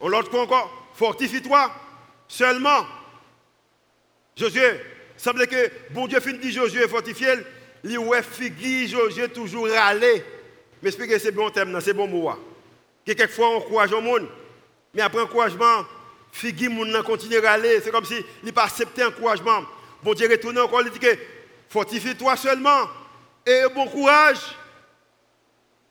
On 0.00 0.08
l'autre 0.08 0.30
quoi 0.30 0.42
encore 0.42 0.90
Fortifie-toi 0.94 1.70
seulement. 2.28 2.86
Josué, 4.36 4.80
semble 5.16 5.46
que 5.46 5.70
bon 5.90 6.06
Dieu 6.06 6.20
finit 6.20 6.38
dit 6.38 6.52
Josué 6.52 6.88
fortifié, 6.88 7.34
il 7.84 7.98
ouais 7.98 8.22
figui 8.22 8.88
Josué 8.88 9.28
toujours 9.28 9.68
râler. 9.68 10.24
Mais 10.84 10.90
expliquez 10.90 11.18
c'est 11.18 11.32
bon 11.32 11.48
thème, 11.48 11.80
c'est 11.80 11.94
bon 11.94 12.06
mot. 12.06 12.30
Que 13.06 13.12
quelquefois 13.12 13.48
on 13.48 13.56
encourage 13.56 13.90
au 13.94 14.02
monde, 14.02 14.28
mais 14.92 15.00
après 15.00 15.22
encouragement, 15.22 15.86
figui 16.30 16.68
moun 16.68 17.02
continue 17.02 17.38
à 17.38 17.52
râler, 17.52 17.80
c'est 17.82 17.90
comme 17.90 18.04
si 18.04 18.22
il 18.42 18.52
pas 18.52 18.64
accepté 18.64 19.02
encouragement. 19.02 19.62
Bon 20.02 20.12
Dieu 20.12 20.28
retourne 20.30 20.58
encore, 20.58 20.82
il 20.82 20.90
dit 20.90 20.98
que 20.98 21.16
fortifie-toi 21.70 22.36
seulement 22.36 22.86
et 23.46 23.62
bon 23.74 23.86
courage. 23.86 24.40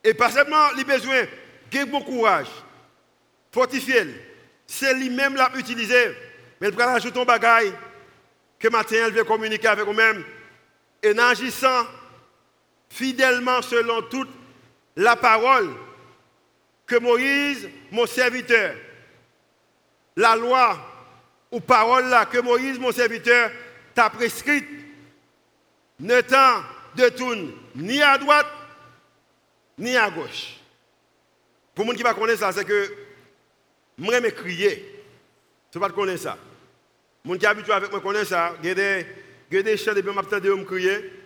Et 0.03 0.13
pas 0.13 0.29
seulement 0.29 0.69
les 0.77 0.83
besoins, 0.83 1.23
gain 1.71 1.87
bon 1.87 2.01
courage. 2.01 2.49
Fortifier. 3.51 4.05
C'est 4.67 4.93
lui-même 4.93 5.35
l'a 5.35 5.49
utilisé. 5.55 6.15
Mais 6.61 6.67
il 6.67 6.75
va 6.75 6.91
ajouter 6.91 7.19
un 7.19 7.25
bagage 7.25 7.73
que 8.59 8.67
matin 8.67 8.97
elle 9.07 9.13
veut 9.13 9.23
communiquer 9.23 9.69
avec 9.69 9.85
vous-même. 9.85 10.23
Et 11.01 11.13
en 11.13 11.17
agissant 11.17 11.87
fidèlement 12.89 13.63
selon 13.63 14.03
toute 14.03 14.29
la 14.95 15.15
parole 15.15 15.69
que 16.85 16.95
Moïse, 16.97 17.69
mon 17.91 18.05
serviteur, 18.05 18.75
la 20.15 20.35
loi 20.35 20.77
ou 21.51 21.59
parole 21.59 22.07
là 22.07 22.25
que 22.25 22.39
Moïse, 22.39 22.79
mon 22.79 22.91
serviteur, 22.91 23.51
t'a 23.93 24.09
prescrite, 24.09 24.67
ne 25.99 26.21
t'en 26.21 26.63
détourne 26.95 27.51
ni 27.75 28.01
à 28.01 28.17
droite 28.17 28.47
ni 29.77 29.95
à 29.95 30.09
gauche. 30.09 30.57
Pour 31.73 31.85
les 31.85 31.91
gens 31.91 31.97
qui 31.97 32.03
ne 32.03 32.13
connaissent 32.13 32.39
pas 32.39 32.51
ça, 32.51 32.59
c'est 32.59 32.65
que 32.65 32.93
moi, 33.97 34.15
je 34.21 34.29
crier. 34.29 35.03
Tu 35.71 35.79
ne 35.79 35.87
connais 35.87 36.13
pas 36.13 36.21
ça. 36.21 36.37
Les 37.25 37.39
gens 37.39 37.55
qui 37.55 37.65
sont 37.65 37.71
avec 37.71 37.91
moi 37.91 38.01
connaissent 38.01 38.27
ça. 38.29 38.55
Il 38.61 38.69
y 38.69 38.71
a 38.71 39.63
des 39.63 39.77
chants 39.77 39.93
depuis 39.93 40.13
que 40.13 40.49
me 40.55 40.63
crier. 40.63 41.22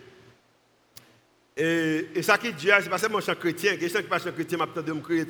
Et, 1.58 2.22
ça 2.22 2.38
qui 2.38 2.52
dit, 2.52 2.68
c'est 2.80 2.88
pas 2.88 2.98
seulement 2.98 3.20
chant 3.20 3.34
chrétien. 3.34 3.76
Des 3.76 3.88
chants 3.88 3.98
qui 3.98 4.04
ne 4.08 4.18
sont 4.18 4.24
pas 4.26 4.32
chrétiens, 4.32 4.58
je 4.86 4.92
me 4.92 5.00
crier. 5.00 5.26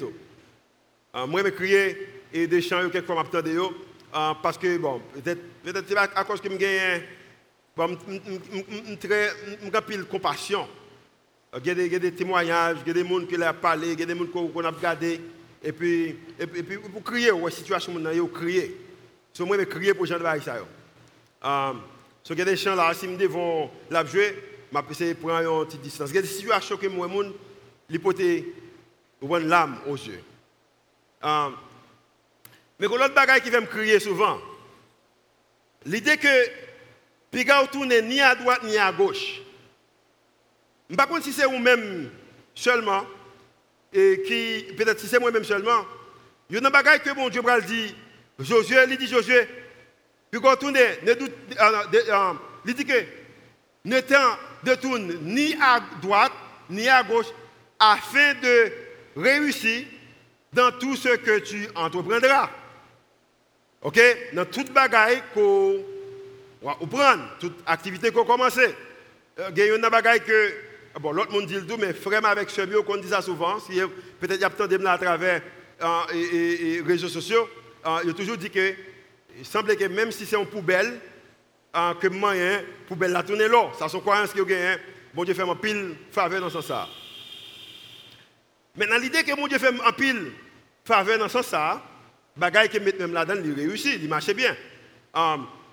Euh, 1.14 1.26
moi, 1.26 1.40
je 1.42 1.48
crier 1.48 2.08
et 2.32 2.46
des 2.46 2.60
chants, 2.60 2.88
quelquefois, 2.90 3.24
je 3.32 3.38
me 3.38 3.60
euh, 4.14 4.32
parce 4.42 4.58
que, 4.58 4.76
bon, 4.76 5.00
peut-être 5.14 5.40
peut 5.62 5.96
à 5.96 6.24
cause 6.24 6.40
que 6.40 6.50
je 6.50 6.56
gagne, 6.56 7.02
bon, 7.74 7.96
je 8.08 9.80
pile 9.80 10.04
compassion. 10.04 10.68
Il 11.64 11.66
y, 11.66 11.94
a 11.94 11.98
des, 11.98 12.12
témoignages, 12.12 12.76
il 12.84 12.88
y 12.88 12.90
a 12.90 13.02
des 13.02 13.08
gens 13.08 13.24
qui 13.24 13.36
ont 13.36 13.54
parlé, 13.54 13.92
il 13.92 14.00
y 14.00 14.02
a 14.02 14.06
des 14.06 14.14
gens 14.14 14.26
qu'on 14.26 14.64
a 14.64 14.70
regardé. 14.70 15.18
Et 15.62 15.72
puis, 15.72 16.14
et 16.38 16.46
puis, 16.46 16.76
pour 16.76 17.02
crier, 17.02 17.32
ouais, 17.32 17.50
situation, 17.50 17.92
vous 17.92 18.28
crier. 18.28 18.76
So, 19.32 19.46
moi, 19.46 19.56
je 19.58 19.64
crier 19.64 19.94
pour 19.94 20.04
les 20.04 20.10
gens 20.10 20.18
de 20.18 20.40
ça. 20.40 20.58
Um, 21.42 21.80
so, 22.22 22.34
il 22.34 22.38
y 22.38 22.42
a 22.42 22.44
des 22.44 22.56
gens 22.56 22.74
là, 22.74 22.92
si 22.92 23.06
je 23.06 23.26
vont 23.26 23.70
la 23.90 24.04
jouer, 24.04 24.34
je 24.72 25.04
vais 25.04 25.14
prendre 25.14 25.60
une 25.60 25.66
petite 25.66 25.82
distance. 25.82 26.12
Des 26.12 26.24
situations 26.24 26.76
que 26.76 26.86
moi, 26.86 27.08
je 27.88 27.98
peux 27.98 28.14
une 29.20 29.48
lame 29.48 29.78
aux 29.86 29.96
yeux. 29.96 30.22
Um, 31.22 31.56
mais 32.78 32.86
l'autre 32.86 33.14
bagaille 33.14 33.40
qui 33.40 33.50
va 33.50 33.60
me 33.60 33.66
crier 33.66 33.98
souvent, 33.98 34.38
l'idée 35.84 36.16
que 36.16 36.28
Piga 37.30 37.66
tourne 37.66 37.92
ni 38.02 38.20
à 38.20 38.34
droite 38.36 38.62
ni 38.62 38.78
à 38.78 38.92
gauche. 38.92 39.40
Je 40.88 40.94
ne 40.94 41.00
sais 41.00 41.06
pas 41.06 41.20
si 41.20 41.32
c'est 41.32 41.44
vous-même 41.44 42.10
seulement, 42.54 43.04
et 43.92 44.22
qui, 44.24 44.72
peut-être 44.74 45.00
si 45.00 45.08
c'est 45.08 45.18
moi-même 45.18 45.44
seulement, 45.44 45.84
il 46.48 46.54
y 46.54 46.58
a 46.58 46.62
une 46.62 46.72
bagaille 46.72 47.00
que 47.00 47.10
mon 47.10 47.28
Dieu 47.28 47.42
va 47.42 47.60
dire, 47.60 47.94
Josué, 48.38 48.76
il 48.88 48.96
dit 48.96 49.08
Josué, 49.08 49.46
puis 50.30 50.40
quand 50.40 50.62
euh, 50.62 50.94
euh, 51.10 52.32
il 52.64 52.74
dit 52.74 52.84
que 52.84 53.04
ne 53.84 54.00
de 54.64 54.74
tourner 54.74 55.14
ni 55.22 55.54
à 55.60 55.80
droite 56.00 56.32
ni 56.70 56.88
à 56.88 57.02
gauche 57.02 57.26
afin 57.78 58.34
de 58.34 58.72
réussir 59.16 59.86
dans 60.52 60.70
tout 60.72 60.96
ce 60.96 61.16
que 61.16 61.38
tu 61.40 61.68
entreprendras. 61.74 62.50
OK? 63.82 64.00
Dans 64.32 64.44
toute 64.44 64.72
bagaille 64.72 65.22
qu'on 65.34 65.76
va 66.62 66.74
prendre, 66.74 67.22
toute 67.38 67.58
activité 67.66 68.10
qu'on 68.10 68.24
commence. 68.24 68.58
Euh, 68.58 69.50
il 69.50 69.58
y 69.58 69.62
a 69.62 69.76
une 69.76 69.88
bagaille 69.88 70.20
que 70.20 70.52
bon, 71.00 71.12
l'autre 71.12 71.32
monde 71.32 71.46
dit 71.46 71.54
le 71.54 71.66
tout, 71.66 71.76
mais 71.78 71.92
vraiment 71.92 72.28
avec 72.28 72.50
ce 72.50 72.62
mieux, 72.62 72.82
qu'on 72.82 72.96
dit 72.96 73.08
ça 73.08 73.22
souvent, 73.22 73.60
si 73.60 73.78
peut-être 74.20 74.36
il 74.36 74.40
y 74.40 74.44
a 74.44 74.50
peut-être 74.50 74.86
à 74.86 74.98
travers 74.98 75.42
les 76.12 76.82
réseaux 76.84 77.08
sociaux, 77.08 77.48
il 78.04 78.10
a 78.10 78.12
toujours 78.12 78.36
dit 78.36 78.50
que 78.50 78.74
il 79.38 79.46
semble 79.46 79.76
que 79.76 79.84
même 79.84 80.10
si 80.10 80.26
c'est 80.26 80.36
une 80.36 80.46
poubelle, 80.46 80.98
que 81.72 82.08
moyen, 82.08 82.62
poubelle 82.86 83.12
la 83.12 83.22
tourner 83.22 83.48
là. 83.48 83.70
Ça 83.78 83.88
sont 83.88 84.00
croyances 84.00 84.32
qui 84.32 84.40
ont 84.40 84.46
Bon 85.14 85.24
Dieu 85.24 85.34
fait 85.34 85.42
un 85.42 85.56
pile 85.56 85.96
faveur 86.12 86.40
dans 86.40 86.50
ce 86.50 86.60
sens. 86.60 86.88
Maintenant, 88.76 88.98
l'idée 88.98 89.24
que 89.24 89.34
mon 89.34 89.48
Dieu 89.48 89.58
fait 89.58 89.72
un 89.84 89.92
pile 89.92 90.32
faveur 90.84 91.18
dans 91.18 91.28
ce 91.28 91.42
sens, 91.42 91.80
bagaille 92.36 92.68
que 92.68 92.78
même 92.78 93.12
là-dedans, 93.12 93.40
il 93.44 93.52
réussit, 93.52 93.98
il 94.00 94.08
marche 94.08 94.32
bien. 94.32 94.54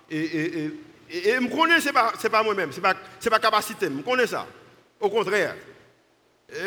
et, 0.09 0.17
et, 0.17 0.65
et, 0.65 1.29
et, 1.29 1.35
je 1.39 1.55
connais, 1.55 1.79
ce 1.79 1.87
n'est 1.87 1.93
pas, 1.93 2.13
pas 2.13 2.43
moi-même, 2.43 2.71
ce 2.71 2.77
n'est 2.77 2.81
pas, 2.81 2.95
pas 3.29 3.39
capacité, 3.39 3.87
je 3.95 4.01
connais 4.01 4.27
ça. 4.27 4.47
Au 4.99 5.09
contraire. 5.09 5.55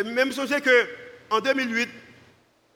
même 0.05 0.31
si 0.31 0.47
c'est 0.47 0.61
que 0.61 0.87
en 1.31 1.41
2008, 1.41 1.89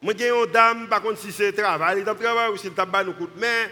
moi 0.01 0.15
j'ai 0.19 0.31
une 0.31 0.47
dame, 0.47 0.89
par 0.89 1.03
contre, 1.03 1.21
si 1.21 1.31
c'est 1.31 1.53
travail, 1.53 2.01
il 2.01 2.05
travail 2.05 2.51
ou 2.51 2.57
si 2.57 2.69
le 2.69 2.75
tabac 2.75 3.05
nous 3.05 3.13
coûte, 3.13 3.33
mais 3.37 3.71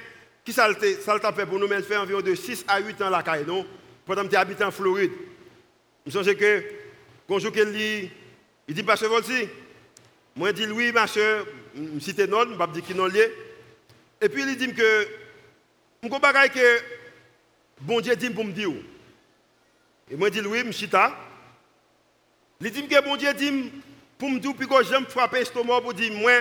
qui 0.51 1.03
ça 1.03 1.15
le 1.15 1.35
fait 1.35 1.47
pour 1.47 1.59
nous, 1.59 1.69
mais 1.69 1.77
elle 1.77 1.85
fait 1.85 1.97
environ 1.97 2.21
de 2.21 2.35
6 2.35 2.65
à 2.67 2.81
8 2.81 3.01
ans 3.03 3.11
la 3.11 3.23
caille, 3.23 3.45
non 3.47 3.67
Pendant 4.05 4.27
que 4.27 4.55
tu 4.55 4.65
en 4.65 4.71
Floride. 4.71 5.13
Je 6.07 6.13
pense 6.13 6.27
que, 6.27 6.65
quand 7.29 7.39
je 7.39 7.49
dis, 7.49 8.11
il 8.67 8.75
dit, 8.75 8.83
Pasteur 8.83 9.11
Volsi, 9.11 9.49
moi 10.37 10.49
je 10.49 10.55
dis 10.55 10.67
oui, 10.67 10.93
ma 10.93 11.07
soeur, 11.07 11.47
je 11.75 12.01
cite 12.01 12.19
non, 12.21 12.45
je 12.75 12.81
qu'il 12.81 12.97
non 12.97 13.07
lié. 13.07 13.33
Et 14.21 14.29
puis 14.29 14.43
il 14.43 14.57
dit 14.57 14.73
que, 14.75 15.09
je 16.03 16.09
ne 16.09 16.49
que, 16.49 16.83
bon 17.81 18.01
Dieu 18.01 18.17
dit 18.17 18.31
pour 18.31 18.45
me 18.45 18.53
dire. 18.53 18.71
Et 20.11 20.17
moi 20.17 20.29
je 20.33 20.41
dis 20.41 20.47
oui, 20.47 20.63
je 20.67 20.73
suis 20.73 20.89
il 22.63 22.71
dit 22.71 22.87
que 22.87 23.05
bon 23.05 23.17
Dieu 23.17 23.33
dit 23.35 23.73
pour 24.19 24.31
me 24.31 24.39
dire 24.39 24.55
que 24.55 24.85
j'aime 24.85 25.07
frapper 25.07 25.39
l'estomac 25.39 25.81
pour 25.81 25.95
dire 25.95 26.13
moi, 26.13 26.33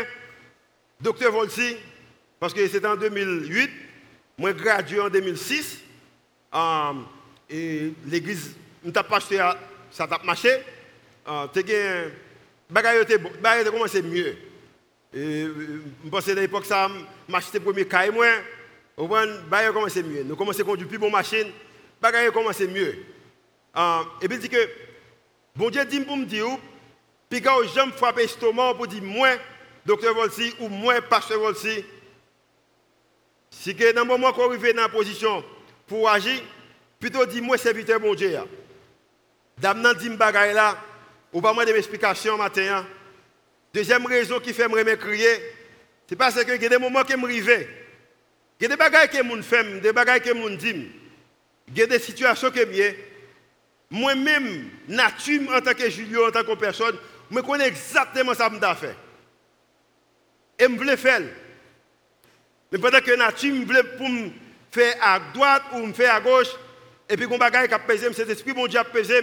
docteur 1.00 1.32
Volsi, 1.32 1.78
parce 2.40 2.54
que 2.54 2.68
c'était 2.68 2.88
en 2.88 2.98
2008, 2.98 3.70
moi 4.40 4.54
gradué 4.54 5.02
en 5.02 5.10
2006, 5.10 5.80
euh, 6.56 6.94
et 7.50 7.94
l'église, 8.08 8.56
nous 8.82 8.92
pas 8.92 9.18
acheté, 9.18 9.38
ça 9.92 10.08
t'a 10.08 10.18
marché, 10.24 10.50
euh, 11.28 11.46
as 11.46 12.72
bagaille 12.72 13.02
a 13.68 13.72
commencé 13.72 14.02
mieux. 14.02 14.38
Et 15.14 15.46
je 16.04 16.10
pense 16.10 16.30
à 16.30 16.34
l'époque, 16.36 16.66
ça 16.66 16.90
m'a 17.28 17.40
acheté 17.40 17.60
le 17.60 17.66
premier 17.66 17.86
cahier, 17.86 18.12
moi, 18.12 18.28
au 18.96 19.08
moins, 19.08 19.28
a 19.52 19.72
commencé 19.74 20.02
mieux. 20.02 20.24
Nous 20.24 20.36
commençons 20.38 20.62
à 20.62 20.64
conduire 20.64 20.88
plus 20.88 20.98
bonne 20.98 21.12
machine, 21.12 21.52
bagaille 22.02 22.28
a 22.28 22.32
commencé 22.32 22.66
mieux. 22.66 22.96
Euh, 23.76 24.02
et 24.22 24.28
puis 24.28 24.38
il 24.38 24.42
dit 24.42 24.50
que 24.50 24.70
Bon 25.54 25.70
Dieu 25.70 25.84
dit 25.84 26.00
pour 26.00 26.16
me 26.16 26.26
dire, 26.26 26.48
puis 27.30 27.42
quand 27.42 27.58
j'aime 27.74 27.92
frapper 27.92 28.22
l'estomac 28.22 28.76
pour 28.76 28.88
dire 28.88 29.04
moi, 29.04 29.32
docteur 29.86 30.14
Volsi, 30.16 30.54
ou 30.62 30.70
moi, 30.70 31.02
pasteur 31.02 31.40
Volsi, 31.40 31.84
si 33.52 33.76
que 33.76 33.92
dans 33.94 34.02
le 34.02 34.08
moment 34.08 34.32
qu'on 34.32 34.50
arrive 34.50 34.74
dans 34.74 34.84
la 34.84 34.90
position 34.90 35.44
pour 35.88 36.10
agir, 36.10 36.42
plutôt 37.00 37.26
dit 37.26 37.42
moi, 37.42 37.58
serviteur 37.58 38.00
bon 38.00 38.14
Dieu. 38.14 38.38
D'abord, 39.58 39.96
dit 39.96 40.10
bagaille 40.10 40.54
là, 40.54 40.78
ou 41.34 41.42
pas 41.42 41.54
moi 41.54 41.66
de 41.66 41.74
m'explication 41.74 42.38
matin. 42.38 42.78
Hein. 42.78 42.88
Deuxième 43.74 44.06
raison 44.06 44.40
qui 44.40 44.54
fait 44.54 44.68
me 44.68 44.96
crier, 44.96 45.28
c'est 46.08 46.16
parce 46.16 46.44
que 46.44 46.56
il 46.56 46.62
y 46.62 46.66
a 46.66 46.70
des 46.70 46.78
moments 46.78 47.04
qui 47.04 47.16
me 47.16 47.26
arrivent. 47.26 47.68
Il 48.60 48.64
y 48.64 48.66
a 48.66 48.70
des 48.70 48.76
bagailles 48.76 49.10
que 49.10 49.18
je 49.18 49.42
fais, 49.42 49.80
des 49.80 49.94
bagailles 49.94 50.22
que 50.22 50.30
je 50.30 50.56
dis. 50.56 50.92
Il 51.68 51.78
y 51.78 51.82
a 51.82 51.86
des 51.86 52.00
situations 52.00 52.50
que 52.50 52.60
je 52.60 52.94
moi-même, 53.92 54.70
nature, 54.88 55.52
en 55.54 55.62
tant 55.62 55.74
que 55.74 55.90
Julio, 55.90 56.28
en 56.28 56.32
tant 56.32 56.44
que 56.44 56.54
personne, 56.56 56.96
je 57.32 57.40
connais 57.40 57.68
exactement 57.68 58.34
ce 58.34 58.40
que 58.40 58.56
je 58.56 58.76
fait. 58.76 58.96
Et 60.60 60.64
je 60.64 60.76
voulais 60.78 60.98
faire. 60.98 61.22
Mais 62.72 62.78
pendant 62.78 63.00
que 63.00 63.16
nature 63.16 63.54
me 63.54 63.66
voulait 63.66 63.84
pour 63.84 64.10
me 64.10 64.30
faire 64.72 64.96
à 65.02 65.20
droite 65.34 65.64
ou 65.74 65.86
me 65.86 65.94
faire 65.94 66.14
à 66.14 66.22
gauche, 66.22 66.50
et 67.10 67.18
puis 67.18 67.28
quand 67.28 67.38
bagaille 67.38 67.68
qui 67.68 67.74
a 67.74 67.80
pesé, 67.80 68.12
cet 68.14 68.30
esprit 68.30 68.54
bon 68.54 68.68
Dieu 68.68 68.80
a 68.80 68.84
pesé, 68.84 69.20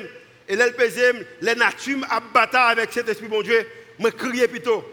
et 0.48 0.56
là, 0.56 0.70
pesé, 0.70 1.12
les 1.40 1.54
natures 1.54 2.04
a 2.10 2.20
battu 2.20 2.56
avec 2.56 2.92
cet 2.92 3.08
esprit 3.08 3.28
bon 3.28 3.42
Dieu, 3.42 3.66
je 4.00 4.08
criais 4.08 4.48
plutôt. 4.48 4.84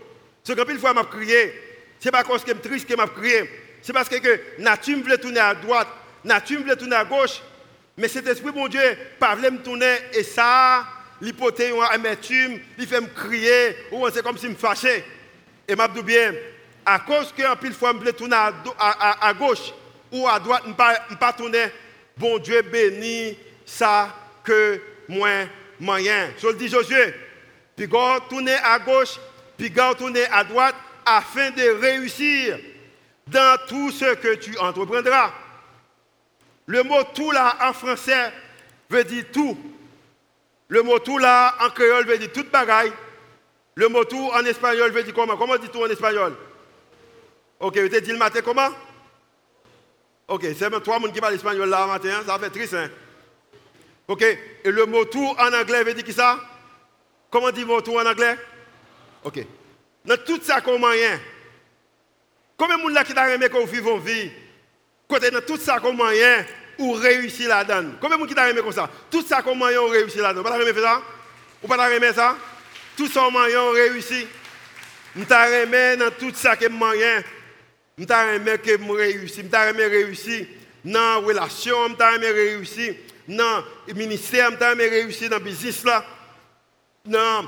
Ce 0.43 0.53
que 0.53 0.71
une 0.71 0.79
fois, 0.79 0.93
je 0.95 1.17
crié, 1.17 1.53
ce 1.99 2.07
n'est 2.07 2.11
pas 2.11 2.23
parce 2.23 2.43
que 2.43 2.51
je 2.51 2.57
triste 2.57 2.87
que 2.87 2.95
je 2.99 3.07
crié, 3.07 3.49
c'est 3.81 3.93
parce 3.93 4.09
que 4.09 4.39
nature 4.59 4.97
me 4.97 5.03
voulait 5.03 5.17
tourner 5.17 5.39
à 5.39 5.53
droite, 5.55 5.87
nature 6.23 6.59
me 6.59 6.63
voulait 6.63 6.75
tourner 6.75 6.95
à 6.95 7.05
gauche, 7.05 7.41
mais 7.97 8.07
cet 8.07 8.27
esprit, 8.27 8.51
mon 8.53 8.67
Dieu, 8.67 8.81
pas 9.19 9.35
me 9.35 9.57
tourner 9.63 9.97
et 10.13 10.23
ça, 10.23 10.85
l'hypothèse, 11.21 11.73
amertume, 11.91 12.59
il 12.77 12.87
fait 12.87 13.01
me 13.01 13.07
crier, 13.07 13.75
ou 13.91 14.07
c'est 14.09 14.23
comme 14.23 14.37
si 14.37 14.47
me 14.47 14.55
fâchait. 14.55 15.03
Et 15.67 15.75
m'a 15.75 15.87
bien, 15.87 16.33
À 16.85 16.99
cause 16.99 17.31
que 17.31 17.55
pile 17.57 17.73
fois, 17.73 17.93
je 18.03 18.11
tourner 18.11 18.35
à, 18.79 19.33
gauche 19.33 19.73
ou 20.11 20.27
à 20.27 20.39
droite, 20.39 20.67
ne 20.67 20.73
pas, 20.73 20.95
pas 21.19 21.33
tourner. 21.33 21.67
Bon 22.17 22.37
Dieu 22.37 22.61
bénit 22.61 23.37
ça 23.65 24.09
que 24.43 24.79
moins 25.07 25.47
moyen. 25.79 26.29
Je 26.41 26.47
le 26.47 26.53
dis 26.55 26.67
Josué. 26.67 27.13
Puis 27.75 27.89
tourner 28.29 28.55
à 28.63 28.79
gauche, 28.79 29.19
puis 29.57 29.71
tourner 29.97 30.25
à 30.31 30.43
droite, 30.43 30.75
afin 31.05 31.51
de 31.51 31.81
réussir 31.81 32.59
dans 33.27 33.57
tout 33.67 33.91
ce 33.91 34.15
que 34.15 34.35
tu 34.35 34.57
entreprendras. 34.57 35.31
Le 36.65 36.83
mot 36.83 37.03
tout 37.13 37.31
là 37.31 37.57
en 37.61 37.73
français 37.73 38.31
veut 38.89 39.03
dire 39.03 39.25
tout. 39.33 39.57
Le 40.67 40.81
mot 40.81 40.99
tout 40.99 41.17
là 41.17 41.55
en 41.61 41.69
créole 41.69 42.05
veut 42.05 42.17
dire 42.17 42.31
toute 42.31 42.51
bagaille. 42.51 42.93
Le 43.75 43.87
mot 43.89 44.05
tout 44.05 44.29
en 44.33 44.45
espagnol 44.45 44.91
veut 44.91 45.03
dire 45.03 45.13
comment? 45.13 45.35
Comment 45.35 45.57
dit 45.57 45.69
tout 45.69 45.81
en 45.81 45.89
espagnol? 45.89 46.35
Ok, 47.63 47.75
vous 47.77 47.85
avez 47.85 48.01
dit 48.01 48.11
le 48.11 48.17
matin 48.17 48.41
comment? 48.41 48.67
Ok, 50.27 50.47
c'est 50.57 50.69
même 50.69 50.81
trois 50.81 50.95
personnes 50.95 51.13
qui 51.13 51.21
parlent 51.21 51.33
espagnol 51.33 51.69
là 51.69 51.87
matin, 51.87 52.09
hein, 52.19 52.23
ça 52.27 52.37
fait 52.37 52.49
triste. 52.49 52.73
Hein? 52.73 52.89
Ok, 54.05 54.21
et 54.21 54.69
le 54.69 54.85
mot 54.85 55.05
tout 55.05 55.33
en 55.39 55.53
anglais 55.53 55.81
veut 55.81 55.93
dire 55.93 56.03
qui 56.03 56.11
ça? 56.11 56.41
Comment 57.31 57.51
dit 57.51 57.63
mot 57.63 57.79
tout 57.79 57.97
en 57.97 58.05
anglais? 58.05 58.37
Ok. 59.23 59.45
Dans 60.03 60.17
tout 60.17 60.41
ça 60.41 60.59
comme 60.59 60.81
moyen. 60.81 61.17
Combien 62.57 62.77
de 62.77 62.93
là 62.93 63.05
qui 63.05 63.13
t'a 63.13 63.33
aimé 63.33 63.47
qu'on 63.47 63.65
vive 63.65 63.87
en 63.87 63.97
vie 63.97 64.29
Côté 65.07 65.31
dans 65.31 65.39
tout 65.39 65.55
ça 65.55 65.79
comme 65.79 65.95
moyen 65.95 66.45
ou 66.77 66.91
réussir 66.91 67.47
là-dedans. 67.47 67.91
Combien 68.01 68.17
de 68.17 68.19
monde 68.19 68.29
qui 68.29 68.35
t'a 68.35 68.49
aimé 68.49 68.59
comme 68.61 68.73
ça? 68.73 68.89
Tout 69.09 69.21
ça 69.21 69.41
comme 69.41 69.57
moyen 69.57 69.79
ou 69.79 69.87
réussir 69.87 70.21
là-dedans. 70.21 70.43
Pas 70.43 70.59
aimé 70.59 70.81
ça? 70.81 71.01
Ou 71.63 71.67
pas 71.69 71.89
aimé 71.89 72.11
ça? 72.13 72.35
Tout 72.97 73.07
ça 73.07 73.21
comme 73.21 73.31
moyen 73.31 73.63
ou 73.63 73.71
réussir. 73.71 74.27
Je 75.15 75.23
t'a 75.23 75.49
aimé 75.61 75.95
dans 75.95 76.11
tout 76.11 76.33
ça 76.35 76.57
comme 76.57 76.73
moyen. 76.73 77.23
Je 77.97 78.05
t'a 78.05 78.35
aimé 78.35 78.57
que 78.57 78.77
je 78.77 78.91
réussisse. 78.91 79.37
Je 79.37 79.49
t'a 79.49 79.69
aimé 79.69 79.85
réussir 79.85 80.45
dans 80.83 80.99
la 80.99 81.15
relation. 81.17 81.89
Je 81.89 81.93
t'a 81.93 82.15
aimé 82.15 82.31
réussir 82.31 82.95
dans 83.27 83.63
le 83.87 83.93
ministère. 83.93 84.51
Je 84.51 84.57
t'a 84.57 84.71
aimé 84.73 84.87
réussir 84.87 85.29
dans 85.29 85.37
le 85.37 85.43
business 85.43 85.83
là 85.83 86.05
dans 87.05 87.45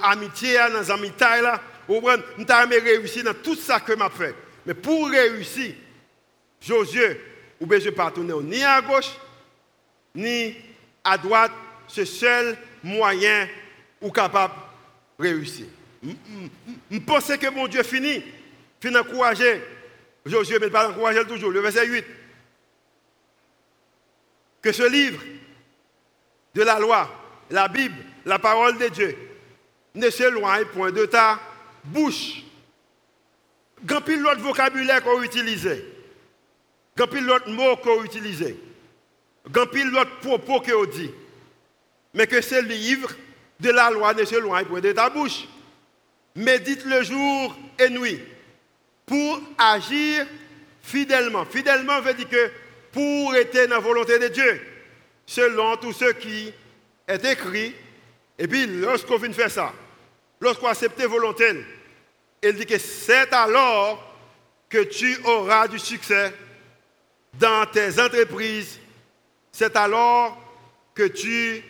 l'amitié, 0.00 0.58
dans 0.58 0.80
les 0.80 0.90
amitiés, 0.90 1.42
là, 1.42 1.60
vous 1.88 2.00
comprenez? 2.00 2.22
Nous 2.38 2.44
avons 2.48 2.70
réussi 2.70 3.22
dans 3.22 3.34
tout 3.34 3.56
ça 3.56 3.80
que 3.80 3.92
m'a 3.94 4.10
fait. 4.10 4.34
Mais 4.64 4.74
pour 4.74 5.08
réussir, 5.08 5.74
Josué, 6.60 7.20
ou 7.60 7.66
bien 7.66 7.78
je 7.78 7.90
ne 7.90 8.42
ni 8.42 8.62
à 8.62 8.80
gauche, 8.80 9.10
ni 10.14 10.54
à 11.02 11.18
droite. 11.18 11.52
C'est 11.86 12.06
seul 12.06 12.56
moyen 12.82 13.46
ou 14.00 14.10
capable 14.10 14.54
de 15.18 15.24
réussir. 15.24 15.66
Je 16.90 16.98
pense 16.98 17.26
que 17.26 17.50
mon 17.50 17.66
Dieu 17.66 17.82
finit, 17.82 18.22
finit 18.84 18.98
encourager. 18.98 19.62
Josué, 20.26 20.58
mais 20.58 20.70
pas 20.70 20.88
encourager 20.88 21.24
toujours. 21.24 21.50
Le 21.50 21.60
verset 21.60 21.86
8. 21.86 22.04
Que 24.62 24.72
ce 24.72 24.88
livre 24.88 25.22
de 26.54 26.62
la 26.62 26.78
loi, 26.78 27.10
la 27.50 27.68
Bible, 27.68 27.96
la 28.24 28.38
parole 28.38 28.78
de 28.78 28.88
Dieu, 28.88 29.16
ne 29.94 30.08
s'éloigne 30.10 30.66
point 30.66 30.90
de 30.90 31.06
ta 31.06 31.40
bouche. 31.84 32.42
Quand 33.86 34.06
l'autre 34.06 34.40
vocabulaire 34.40 35.02
qu'on 35.02 35.22
utilise, 35.22 35.68
quand 36.96 37.06
pile 37.06 37.26
l'autre 37.26 37.50
mot 37.50 37.76
qu'on 37.76 38.02
utilise, 38.02 38.54
quand 39.52 39.66
pile 39.66 39.90
l'autre 39.90 40.18
propos 40.20 40.60
qu'on 40.60 40.86
dit, 40.86 41.10
mais 42.14 42.26
que 42.26 42.40
ce 42.40 42.62
livre 42.62 43.10
de 43.60 43.70
la 43.70 43.90
loi 43.90 44.14
ne 44.14 44.24
s'éloigne 44.24 44.64
point 44.64 44.80
de 44.80 44.92
ta 44.92 45.10
bouche. 45.10 45.46
Médite 46.34 46.84
le 46.86 47.02
jour 47.02 47.56
et 47.78 47.90
nuit 47.90 48.20
pour 49.06 49.40
agir 49.58 50.26
fidèlement. 50.82 51.44
Fidèlement 51.44 52.00
veut 52.00 52.14
dire 52.14 52.28
que 52.28 52.50
pour 52.92 53.34
être 53.34 53.54
dans 53.68 53.74
la 53.74 53.80
volonté 53.80 54.18
de 54.18 54.28
Dieu, 54.28 54.60
selon 55.26 55.76
tout 55.76 55.92
ce 55.92 56.12
qui 56.12 56.52
est 57.06 57.24
écrit. 57.24 57.74
Et 58.38 58.48
puis, 58.48 58.66
lorsqu'on 58.66 59.16
vient 59.18 59.32
faire 59.32 59.50
ça, 59.50 59.72
lorsqu'on 60.40 60.68
accepte 60.68 61.00
volonté, 61.02 61.64
il 62.42 62.52
dit 62.54 62.66
que 62.66 62.78
c'est 62.78 63.32
alors 63.32 64.14
que 64.68 64.84
tu 64.84 65.16
auras 65.24 65.68
du 65.68 65.78
succès 65.78 66.32
dans 67.34 67.66
tes 67.66 68.00
entreprises. 68.00 68.78
C'est 69.52 69.76
alors 69.76 70.36
que 70.94 71.04
tu 71.04 71.62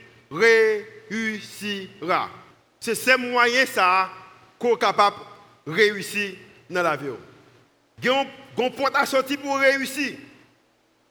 réussiras. 1.10 2.30
C'est 2.80 2.94
ces 2.94 3.16
moyens 3.16 3.70
ça 3.70 4.10
qu'on 4.58 4.76
est 4.76 4.80
capable 4.80 5.16
de 5.66 5.72
réussir 5.72 6.34
dans 6.70 6.82
la 6.82 6.96
vie. 6.96 7.06
Il 8.02 8.06
y 8.06 8.08
a 8.08 8.20
un 8.20 8.70
porte 8.70 8.96
à 8.96 9.06
sortir 9.06 9.38
pour 9.38 9.58
réussir. 9.58 10.16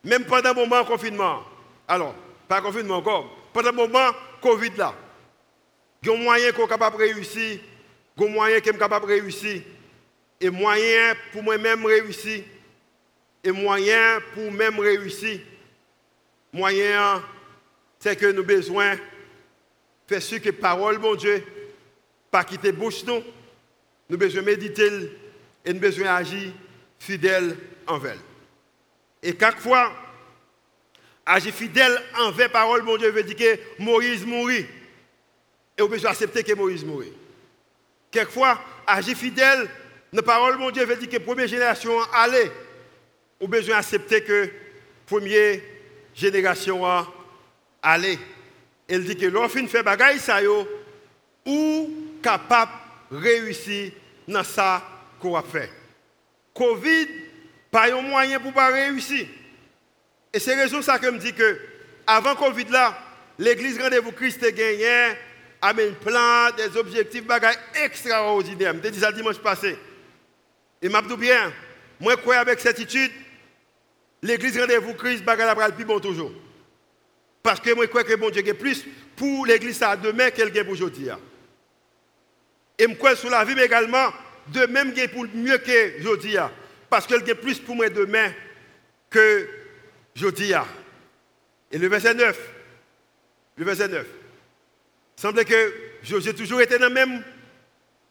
Même 0.04 0.26
pendant 0.26 0.50
le 0.50 0.56
moment 0.56 0.82
de 0.82 0.88
confinement. 0.88 1.44
Alors, 1.88 2.14
pas 2.48 2.62
confinement 2.62 2.98
encore. 2.98 3.30
Pendant 3.54 3.72
le 3.72 3.76
moment 3.76 4.12
Covid 4.42 4.72
là. 4.78 4.94
Il 6.02 6.10
y 6.10 6.12
a 6.12 6.16
un 6.16 6.18
moyen 6.18 6.52
qu'on 6.52 6.66
est 6.66 6.70
capable 6.70 6.98
de 6.98 7.04
réussir. 7.04 7.60
Il 8.18 8.24
y 8.24 8.26
a 8.26 8.30
un 8.30 8.32
moyen 8.32 8.60
qu'on 8.60 8.72
est 8.72 8.78
capable 8.78 9.08
de 9.08 9.12
réussir. 9.12 9.62
Et 10.42 10.50
moyen 10.50 11.16
pour 11.32 11.44
moi-même 11.44 11.86
réussir. 11.86 12.44
Et 13.44 13.52
moyen 13.52 14.20
pour 14.34 14.52
même 14.52 14.80
réussir. 14.80 15.40
Moyen, 16.52 17.24
c'est 18.00 18.16
que 18.16 18.26
nous 18.26 18.40
avons 18.40 18.48
besoin 18.48 18.96
de 18.96 19.00
faire 20.08 20.22
ce 20.22 20.36
que 20.36 20.50
parole, 20.50 21.00
mon 21.00 21.16
Dieu, 21.16 21.44
pas 22.30 22.44
quitter 22.44 22.72
bouche 22.72 23.06
nous. 23.06 23.24
Nous 24.10 24.16
avons 24.16 24.18
besoin 24.18 24.42
de 24.42 24.46
méditer 24.46 24.90
et 25.66 25.74
nous 25.74 25.80
besoin 25.80 26.06
d'agir 26.06 26.52
fidèle 27.00 27.58
envers. 27.88 28.18
Et 29.22 29.34
quelquefois, 29.36 29.92
agir 31.26 31.54
fidèle 31.54 31.98
envers 32.20 32.52
parole, 32.52 32.84
mon 32.84 32.98
Dieu, 32.98 33.10
veut 33.12 33.24
dire 33.24 33.36
que 33.36 33.84
Moïse 33.84 34.26
mourit. 34.26 34.66
Et 35.78 35.82
on 35.82 35.88
besoin 35.88 36.12
d'accepter 36.12 36.44
que 36.44 36.54
Moïse 36.54 36.84
mourit. 36.84 37.14
Quelquefois, 38.12 38.60
agir 38.86 39.18
fidèle, 39.18 39.70
la 40.12 40.22
parole, 40.22 40.58
mon 40.58 40.72
Dieu, 40.72 40.86
veut 40.86 40.96
dire 40.96 41.10
que 41.10 41.18
la 41.18 41.20
première 41.22 41.48
génération 41.48 41.98
allait. 42.14 42.52
On 43.40 43.48
besoin 43.48 43.78
d'accepter 43.78 44.24
que 44.24 44.44
la 44.44 44.50
première 45.08 45.60
génération 46.14 46.86
allait. 47.82 48.20
Elle 48.88 49.06
dit 49.06 49.16
que 49.16 49.26
lorsqu'on 49.26 49.68
fait 49.68 49.82
bagaille 49.82 50.20
ça 50.20 50.42
yo, 50.42 50.68
ou 51.46 51.90
capable 52.22 52.72
de 53.12 53.18
réussir 53.18 53.92
dans 54.28 54.44
ça 54.44 54.84
qu'on 55.24 55.38
a. 55.38 55.44
Covid, 56.54 57.08
pas 57.72 57.92
un 57.92 58.02
moyen 58.02 58.40
pour 58.40 58.54
pas 58.54 58.68
réussir. 58.68 59.26
Et 60.32 60.40
c'est 60.40 60.56
raison 60.56 60.82
ça 60.82 61.00
que 61.00 61.08
me 61.08 61.18
dit 61.18 61.34
que 61.34 61.60
avant 62.06 62.36
Covid 62.36 62.66
là, 62.66 62.98
l'église 63.40 63.80
rendez-vous 63.82 64.12
Christ 64.12 64.44
a 64.44 64.52
gagné 64.52 65.16
un 65.62 65.74
plan, 65.94 66.50
des 66.58 66.78
objectifs 66.78 67.26
bagaille 67.26 67.58
extraordinaires. 67.84 68.74
Je 68.84 68.90
dit 68.90 69.00
ça 69.00 69.12
dimanche 69.12 69.40
passé. 69.40 69.78
Et 70.82 70.90
m'a 70.90 71.02
bien, 71.02 71.54
moi 72.00 72.18
crois 72.18 72.38
avec 72.38 72.60
certitude 72.60 73.12
l'église 74.22 74.60
rendez-vous 74.60 74.94
Christ 74.94 75.24
bagaille 75.24 75.56
la 75.56 75.72
plus 75.72 75.86
bon 75.86 76.00
toujours. 76.00 76.32
Parce 77.42 77.60
que 77.60 77.74
moi 77.74 77.88
crois 77.88 78.04
que 78.04 78.16
bon 78.16 78.30
Dieu 78.30 78.44
a 78.48 78.54
plus 78.54 78.86
pour 79.16 79.46
l'église 79.46 79.78
ça 79.78 79.96
demain 79.96 80.30
qu'elle 80.32 80.52
pour 80.52 80.74
aujourd'hui. 80.74 81.08
Et 82.78 82.86
je 82.88 82.94
crois 82.96 83.16
sur 83.16 83.30
la 83.30 83.46
vie 83.46 83.56
mais 83.56 83.66
également 83.66 84.12
de 84.48 84.66
même 84.66 84.94
gagne 84.94 85.10
pour 85.10 85.26
mieux 85.34 85.58
que 85.58 86.00
aujourd'hui 86.00 86.36
parce 86.90 87.08
qu'elle 87.08 87.24
gagne 87.24 87.36
plus 87.38 87.60
pour 87.60 87.76
moi 87.76 87.90
demain 87.90 88.32
que 89.10 89.48
aujourd'hui. 90.16 90.54
Et 91.72 91.78
le 91.78 91.88
verset 91.88 92.14
9 92.14 92.38
le 93.58 93.66
verset 93.66 93.88
9 93.88 94.06
il 95.18 95.22
semble 95.22 95.46
que 95.46 95.74
Josué 96.04 96.34
toujours 96.34 96.62
été 96.62 96.78
dans 96.78 96.86
la 96.86 96.90
même, 96.90 97.24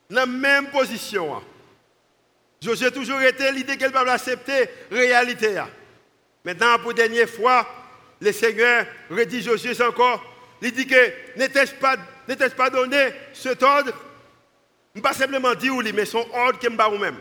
dans 0.09 0.26
même 0.26 0.70
position. 0.70 1.37
hein. 1.37 1.43
Toujours 2.61 3.20
été 3.20 3.51
l'idée 3.53 3.76
qu'elle 3.76 3.93
va 3.93 4.01
accepter 4.12 4.68
réalité. 4.91 5.59
hein. 5.59 5.68
Maintenant, 6.45 6.78
pour 6.78 6.91
la 6.91 6.97
dernière 6.97 7.28
fois, 7.28 7.68
le 8.20 8.33
Seigneur 8.33 8.87
redit 9.11 9.43
Josué 9.43 9.80
encore. 9.83 10.24
Il 10.62 10.72
dit 10.72 10.87
que 10.87 11.12
n'était-ce 11.37 11.74
pas, 11.74 11.97
n'était-ce 12.28 12.55
pas 12.55 12.70
donné 12.70 13.09
cet 13.35 13.62
ordre? 13.62 13.93
Je 14.95 15.01
ne 15.01 15.03
pas 15.03 15.12
simplement 15.12 15.55
dire 15.55 15.74
oui, 15.74 15.90
mais 15.95 16.05
son 16.05 16.26
ordre 16.32 16.59
que 16.59 16.70
je 16.70 16.76
vais 16.76 16.99
même. 16.99 17.18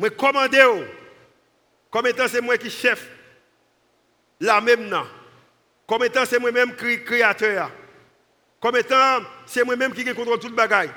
Je 0.00 0.08
commande, 0.08 0.86
comme 1.90 2.06
étant 2.06 2.28
c'est 2.28 2.40
moi 2.40 2.56
qui 2.58 2.70
chef, 2.70 3.08
la 4.40 4.60
même 4.60 4.88
non. 4.88 5.06
Comme 5.86 6.04
étant 6.04 6.24
c'est 6.24 6.38
moi-même 6.38 6.76
qui 6.76 7.02
créateur. 7.02 7.70
Comme 8.60 8.76
étant 8.76 9.20
c'est 9.46 9.64
moi-même 9.64 9.92
qui 9.92 10.04
contrôle 10.04 10.38
tout 10.38 10.48
le 10.48 10.54
bagaille. 10.54 10.90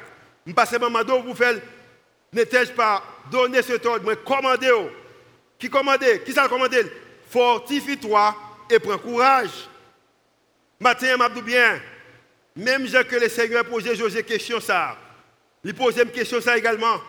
Je 0.45 0.51
ne 0.51 0.55
pas 0.55 0.65
seulement 0.65 1.03
dire 1.03 1.21
vous 1.21 1.35
faire, 1.35 1.55
n'était-ce 2.33 2.71
pas 2.71 3.03
donné 3.31 3.61
cet 3.61 3.85
ordre, 3.85 4.05
mais 4.07 4.15
commandez. 4.15 4.71
Qui 5.59 5.69
commande? 5.69 6.03
Qui 6.25 6.33
ça 6.33 6.47
commande? 6.47 6.75
Fortifie-toi 7.29 8.35
et 8.69 8.79
prends 8.79 8.97
courage. 8.97 9.69
Matin, 10.79 11.15
m'a 11.17 11.29
dit 11.29 11.43
bien, 11.43 11.79
même 12.55 12.89
que 12.89 13.15
le 13.15 13.29
Seigneur 13.29 13.63
posait 13.65 13.95
José 13.95 14.23
question 14.23 14.59
ça. 14.59 14.97
Il 15.63 15.73
posait 15.73 16.03
une 16.03 16.11
question 16.11 16.41
ça 16.41 16.57
également. 16.57 17.01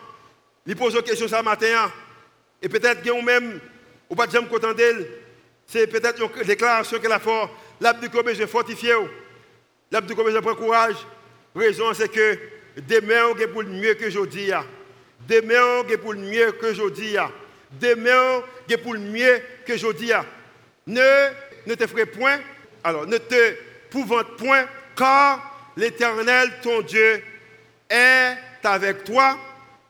Il 0.65 0.75
pose 0.75 0.95
une 0.95 1.01
question 1.01 1.27
ce 1.27 1.43
matin. 1.43 1.91
Et 2.61 2.69
peut-être 2.69 3.01
que 3.01 3.09
vous-même, 3.09 3.59
ou 4.09 4.15
pas 4.15 4.29
jamais 4.29 4.47
content 4.47 4.73
d'elle. 4.73 5.07
C'est 5.65 5.87
peut-être 5.87 6.21
une 6.21 6.43
déclaration 6.45 6.99
qu'elle 6.99 7.11
a 7.11 7.19
faite. 7.19 7.49
L'abd 7.81 8.01
du 8.01 8.09
commun, 8.09 8.33
je 8.33 8.45
fortifié. 8.45 8.93
L'abd 9.91 10.07
du 10.07 10.15
commun, 10.15 10.31
je 10.31 10.39
prends 10.39 10.55
courage. 10.55 10.95
Raison, 11.55 11.93
c'est 11.93 12.09
que 12.09 12.37
demain, 12.87 13.25
on 13.31 13.37
est 13.37 13.47
pour 13.47 13.63
le 13.63 13.69
mieux 13.69 13.93
que 13.95 14.05
aujourd'hui. 14.05 14.51
Demain, 15.27 15.83
on 15.83 15.87
est 15.87 15.97
pour 15.97 16.13
le 16.13 16.19
mieux 16.19 16.51
que 16.53 16.67
aujourd'hui. 16.67 17.15
Demain, 17.71 18.43
on 18.67 18.71
est 18.71 18.77
pour 18.77 18.93
le 18.93 18.99
mieux 18.99 19.41
que 19.65 19.73
aujourd'hui. 19.73 20.11
Ne, 20.87 21.29
ne 21.65 21.75
te 21.75 21.87
ferai 21.87 22.05
point, 22.05 22.39
alors 22.83 23.07
ne 23.07 23.17
te 23.17 23.55
pouvante 23.89 24.37
point, 24.37 24.65
car 24.95 25.71
l'Éternel, 25.77 26.51
ton 26.61 26.81
Dieu, 26.81 27.23
est 27.93 28.37
avec 28.63 29.03
toi 29.03 29.37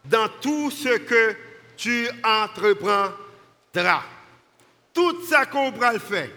dans 0.05 0.27
tout 0.27 0.69
ce 0.69 0.97
que 0.97 1.35
tu 1.77 2.07
entreprendras. 2.23 4.03
Tout 4.93 5.25
ça 5.25 5.45
qu'on 5.45 5.71
va 5.71 5.93
le 5.93 5.99
faire, 5.99 6.29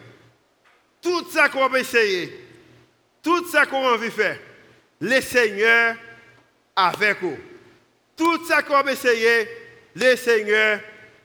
tout 1.02 1.28
ça 1.30 1.48
qu'on 1.48 1.68
va 1.68 1.80
essayer, 1.80 2.46
tout 3.22 3.46
ça 3.48 3.66
qu'on 3.66 3.86
a 3.86 3.92
envie 3.92 4.08
de 4.08 4.12
faire, 4.12 4.38
le 5.00 5.20
Seigneur 5.20 5.96
avec 6.74 7.20
vous. 7.20 7.36
Tout 8.16 8.46
ça 8.46 8.62
qu'on 8.62 8.82
va 8.82 8.92
essayer, 8.92 9.46
le 9.94 10.16
Seigneur 10.16 10.80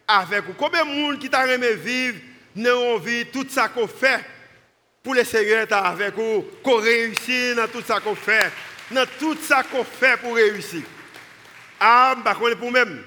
avec 0.06 0.44
vous. 0.44 0.54
Combien 0.54 0.84
de 0.84 0.92
monde 0.92 1.20
qui 1.20 1.30
t'a 1.30 1.48
aimé 1.48 1.74
vivre, 1.76 2.20
n'a 2.56 2.76
envie 2.76 3.26
tout 3.28 3.46
ça 3.50 3.70
qu'on 3.70 3.88
fait 3.88 4.20
pour 5.02 5.14
le 5.14 5.24
Seigneur 5.24 5.66
avec 5.72 6.14
vous, 6.16 6.46
qu'on 6.62 6.82
réussit 6.82 7.56
dans 7.56 7.68
tout 7.68 7.82
ça 7.82 8.00
qu'on 8.00 8.16
fait, 8.16 8.52
dans 8.92 9.06
tout 9.20 9.36
ça 9.42 9.64
qu'on 9.64 9.84
fait 9.84 10.18
pour 10.18 10.36
réussir. 10.36 10.84
Ah, 11.80 12.16
je 12.16 12.50
ne 12.50 12.54
pour 12.56 12.72
même. 12.72 13.04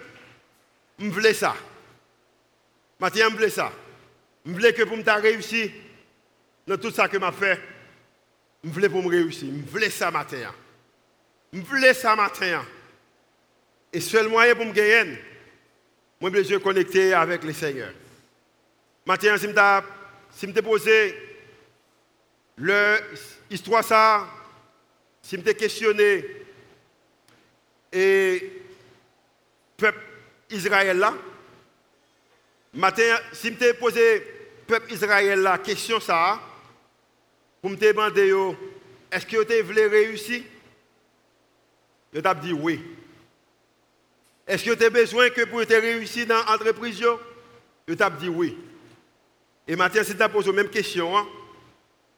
Je 0.98 1.08
veux 1.08 1.32
ça. 1.32 1.54
Maintenant, 2.98 3.28
je 3.30 3.36
veux 3.36 3.48
ça. 3.48 3.72
Je 4.46 4.52
veux 4.52 4.70
que 4.72 4.82
pour 4.82 4.96
me 4.96 5.20
réussir 5.20 5.70
dans 6.66 6.76
tout 6.76 6.90
ça 6.90 7.08
que 7.08 7.18
je 7.18 7.30
fait, 7.32 7.60
je 8.62 8.70
veux 8.70 8.88
pour 8.88 9.02
me 9.02 9.08
réussir. 9.08 9.48
Je 9.52 9.78
veux 9.78 9.90
ça 9.90 10.10
matin. 10.10 10.52
Je 11.52 11.60
veux 11.60 11.94
ça 11.94 12.16
matin. 12.16 12.64
Et 13.92 14.00
seul 14.00 14.28
moyen 14.28 14.54
pour 14.54 14.66
me 14.66 14.72
gagner, 14.72 15.18
moi, 16.20 16.30
je 16.32 16.42
suis 16.42 16.60
connecté 16.60 17.12
avec 17.12 17.44
le 17.44 17.52
Seigneur. 17.52 17.92
Maintenant, 19.06 19.36
si 19.36 19.46
je 20.40 20.46
me 20.46 20.62
posé 20.62 21.14
l'histoire, 23.50 23.84
ça, 23.84 24.26
si 25.24 25.36
je 25.36 25.40
me 25.40 25.52
questionné, 25.52 26.22
et 27.90 28.52
peuple 29.74 30.00
Israël 30.50 30.98
là, 30.98 31.14
si 33.32 33.48
je 33.48 33.72
posé 33.72 34.20
peuple 34.66 34.92
Israël 34.92 35.40
la 35.40 35.56
question 35.56 35.98
ça, 35.98 36.38
pour 37.62 37.70
me 37.70 37.76
demander, 37.76 38.34
est-ce 39.10 39.24
que 39.24 39.60
vous 39.62 39.66
voulez 39.66 39.86
réussir 39.86 40.42
Je 42.12 42.20
t'ai 42.20 42.34
dit 42.42 42.52
oui. 42.52 42.84
Est-ce 44.46 44.62
que 44.62 44.74
tu 44.74 44.84
as 44.84 44.90
besoin 44.90 45.30
que 45.30 45.46
pour 45.46 45.64
te 45.64 45.72
réussir 45.72 46.26
dans 46.26 46.44
l'entreprise 46.44 47.02
Je 47.88 47.94
t'ai 47.94 48.04
dit 48.20 48.28
oui. 48.28 48.58
Et 49.66 49.74
maintenant, 49.74 50.04
si 50.04 50.14
tu 50.14 50.22
as 50.22 50.28
posé 50.28 50.50
la 50.50 50.56
même 50.56 50.68
question, 50.68 51.16
hein, 51.16 51.26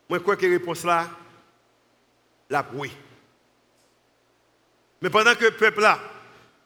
moi, 0.09 0.18
je 0.18 0.22
crois 0.24 0.36
que 0.36 0.44
la 0.44 0.52
réponse 0.52 0.82
là, 0.82 1.09
la 2.51 2.66
oui. 2.74 2.90
Mais 5.03 5.11
pendant 5.11 5.34
que 5.34 5.44
le 5.44 5.51
peuple 5.53 5.80
là, 5.80 6.01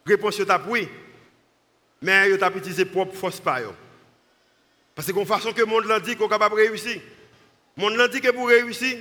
réponse 0.06 0.38
est 0.40 0.46
oui, 0.68 0.88
mais 2.02 2.30
il 2.30 2.42
a 2.42 2.50
utilisé 2.50 2.84
propre 2.84 3.14
force 3.14 3.40
par. 3.40 3.60
Parce 4.94 5.10
que 5.10 5.18
de 5.18 5.24
façon 5.24 5.52
que 5.52 5.60
le 5.60 5.66
monde 5.66 5.84
l'a 5.86 6.00
dit 6.00 6.16
qu'on 6.16 6.26
est 6.26 6.30
capable 6.30 6.56
de 6.56 6.62
réussir. 6.68 7.00
Le 7.76 7.82
monde 7.82 7.96
l'a 7.96 8.08
dit 8.08 8.20
que 8.20 8.30
pour 8.30 8.48
réussir, 8.48 8.98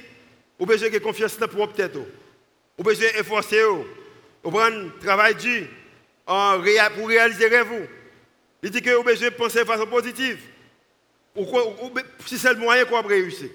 vous 0.57 0.65
avez 0.65 0.73
besoin 0.73 0.89
de 0.89 0.97
confiance 1.03 1.37
dans 1.37 1.47
propre 1.47 1.73
tête. 1.73 1.95
Vous 1.95 2.01
avez 2.79 2.95
besoin 2.95 3.11
d'efforcer. 3.11 3.61
Vous 4.41 4.51
prendre 4.51 4.97
travail 4.99 5.35
dur 5.35 5.67
pour 6.95 7.07
réaliser 7.07 7.47
rêve. 7.47 7.89
Il 8.63 8.69
dit 8.71 8.81
que 8.81 8.89
vous 8.89 9.01
avez 9.01 9.13
besoin 9.13 9.29
de 9.29 9.35
penser 9.35 9.59
de 9.59 9.65
façon 9.65 9.85
positive. 9.87 10.39
Ou- 11.35 11.45
si 12.25 12.37
c'est 12.37 12.53
le 12.53 12.59
moyen 12.59 12.85
qu'on 12.85 13.01
va 13.01 13.07
réussir. 13.07 13.49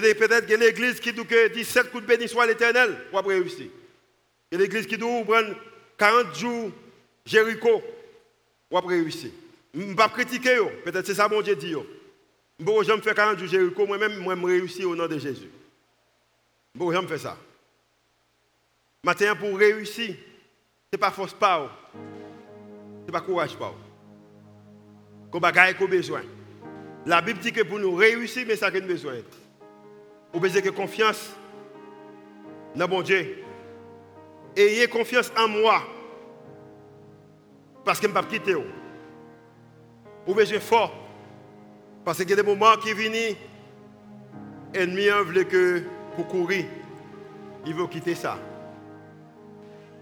Peut-être 0.00 0.52
a 0.52 0.56
l'église 0.56 0.98
qui 0.98 1.12
dit 1.12 1.24
que 1.24 1.48
17 1.48 1.90
coups 1.90 2.02
de 2.02 2.08
béni 2.08 2.28
soit 2.28 2.46
l'éternel 2.46 2.96
pour 3.10 3.24
réussir. 3.24 3.66
Il 4.50 4.58
y 4.58 4.60
a 4.60 4.64
l'église 4.64 4.86
qui 4.86 4.96
dit 4.96 5.02
que 5.02 5.24
prendre 5.24 5.54
40 5.98 6.34
jours 6.34 6.70
Jéricho 7.24 7.82
pour 8.68 8.88
réussir. 8.88 9.30
Je 9.72 9.80
ne 9.80 9.86
vais 9.86 9.94
pas 9.94 10.08
critiquer, 10.08 10.58
peut-être 10.84 11.06
c'est 11.06 11.14
ça 11.14 11.28
mon 11.28 11.42
Dieu 11.42 11.54
dit. 11.56 11.72
Je 11.72 12.64
ne 12.64 12.96
vais 12.96 13.02
faire 13.02 13.14
40 13.14 13.38
jours 13.38 13.48
Jéricho, 13.48 13.86
moi-même, 13.86 14.18
moi, 14.18 14.36
je 14.36 14.44
réussis 14.44 14.84
au 14.84 14.96
nom 14.96 15.06
de 15.06 15.18
Jésus. 15.18 15.50
Je 16.74 16.82
ne 16.82 16.90
vais 16.90 17.06
faire 17.06 17.20
ça. 17.20 17.38
Maintenant, 19.04 19.36
pour 19.36 19.58
réussir, 19.58 20.08
ce 20.08 20.96
n'est 20.96 20.98
pas 20.98 21.10
force 21.10 21.34
pas. 21.34 21.70
Ce 21.92 23.06
n'est 23.06 23.12
pas 23.12 23.20
courage 23.20 23.56
pas. 23.56 23.74
Qu'on 25.30 25.86
besoin. 25.86 26.22
La 27.04 27.20
Bible 27.20 27.38
dit 27.40 27.52
que 27.52 27.62
pour 27.62 27.78
nous 27.78 27.94
réussir, 27.94 28.44
mais 28.46 28.56
ça 28.56 28.68
a 28.68 28.70
besoin. 28.70 29.16
Vous 30.34 30.40
besoin 30.40 30.60
confiance 30.72 31.30
dans 32.74 32.88
mon 32.88 33.02
Dieu. 33.02 33.44
Ayez 34.56 34.88
confiance 34.88 35.32
en 35.38 35.46
moi. 35.46 35.80
Parce 37.84 38.00
que 38.00 38.08
je 38.08 38.12
ne 38.12 38.14
vais 38.16 38.20
pas 38.20 38.28
quitter. 38.28 38.56
Vous 40.26 40.34
besoin 40.34 40.58
fort. 40.58 40.92
Parce 42.04 42.18
qu'il 42.18 42.30
y 42.30 42.32
a 42.32 42.36
des 42.36 42.42
moments 42.42 42.76
qui 42.82 42.92
viennent, 42.94 43.36
l'ennemi 44.74 45.06
veut 45.24 45.44
que 45.44 45.84
pour 46.16 46.26
courir, 46.26 46.64
il 47.64 47.72
veut 47.72 47.86
quitter 47.86 48.16
ça. 48.16 48.36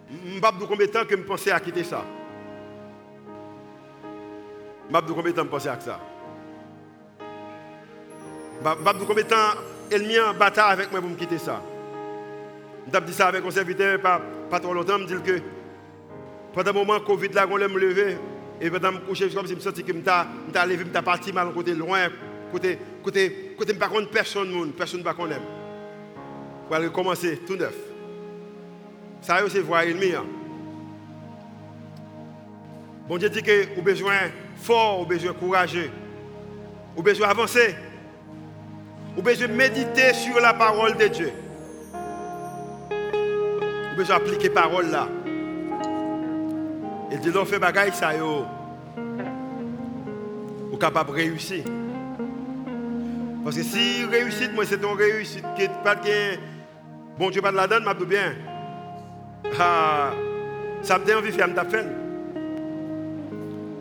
Je 0.09 0.29
ne 0.31 0.35
sais 0.37 0.41
pas 0.41 0.53
combien 0.67 0.87
de 0.87 0.93
temps 0.93 1.05
que 1.05 1.15
je 1.15 1.23
pensais 1.23 1.51
à 1.51 1.61
quitter 1.61 1.85
ça? 1.85 2.07
Je 4.03 4.09
ne 4.09 5.01
sais 5.01 5.07
pas 5.07 5.13
combien 5.15 5.31
de 5.31 5.37
temps 5.37 5.45
je 5.45 5.49
pensais 5.49 5.69
à 5.69 5.79
ça? 5.79 6.01
Je 7.21 8.67
ne 8.67 8.75
sais 8.75 8.83
pas 8.83 8.95
combien 8.95 9.25
de 9.25 9.29
temps 9.29 9.61
l'ennemi 9.99 10.19
en 10.19 10.35
bataille 10.35 10.73
avec 10.73 10.91
moi 10.91 11.01
pour 11.01 11.11
me 11.11 11.17
quitter 11.17 11.39
ça. 11.39 11.63
Je 12.93 12.99
dit 12.99 13.13
ça 13.13 13.29
avec 13.29 13.45
un 13.45 13.51
serviteur 13.51 14.01
pas, 14.01 14.21
pas 14.51 14.61
trop 14.61 14.75
longtemps, 14.75 14.99
je 14.99 15.15
me 15.15 15.21
dis 15.21 15.23
que 15.23 15.41
pendant 16.53 16.71
un 16.71 16.75
moment, 16.75 17.01
Covid, 17.01 17.29
là, 17.29 17.47
on 17.51 17.57
me 17.57 17.79
lever, 17.79 18.17
et 18.61 18.71
pendant 18.71 18.91
que 18.91 18.95
je 18.95 19.01
me 19.01 19.07
coucher, 19.07 19.29
comme 19.31 19.47
si 19.47 19.53
je 19.53 19.57
me 19.57 19.61
sentais 19.61 19.83
que 19.83 19.93
je 19.93 19.99
suis 19.99 20.69
levé, 20.69 20.85
je 20.85 20.93
suis 20.93 21.03
parti 21.03 21.33
mal, 21.33 21.53
côté 21.53 21.75
loin, 21.75 22.09
côté, 22.51 22.79
côté, 23.03 23.55
côté, 23.57 23.75
je 23.75 24.01
ne 24.01 24.05
personne, 24.07 24.73
personne 24.73 25.03
ne 25.03 25.13
connaît. 25.13 25.41
Pour 26.67 26.77
aller 26.77 26.87
recommencer 26.87 27.39
tout 27.47 27.57
neuf. 27.57 27.75
Ça, 29.23 29.39
c'est 29.49 29.61
voir 29.61 29.85
l'ennemi. 29.85 30.13
hein. 30.15 30.25
Bon 33.09 33.19
Dieu 33.19 33.29
dit 33.29 33.43
que 33.43 33.75
vous 33.75 33.83
besoin 33.83 34.15
fort, 34.57 35.01
vous 35.01 35.07
besoin 35.07 35.33
courageux, 35.33 35.91
vous 36.95 37.03
besoin 37.03 37.29
avancer, 37.29 37.75
vous 39.15 39.23
besoin 39.23 39.49
méditer 39.49 40.15
sur 40.15 40.41
la 40.41 40.55
parole 40.55 40.97
de 40.97 41.07
Dieu. 41.07 41.33
Vous 43.91 43.97
besoin 43.97 44.17
appliquer 44.17 44.49
la 44.49 44.63
parole 44.63 44.91
là. 44.91 45.09
Et 47.11 47.19
dit, 47.19 47.31
l'on 47.31 47.45
fait 47.45 47.59
bagaille 47.59 47.93
ça, 47.93 48.17
yo. 48.17 48.47
Vous 50.71 50.79
capable 50.79 51.11
de 51.11 51.15
réussir. 51.17 51.65
Parce 53.45 53.57
que 53.57 53.63
si 53.63 54.05
réussite, 54.05 54.55
moi, 54.55 54.65
c'est 54.65 54.79
ton 54.79 54.95
réussite 54.95 55.45
n'est 55.59 55.69
pas 55.85 55.95
de 55.95 56.39
Bon 57.19 57.29
Dieu, 57.29 57.43
pas 57.43 57.51
de 57.51 57.57
la 57.57 57.67
donne, 57.67 57.85
m'a 57.85 57.93
bien. 57.93 58.33
Ah, 59.61 60.13
ça 60.81 60.99
me 60.99 61.05
donne 61.05 61.19
envie 61.19 61.31
de 61.31 61.35
faire, 61.35 61.49
je 61.49 61.71
fait. 61.71 61.87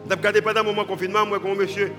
Je 0.09 0.15
regardé 0.15 0.41
pendant 0.41 0.59
le 0.61 0.65
moment 0.65 0.83
de 0.83 0.87
confinement, 0.87 1.25
moi, 1.25 1.39
comme 1.39 1.57
monsieur, 1.57 1.93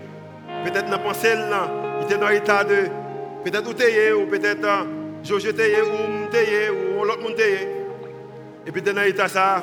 peut-être 0.64 0.84
dans 0.84 0.90
la 0.90 0.98
pensée, 0.98 1.34
là, 1.34 1.70
il 1.98 2.04
était 2.04 2.18
dans 2.18 2.28
l'état 2.28 2.62
de. 2.64 3.01
Peut-être 3.44 3.68
où 3.68 3.74
t'es, 3.74 4.12
ou 4.12 4.26
peut-être 4.26 4.64
euh, 4.64 4.84
Jojo 5.24 5.52
t'es, 5.52 5.80
ou 5.80 6.30
t'es, 6.30 6.70
ou 6.70 7.04
l'autre 7.04 7.22
monde 7.22 7.34
t'es. 7.34 7.68
Et 8.66 8.70
puis, 8.70 8.82
dans 8.82 9.00
l'état 9.02 9.28
ça. 9.28 9.62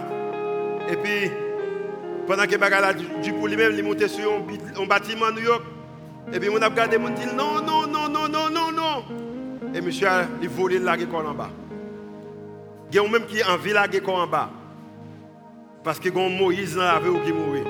Et 0.89 0.95
puis, 0.95 1.32
pendant 2.27 2.45
que 2.45 2.57
Bagala 2.57 2.93
du 2.93 3.34
pour 3.34 3.47
lui-même, 3.47 3.73
il 3.75 3.84
montait 3.84 4.07
sur 4.07 4.34
un, 4.34 4.86
bâtiment 4.86 5.27
à 5.27 5.32
New 5.32 5.43
York. 5.43 5.63
Et 6.34 6.39
puis, 6.39 6.49
on 6.49 6.61
a 6.61 6.67
regardé, 6.67 6.97
dit 6.97 7.25
non, 7.36 7.61
non, 7.61 7.88
non, 7.88 8.09
non, 8.09 8.27
non, 8.27 8.49
non, 8.49 8.71
non. 8.71 9.03
Et 9.73 9.82
monsieur 9.82 10.07
il 10.41 10.49
volé 10.49 10.80
la 10.80 10.97
corps 10.97 11.27
en 11.27 11.34
bas. 11.34 11.49
Il 12.91 12.95
y 12.95 12.99
a 12.99 13.07
même 13.07 13.25
qui 13.25 13.43
envie 13.43 13.71
de 13.71 13.99
corps 13.99 14.19
en 14.19 14.27
bas. 14.27 14.49
Parce 15.84 15.99
que 15.99 16.09
Moïse 16.09 16.75
là, 16.75 16.95
avait 16.95 17.09
qui 17.25 17.32
mourir. 17.32 17.65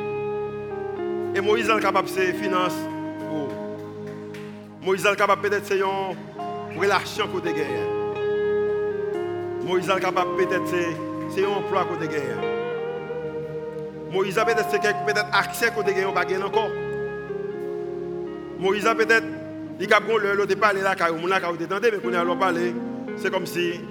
Et 1.35 1.41
Moïse 1.41 1.69
est 1.69 1.79
capable 1.79 2.07
de 2.07 2.13
faire 2.13 2.35
finance. 2.35 2.75
Oh. 2.87 2.98
Moïse 4.81 5.05
est 5.05 5.15
capable 5.15 5.41
peut-être 5.41 5.63
de 5.63 5.67
faire 5.67 5.85
une 6.71 6.79
relation 6.79 7.27
côté 7.27 7.53
guerre. 7.53 7.87
Moïse 9.65 9.89
est 9.89 9.99
capable 9.99 10.37
peut-être 10.37 10.63
de 10.63 10.67
faire 10.67 11.49
un 11.49 11.57
emploi 11.57 11.85
côté 11.85 12.07
guerre. 12.07 12.37
Moïse 14.11 14.37
a 14.37 14.45
peut-être 14.45 14.67
c'est 14.71 14.79
peut-être 14.79 15.25
accès 15.33 15.71
côté 15.75 15.93
gagnant 15.93 16.13
pas 16.13 16.23
gagné 16.23 16.43
encore. 16.43 16.69
Moïse 18.57 18.87
a 18.87 18.95
peut-être 18.95 19.25
il 19.81 19.93
a 19.93 19.99
bon 19.99 20.17
le 20.17 20.33
l'autre 20.33 20.55
parler 20.55 20.81
là 20.81 20.95
car 20.95 21.13
mon 21.13 21.27
là 21.27 21.39
car 21.39 21.53
mais 21.53 21.99
qu'on 21.99 22.13
a 22.13 22.35
parler 22.35 22.73
c'est 23.17 23.31
comme 23.31 23.45
si 23.45 23.81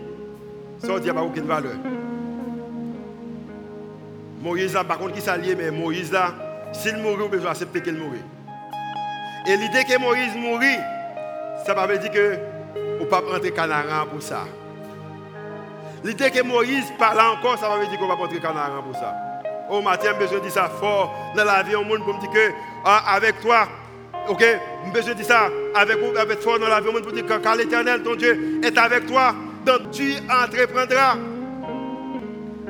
ça 0.78 0.98
dit 0.98 1.10
pas 1.10 1.22
aucune 1.22 1.44
valeur. 1.46 1.76
Moïse 4.40 4.72
là 4.72 4.84
par 4.84 4.98
contre 4.98 5.14
qui 5.14 5.20
s'allie 5.20 5.54
mais 5.54 5.70
Moïse 5.70 6.12
là 6.12 6.34
s'il 6.72 6.96
mourit 6.96 7.24
on 7.24 7.28
peut 7.28 7.46
accepter 7.46 7.82
qu'il 7.82 7.94
mourit. 7.94 8.22
Et 9.48 9.56
l'idée 9.56 9.84
que 9.84 9.98
Moïse 9.98 10.34
mourit 10.36 10.76
ça 11.64 11.74
ne 11.74 11.86
veut 11.86 11.98
dire 11.98 12.10
que 12.10 12.38
on 13.00 13.04
ne 13.04 13.08
pas 13.08 13.20
rentrer 13.20 13.50
canaran 13.50 14.06
pour 14.06 14.22
ça. 14.22 14.44
L'idée 16.04 16.30
que 16.30 16.42
Moïse 16.42 16.86
parle 16.98 17.20
encore, 17.20 17.58
ça 17.58 17.68
veut 17.76 17.86
dire 17.86 17.98
qu'on 17.98 18.08
va 18.08 18.16
pas 18.16 18.22
rentrer 18.22 18.40
canaran 18.40 18.82
pour 18.82 18.94
ça. 18.94 19.14
Au 19.70 19.82
matin, 19.82 20.12
de 20.18 20.38
dire 20.38 20.52
ça 20.52 20.68
fort 20.68 21.14
dans 21.36 21.44
la 21.44 21.62
vie 21.62 21.74
au 21.74 21.84
monde 21.84 22.04
pour 22.04 22.14
me 22.14 22.20
dire 22.20 22.30
que 22.30 22.52
ah, 22.84 23.14
avec 23.14 23.40
toi, 23.40 23.68
ok, 24.28 24.44
de 24.94 25.12
dire 25.14 25.24
ça 25.26 25.48
avec, 25.74 25.98
avec 26.18 26.40
fort 26.40 26.58
dans 26.58 26.68
la 26.68 26.80
vie 26.80 26.88
au 26.88 26.92
monde 26.92 27.02
pour 27.02 27.12
dire 27.12 27.26
que 27.26 27.38
quand 27.38 27.54
l'éternel, 27.54 28.02
ton 28.02 28.16
Dieu, 28.16 28.60
est 28.62 28.76
avec 28.78 29.06
toi, 29.06 29.34
donc 29.64 29.90
tu 29.90 30.14
entreprendras. 30.30 31.16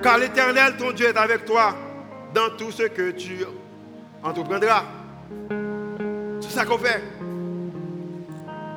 Car 0.03 0.18
l'éternel, 0.18 0.76
ton 0.79 0.93
Dieu, 0.93 1.09
est 1.09 1.16
avec 1.16 1.45
toi 1.45 1.74
dans 2.35 2.51
tout 2.57 2.70
ce 2.70 2.85
que 2.85 3.11
tu 3.11 3.45
entreprendras. 4.22 4.85
Ça 6.59 6.64
qu'on 6.64 6.76
fait. 6.76 7.00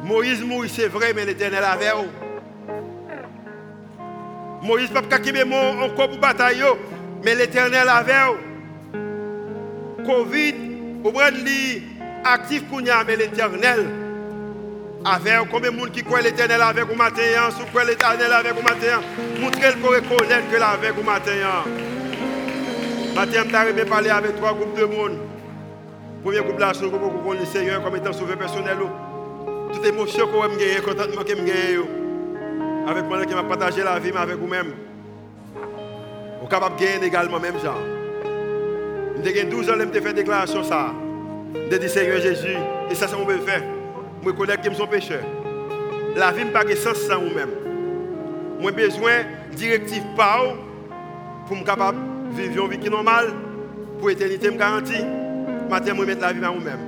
Moïse 0.03 0.43
mourit, 0.43 0.69
c'est 0.69 0.87
vrai, 0.87 1.13
mais 1.15 1.25
l'éternel 1.25 1.63
avait. 1.63 1.89
Moïse 4.61 4.91
ne 4.91 4.99
peut 4.99 5.07
pas 5.07 5.17
quitter 5.17 5.41
encore 5.41 6.09
pour 6.09 6.19
bataille, 6.19 6.63
mais 7.25 7.33
l'éternel 7.33 7.89
avait. 7.89 8.37
Covid, 10.05 10.53
au 11.03 11.11
moins 11.11 11.31
actif 12.23 12.69
qu'on 12.69 12.81
y 12.81 12.89
a, 12.91 13.03
mais 13.03 13.15
l'éternel 13.15 13.87
avait. 15.03 15.37
eux. 15.37 15.47
Combien 15.49 15.71
de 15.71 15.75
monde 15.75 15.89
qui 15.89 16.03
croit 16.03 16.21
l'éternel 16.21 16.61
avec 16.61 16.85
vous 16.85 16.93
matin, 16.93 17.23
hein? 17.35 17.49
vous 17.57 17.65
croyez 17.65 17.89
l'éternel 17.89 18.31
avec 18.31 18.53
vous 18.53 18.61
matin, 18.61 18.99
hein? 18.99 19.01
montrez 19.39 19.71
pour 19.81 19.89
reconnaître 19.89 20.51
que 20.51 20.61
avec 20.61 20.93
vous 20.93 21.01
matin. 21.01 21.31
hein? 21.43 21.63
Matin, 23.15 23.43
je 23.43 23.73
vais 23.73 23.85
parler 23.85 24.11
avec 24.11 24.35
trois 24.35 24.53
groupes 24.53 24.77
de 24.77 24.85
monde. 24.85 25.30
Premier 26.23 26.39
groupe 26.41 26.59
là, 26.59 26.71
groupe 26.79 27.23
qu'on 27.23 27.33
le 27.33 27.45
Seigneur 27.45 27.83
comme 27.83 27.95
étant 27.95 28.13
sauveur 28.13 28.37
personnel. 28.37 28.77
yo. 28.79 28.89
Toute 29.73 29.85
émotion 29.85 30.27
que 30.27 30.31
vous 30.31 30.41
avez, 30.41 30.81
contentement 30.83 31.23
que 31.23 31.33
vous 31.33 31.49
avez, 31.49 31.79
avec 32.87 33.05
moi 33.05 33.25
qui 33.25 33.33
m'a 33.33 33.43
partagé 33.43 33.83
la 33.83 33.97
vie 33.97 34.11
avec 34.15 34.37
vous-même. 34.37 34.73
Vous 36.41 36.47
capable 36.47 36.75
de 36.75 36.83
gagner 36.83 37.07
également 37.07 37.39
même 37.39 37.59
genre. 37.59 37.79
J'ai 39.23 39.43
12 39.43 39.69
ans, 39.69 39.73
je 39.93 39.99
fait 39.99 40.13
déclaration 40.13 40.63
ça. 40.63 40.91
Je 41.71 41.77
dis 41.77 41.89
Seigneur 41.89 42.19
Jésus, 42.19 42.55
et 42.89 42.95
ça 42.95 43.07
c'est 43.07 43.17
mon 43.17 43.25
faire. 43.25 43.63
Je 44.23 44.27
reconnais 44.27 44.57
que 44.57 44.69
je 44.69 44.75
suis 44.75 44.87
pécheur. 44.87 45.23
La 46.15 46.31
vie 46.31 46.45
n'a 46.45 46.51
pas 46.51 46.63
de 46.63 46.75
sens 46.75 46.97
sans 46.97 47.19
vous-même. 47.19 47.49
J'ai 48.61 48.71
besoin 48.71 49.11
de 49.51 49.55
directive 49.55 50.03
par 50.15 50.43
pour 51.47 51.57
me 51.57 51.63
capable 51.63 51.97
vivre 52.33 52.65
une 52.65 52.71
vie 52.71 52.79
qui 52.79 52.87
est 52.87 52.91
normale, 52.91 53.27
pour 53.99 54.09
l'éternité 54.09 54.49
me 54.51 54.57
garantie. 54.57 55.03
Maintenant, 55.71 55.95
je 55.99 56.03
mettre 56.03 56.19
la 56.19 56.33
vie 56.33 56.43
à 56.43 56.49
vous-même. 56.49 56.79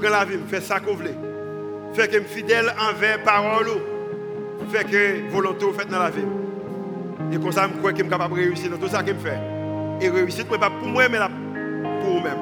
Prends 0.00 0.10
la 0.10 0.24
vie, 0.24 0.38
fais 0.46 0.60
ça 0.60 0.78
que 0.78 0.88
vous 0.88 0.96
voulez. 0.96 1.16
Fais 1.92 2.06
que 2.06 2.12
je 2.14 2.18
suis 2.28 2.36
fidèle 2.36 2.72
envers 2.78 3.20
parole. 3.24 3.66
Fais 4.70 4.84
que 4.84 5.28
volonté 5.28 5.66
faite 5.76 5.88
dans 5.88 5.98
la 5.98 6.10
vie. 6.10 6.22
Et 7.32 7.36
comme 7.36 7.50
ça, 7.50 7.68
je 7.68 7.76
crois 7.78 7.90
que 7.90 7.98
je 7.98 8.02
suis 8.04 8.10
capable 8.10 8.36
de 8.36 8.40
réussir 8.42 8.70
dans 8.70 8.76
tout 8.76 8.86
ça 8.86 9.02
que 9.02 9.08
je 9.08 9.14
fais. 9.14 9.40
Et 10.00 10.08
réussir, 10.08 10.44
ce 10.46 10.52
n'est 10.52 10.58
pas 10.58 10.70
pour 10.70 10.86
moi, 10.86 11.08
mais 11.08 11.18
pour 11.18 12.12
vous-même. 12.12 12.38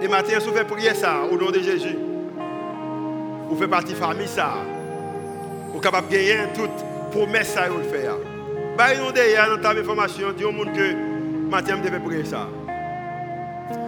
Et 0.00 0.08
maintenant, 0.08 0.40
si 0.40 0.48
vous 0.48 0.54
faites 0.54 0.66
prier 0.66 0.94
ça 0.94 1.24
au 1.30 1.36
nom 1.36 1.50
de 1.50 1.60
Jésus, 1.60 1.98
vous 3.50 3.58
faites 3.58 3.68
partie 3.68 3.92
de 3.92 4.00
la 4.00 4.06
famille 4.06 4.26
ça. 4.26 4.54
Vous 5.68 5.76
êtes 5.76 5.82
capable 5.82 6.08
de 6.08 6.12
gagner 6.14 6.38
toute 6.54 6.70
promesse 7.10 7.48
ça 7.48 7.68
vous 7.68 7.76
le 7.76 7.84
faire. 7.84 8.14
Bah, 8.78 8.86
nous 8.96 9.12
derrière 9.12 9.54
dans 9.54 9.60
ta 9.60 9.78
information, 9.78 10.32
dis 10.32 10.44
au 10.44 10.52
monde 10.52 10.72
que 10.72 11.50
matin, 11.50 11.76
je 11.84 11.98
prier 11.98 12.24
ça. 12.24 12.48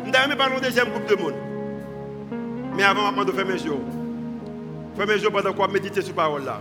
Nous 0.05 0.11
devons 0.11 0.37
parler 0.37 0.57
au 0.57 0.61
deuxième 0.61 0.89
groupe 0.89 1.07
de 1.07 1.15
monde. 1.15 1.35
Mais 2.77 2.85
avant, 2.85 3.13
je 3.15 3.23
vais 3.23 3.33
faire 3.33 3.47
mes 3.47 3.59
jours. 3.59 3.81
Faire 4.97 5.07
mes 5.07 5.19
jours 5.19 5.33
pendant 5.33 5.53
quoi 5.53 5.69
méditer 5.69 6.01
sur 6.01 6.15
la 6.17 6.23
parole 6.23 6.45
là. 6.45 6.61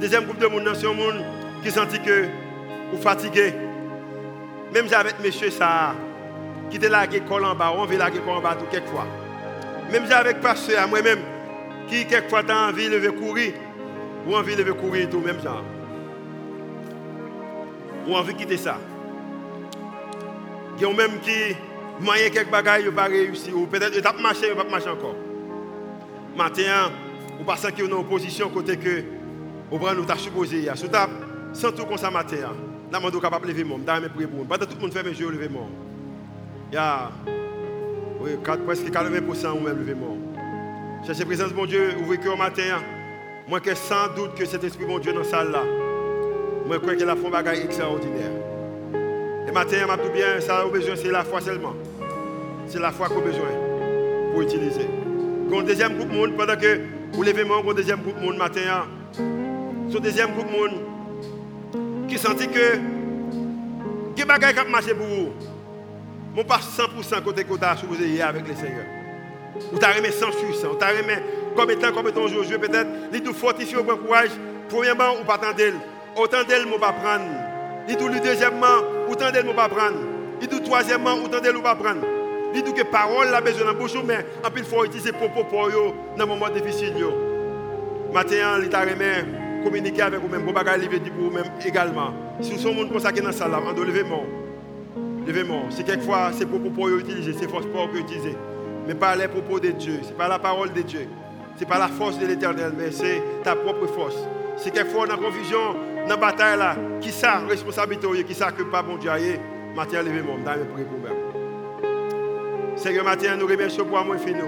Deuxième 0.00 0.24
groupe 0.24 0.38
de 0.38 0.46
monde, 0.46 0.68
c'est 0.74 0.86
un 0.86 0.92
monde 0.92 1.24
qui 1.62 1.70
sentit 1.70 2.00
que 2.00 2.26
vous 2.92 3.00
fatigué. 3.00 3.52
Même 4.72 4.86
avec 4.92 5.14
monsieur 5.24 5.50
ça, 5.50 5.94
qui 6.70 6.76
était 6.76 6.88
là, 6.88 7.06
qui 7.06 7.20
colle 7.20 7.44
en 7.44 7.54
bas, 7.54 7.72
on 7.76 7.84
veut 7.84 7.96
là, 7.96 8.10
colle 8.10 8.28
en 8.28 8.40
bas 8.40 8.56
tout 8.58 8.66
quelquefois. 8.70 9.06
Même 9.90 10.04
avec 10.10 10.40
pasteur, 10.40 10.86
moi-même, 10.88 11.20
qui 11.88 12.04
quelquefois 12.06 12.42
t'as 12.42 12.68
envie 12.68 12.88
de 12.88 13.10
courir, 13.10 13.54
ou 14.26 14.36
envie 14.36 14.56
de 14.56 14.62
courir 14.72 15.08
tout, 15.08 15.20
même 15.20 15.40
genre. 15.42 15.64
Ou 18.06 18.14
envie 18.14 18.34
de 18.34 18.38
quitter 18.38 18.56
ça. 18.56 18.78
Il 20.76 20.82
y 20.82 20.86
a 20.86 20.92
même 20.94 21.18
qui 21.20 21.56
moyen 22.00 22.30
quelques 22.30 22.50
bagages, 22.50 22.82
ils 22.84 22.92
pas 22.92 23.04
réussi, 23.04 23.52
ou 23.52 23.66
peut-être 23.66 23.96
ils 23.96 24.02
pas 24.02 24.12
marché, 24.12 24.46
ils 24.50 24.56
pas 24.56 24.64
marché 24.64 24.88
encore. 24.88 25.16
Matin, 26.36 26.90
ou 27.40 27.44
pas 27.44 27.56
qui 27.56 27.82
est 27.82 27.92
en 27.92 27.98
opposition 27.98 28.48
côté 28.48 28.76
que 28.76 29.02
ou 29.70 29.78
prend 29.78 29.94
nous 29.94 30.06
supposé. 30.16 30.68
Sous 30.74 30.88
table, 30.88 31.12
sans 31.52 31.72
tout 31.72 31.84
comme 31.84 31.98
ça 31.98 32.10
matin. 32.10 32.36
Là 32.90 33.00
mon 33.00 33.10
capable 33.10 33.46
de 33.46 33.52
lever 33.52 33.64
mon, 33.64 33.78
dans 33.78 34.00
mes 34.00 34.08
prier 34.08 34.26
pour. 34.26 34.46
Pas 34.46 34.58
tout 34.58 34.66
le 34.74 34.80
monde 34.80 34.92
fait 34.92 35.02
mes 35.02 35.10
yeux 35.10 35.30
lever 35.30 35.48
mon. 35.48 35.68
Il 36.70 36.74
y 36.74 36.78
a 36.78 37.10
oui, 38.20 38.30
presque 38.64 38.86
80% 38.86 39.58
ou 39.58 39.60
même 39.60 39.78
lever 39.78 39.94
mon. 39.94 40.18
Cherchez 41.06 41.24
présence 41.24 41.52
mon 41.52 41.66
Dieu, 41.66 41.94
ouvrez 42.00 42.18
cœur 42.18 42.36
matin. 42.36 42.78
Moi 43.46 43.60
que 43.60 43.74
sans 43.74 44.08
doute 44.16 44.34
que 44.34 44.44
cet 44.44 44.64
esprit 44.64 44.86
mon 44.86 44.98
Dieu 44.98 45.12
dans 45.12 45.20
la 45.20 45.24
salle 45.24 45.50
là. 45.50 45.62
Moi 46.66 46.78
crois 46.78 46.94
qu'il 46.96 47.08
a 47.08 47.16
fait 47.16 47.26
un 47.26 47.30
bagage 47.30 47.60
extraordinaire. 47.60 48.32
Et 49.46 49.52
matin, 49.52 49.86
m'a 49.86 49.96
tout 49.96 50.10
bien, 50.12 50.40
ça 50.40 50.60
a 50.60 50.66
besoin 50.66 50.96
c'est 50.96 51.10
la 51.10 51.24
foi 51.24 51.40
seulement. 51.40 51.74
C'est 52.68 52.78
la 52.78 52.90
foi 52.90 53.08
qu'on 53.08 53.20
a 53.20 53.24
besoin 53.24 53.48
pour 54.32 54.42
utiliser. 54.42 54.86
Un 55.50 55.62
deuxième 55.62 55.96
groupe 55.96 56.10
de 56.10 56.14
monde 56.14 56.36
pendant 56.36 56.56
que 56.56 56.80
vous 57.12 57.22
levez 57.22 57.42
mon 57.44 57.72
deuxième 57.72 58.02
groupe 58.02 58.16
de 58.16 58.24
monde 58.26 58.36
matin. 58.36 58.86
Ce 59.90 59.96
deuxième 59.96 60.32
groupe 60.32 60.48
de 60.48 60.52
monde 60.52 62.08
qui 62.08 62.18
sentit 62.18 62.48
que 62.48 64.24
bagaille 64.26 64.54
qui 64.54 64.70
marché 64.70 64.94
pour 64.94 65.06
vous. 65.06 65.30
Mon 66.34 66.44
pas 66.44 66.58
100% 66.58 67.22
côté 67.22 67.44
côté 67.44 67.66
supposé 67.80 68.20
avec 68.20 68.46
le 68.46 68.54
Seigneur. 68.54 68.84
Ou 69.72 69.78
t'as 69.78 69.94
remis 69.94 70.12
100 70.12 70.32
sur 70.32 70.54
100. 70.54 70.68
Ou 70.68 70.74
t'as 70.74 70.88
remis 70.88 71.22
comme 71.56 71.70
étant 71.70 71.92
comme 71.92 72.08
étant 72.08 72.28
Josué 72.28 72.58
peut-être. 72.58 72.88
Il 73.14 73.22
tout 73.22 73.32
fortifié 73.32 73.78
au 73.78 73.84
courage. 73.84 74.30
Premièrement, 74.68 75.14
ou 75.20 75.24
pas 75.24 75.34
attendre. 75.34 75.80
Autant 76.16 76.44
d'elle, 76.46 76.66
ne 76.66 76.76
pas 76.76 76.92
prendre. 76.92 77.24
Il 77.88 77.94
le 77.94 78.20
deuxièmement, 78.20 78.82
autant 79.08 79.30
d'elle, 79.30 79.46
ne 79.46 79.52
pas 79.52 79.68
prendre. 79.68 79.96
Il 80.42 80.48
tout 80.48 80.60
troisièmement, 80.60 81.14
autant 81.14 81.40
d'elle, 81.40 81.54
ne 81.54 81.60
pas 81.60 81.74
prendre. 81.74 82.17
Il 82.54 82.62
dit 82.62 82.72
que 82.72 82.82
parole 82.82 83.28
la 83.30 83.40
besoin 83.40 83.72
dans 83.72 83.78
bouche 83.78 83.96
mais 84.06 84.24
en 84.44 84.50
plus 84.50 84.62
il 84.62 84.64
faut 84.66 84.84
utiliser 84.84 85.12
propos 85.12 85.44
pour 85.44 85.70
yo 85.70 85.94
dans 86.16 86.26
moment 86.26 86.48
difficile 86.48 86.96
yo. 86.98 87.12
Matin, 88.12 88.58
il 88.62 88.68
t'a 88.70 88.84
communiquer 89.62 90.02
avec 90.02 90.20
vous-même, 90.20 90.44
pour 90.44 90.52
bagage 90.52 90.80
livrer 90.80 90.98
pour 91.00 91.24
vous-même 91.24 91.44
également. 91.64 92.14
Si 92.40 92.52
vous 92.52 92.68
êtes 92.68 92.88
comme 92.88 93.00
ça 93.00 93.12
qui 93.12 93.18
est 93.18 93.22
dans 93.22 93.28
la 93.28 93.34
salle. 93.34 93.52
Lever 95.26 95.44
mon. 95.44 95.68
C'est 95.68 95.84
quelquefois 95.84 96.30
c'est 96.32 96.46
propos 96.46 96.70
pour 96.70 96.88
utiliser, 96.88 97.34
c'est 97.38 97.50
force 97.50 97.66
pour 97.66 97.94
utiliser. 97.94 98.34
Mais 98.86 98.94
pas 98.94 99.14
les 99.14 99.28
propos 99.28 99.60
de 99.60 99.68
Dieu, 99.68 100.00
c'est 100.02 100.16
pas 100.16 100.26
la 100.26 100.38
parole 100.38 100.72
de 100.72 100.80
Dieu. 100.80 101.06
C'est 101.56 101.68
pas 101.68 101.78
la 101.78 101.88
force 101.88 102.18
de 102.18 102.26
l'éternel, 102.26 102.72
mais 102.78 102.90
c'est 102.90 103.20
ta 103.44 103.54
propre 103.54 103.86
force. 103.88 104.16
C'est 104.56 104.70
quelquefois 104.70 105.06
dans 105.06 105.16
la 105.16 105.22
confusion, 105.22 105.74
dans 106.04 106.08
la 106.08 106.16
bataille 106.16 106.58
là, 106.58 106.76
qui 107.02 107.10
ça, 107.10 107.40
responsabilité, 107.46 108.06
qui 108.24 108.34
ça 108.34 108.52
que 108.52 108.62
pas 108.62 108.82
bon 108.82 108.96
Dieu 108.96 109.10
aille, 109.10 109.38
matin 109.76 110.02
lever 110.02 110.22
mon, 110.22 110.38
dans 110.38 110.54
le 110.54 110.64
prier 110.64 110.86
pour 110.86 110.98
vous-même. 110.98 111.27
Seigneur, 112.78 113.04
matin, 113.04 113.36
nous 113.36 113.46
remercions 113.46 113.84
pour 113.84 114.04
moi 114.04 114.16
fini. 114.18 114.38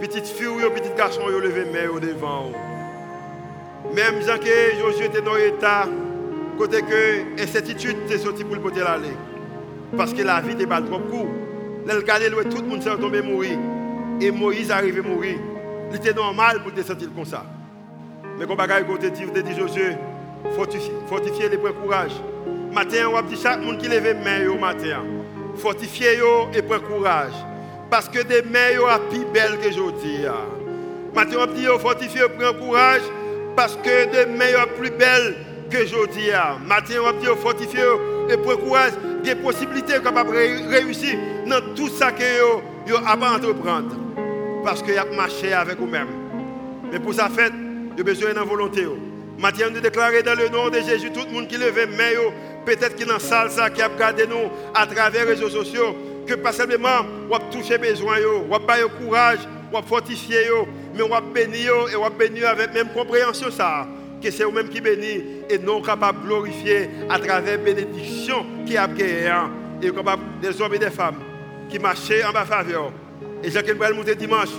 Petite 0.00 0.26
fille 0.26 0.46
petit 0.72 0.90
garçon, 0.96 1.22
yo 1.28 1.40
levé 1.40 1.64
main 1.64 1.88
au 1.92 1.98
devant. 1.98 2.52
Même 3.92 4.22
Jean 4.24 4.38
que 4.38 4.78
Josué 4.78 5.06
était 5.06 5.20
dans 5.20 5.34
l'état, 5.34 5.88
côté 6.56 6.82
que 6.82 7.42
incertitude 7.42 7.96
était 8.06 8.18
sorti 8.18 8.44
pour 8.44 8.54
le 8.54 8.60
côté 8.60 8.78
l'aller. 8.78 9.16
Parce 9.96 10.14
que 10.14 10.22
la 10.22 10.40
vie 10.40 10.52
était 10.52 10.68
pas 10.68 10.80
trop 10.80 11.00
court. 11.00 11.26
Là, 11.84 11.94
le 11.94 12.44
tout 12.44 12.62
le 12.62 12.68
monde 12.68 12.82
s'est 12.82 12.96
tombé 12.96 13.22
mourir. 13.22 13.58
Et 14.20 14.30
Moïse 14.30 14.70
arrivé 14.70 15.00
mourir. 15.00 15.36
Il 15.90 15.96
était 15.96 16.14
normal 16.14 16.62
pour 16.62 16.72
te 16.72 16.80
sentir 16.80 17.08
comme 17.12 17.24
ça. 17.24 17.44
Mais 18.38 18.46
comme 18.46 18.56
bagaille 18.56 18.86
côté 18.86 19.10
dit, 19.10 19.24
dit 19.24 19.58
Josué, 19.58 19.96
fortifier 21.08 21.48
les 21.48 21.58
points 21.58 21.72
courage. 21.72 22.12
Matin, 22.72 23.08
on 23.08 23.14
va 23.14 23.22
dire 23.22 23.36
chaque 23.36 23.60
monde 23.60 23.78
qui 23.78 23.88
lève 23.88 24.16
main 24.22 24.48
au 24.48 24.56
matin. 24.56 25.02
Fortifier 25.60 26.16
yo 26.16 26.48
et 26.54 26.62
prendre 26.62 26.86
courage. 26.86 27.32
Parce 27.90 28.08
que 28.08 28.22
des 28.22 28.42
mains 28.42 28.70
yo 28.74 28.86
a 28.86 28.98
plus 28.98 29.26
belles 29.26 29.58
que 29.62 29.68
aujourd'hui. 29.68 30.24
Matin, 31.14 31.36
on 31.38 31.78
fortifier 31.78 32.22
et 32.22 32.28
prendre 32.28 32.58
courage. 32.58 33.02
Parce 33.56 33.76
que 33.76 34.04
des 34.06 34.26
mains 34.30 34.50
yo 34.50 34.58
a 34.58 34.66
plus 34.66 34.90
belles 34.90 35.36
que 35.70 35.84
aujourd'hui. 35.84 36.30
Matin, 36.66 36.94
on 37.06 37.20
dire 37.20 37.36
fortifier 37.36 37.82
et 38.30 38.36
pour 38.38 38.58
courage, 38.58 38.92
des 39.22 39.34
possibilités 39.34 39.98
de 39.98 40.68
réussir 40.70 41.18
dans 41.46 41.60
tout 41.74 41.88
ça 41.88 42.12
que 42.12 42.22
yo, 42.22 42.62
yo 42.86 42.96
a 43.06 43.16
pas 43.16 43.32
entreprendre. 43.32 43.94
Parce 44.64 44.82
que 44.82 44.96
a 44.96 45.04
marché 45.14 45.52
avec 45.52 45.78
vous-même. 45.78 46.08
Mais 46.90 47.00
pour 47.00 47.12
ça 47.12 47.28
fait, 47.28 47.50
vous 47.50 47.92
avez 47.92 48.02
besoin 48.02 48.32
de 48.32 48.40
volonté. 48.40 48.86
Maintenant, 49.38 49.66
nous 49.72 49.80
déclarer 49.80 50.22
dans 50.22 50.34
le 50.34 50.48
nom 50.48 50.68
de 50.68 50.80
Jésus, 50.80 51.10
tout 51.10 51.24
le 51.26 51.32
monde 51.32 51.48
qui 51.48 51.56
lève 51.56 51.76
main, 51.96 52.10
yo, 52.14 52.32
peut-être 52.64 52.96
qui 52.96 53.04
dans 53.04 53.14
la 53.14 53.18
salle, 53.18 53.50
ça, 53.50 53.70
qui 53.70 53.82
a 53.82 53.88
regardé 53.88 54.26
nous 54.26 54.50
à 54.74 54.86
travers 54.86 55.24
les 55.24 55.32
réseaux 55.32 55.50
sociaux, 55.50 55.96
que 56.26 56.34
pas 56.34 56.52
simplement, 56.52 57.06
on 57.26 57.32
va 57.32 57.40
toucher 57.50 57.78
besoin, 57.78 58.16
on 58.44 58.48
va 58.48 58.60
pas 58.60 58.78
courage, 59.02 59.40
on 59.72 59.80
va 59.80 59.86
fortifier, 59.86 60.46
yo, 60.46 60.66
mais 60.94 61.02
on 61.02 61.08
va 61.08 61.20
bénir 61.20 61.66
yo, 61.66 61.88
et 61.88 61.96
on 61.96 62.02
va 62.02 62.10
bénir 62.10 62.48
avec 62.48 62.72
même 62.74 62.88
compréhension 62.92 63.50
ça 63.50 63.86
que 64.22 64.30
c'est 64.30 64.44
vous-même 64.44 64.68
qui 64.68 64.80
bénit 64.80 65.22
et 65.48 65.58
non 65.58 65.80
capable 65.80 66.22
de 66.22 66.26
glorifier 66.26 66.90
à 67.08 67.18
travers 67.18 67.58
bénédiction 67.58 68.44
qui 68.66 68.76
a 68.76 68.86
gagné 68.86 69.26
hein. 69.26 69.50
et 69.82 69.90
capable 69.90 70.22
des 70.42 70.60
hommes 70.60 70.74
et 70.74 70.78
des 70.78 70.90
femmes 70.90 71.16
qui 71.68 71.78
marchaient 71.78 72.24
en 72.24 72.32
ma 72.32 72.44
faveur. 72.44 72.92
Et 73.42 73.50
Jacques 73.50 73.66
vais 73.66 73.92
monter 73.92 74.14
dimanche, 74.14 74.50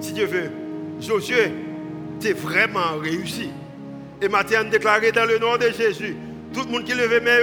si 0.00 0.12
Dieu 0.12 0.26
veut. 0.26 0.50
Josué, 1.00 1.52
tu 2.20 2.28
es 2.28 2.32
vraiment 2.32 2.96
réussi. 3.02 3.50
Et 4.22 4.28
maintenant, 4.28 4.64
déclaré 4.70 5.12
dans 5.12 5.26
le 5.26 5.38
nom 5.38 5.56
de 5.56 5.70
Jésus, 5.70 6.16
tout 6.52 6.62
le 6.64 6.70
monde 6.70 6.84
qui 6.84 6.94
lève 6.94 7.22
main, 7.22 7.38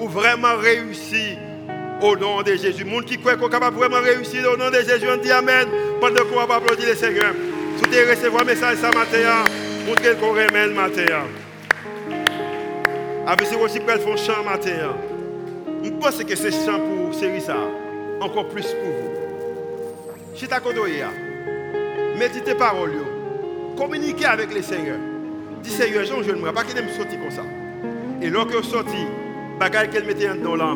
ou 0.00 0.08
vraiment 0.08 0.56
réussi 0.56 1.36
au 2.00 2.16
nom 2.16 2.42
de 2.42 2.52
Jésus. 2.52 2.84
Le 2.84 2.90
monde 2.90 3.04
qui 3.04 3.18
croit 3.18 3.36
qu'on 3.36 3.48
est 3.48 3.50
capable 3.50 3.76
vraiment 3.76 4.00
réussir 4.00 4.50
au 4.52 4.56
nom 4.56 4.70
de 4.70 4.76
Jésus, 4.76 5.06
on 5.12 5.16
dit 5.16 5.30
Amen. 5.30 5.66
Pendant 6.00 6.24
qu'on 6.24 6.46
va 6.46 6.56
applaudir 6.56 6.88
le 6.88 6.94
Seigneur. 6.94 7.34
Si 7.76 7.82
tu 7.82 8.10
recevoir 8.10 8.42
un 8.42 8.44
message 8.44 8.76
ce 8.76 8.94
matin, 8.94 9.44
montrez 9.86 10.14
qu'on 10.16 10.30
remet 10.30 10.66
le 10.66 10.74
matin. 10.74 11.24
Avec 13.26 13.46
ce 13.46 13.54
aussi 13.56 13.80
qu'elle 13.80 14.00
font 14.00 14.16
chant 14.16 14.44
matin. 14.44 14.96
Je 15.82 15.90
pense 15.90 16.22
que 16.22 16.36
c'est 16.36 16.50
chant 16.50 16.78
pour 16.78 17.14
série 17.14 17.40
ça. 17.40 17.56
Encore 18.20 18.48
plus 18.48 18.66
pour 18.66 18.90
vous. 18.90 20.34
Je 20.36 20.46
t'accorde 20.46 20.76
Méditez 22.18 22.54
parole. 22.54 22.94
Communiquez 23.76 24.26
avec 24.26 24.54
le 24.54 24.62
Seigneur. 24.62 24.98
Dis 25.62 25.70
Seigneur, 25.70 26.04
je 26.04 26.30
ne 26.30 26.40
me 26.40 26.52
pas 26.52 26.64
qu'il 26.64 26.80
me 26.82 26.88
sortir 26.88 27.18
comme 27.20 27.30
ça. 27.30 27.42
Et 28.20 28.30
lorsque 28.30 28.54
vous 28.54 28.62
sortez, 28.62 29.06
bagage 29.58 29.90
qu'elle 29.90 30.04
mettait 30.04 30.34
dans 30.34 30.56
là, 30.56 30.74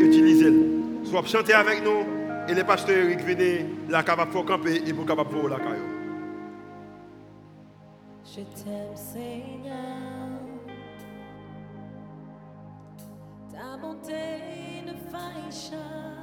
utilisez-le. 0.00 1.04
Soit 1.04 1.26
chanter 1.26 1.54
avec 1.54 1.82
nous 1.84 2.04
et 2.48 2.54
les 2.54 2.64
pasteurs 2.64 2.96
Eric 2.96 3.20
venez 3.20 3.66
la 3.88 4.02
capable 4.02 4.30
pour 4.30 4.44
camper 4.44 4.82
et 4.86 4.92
pour 4.92 5.06
capable 5.06 5.30
pour 5.30 5.48
la 5.48 5.56
caillou. 5.56 5.98
Je 8.24 8.40
t'aime 8.40 8.94
Seigneur, 8.94 9.74
ta 13.50 13.76
bonté 13.80 14.12
ne 14.86 14.92
faille 15.10 15.70
jamais. 15.70 16.17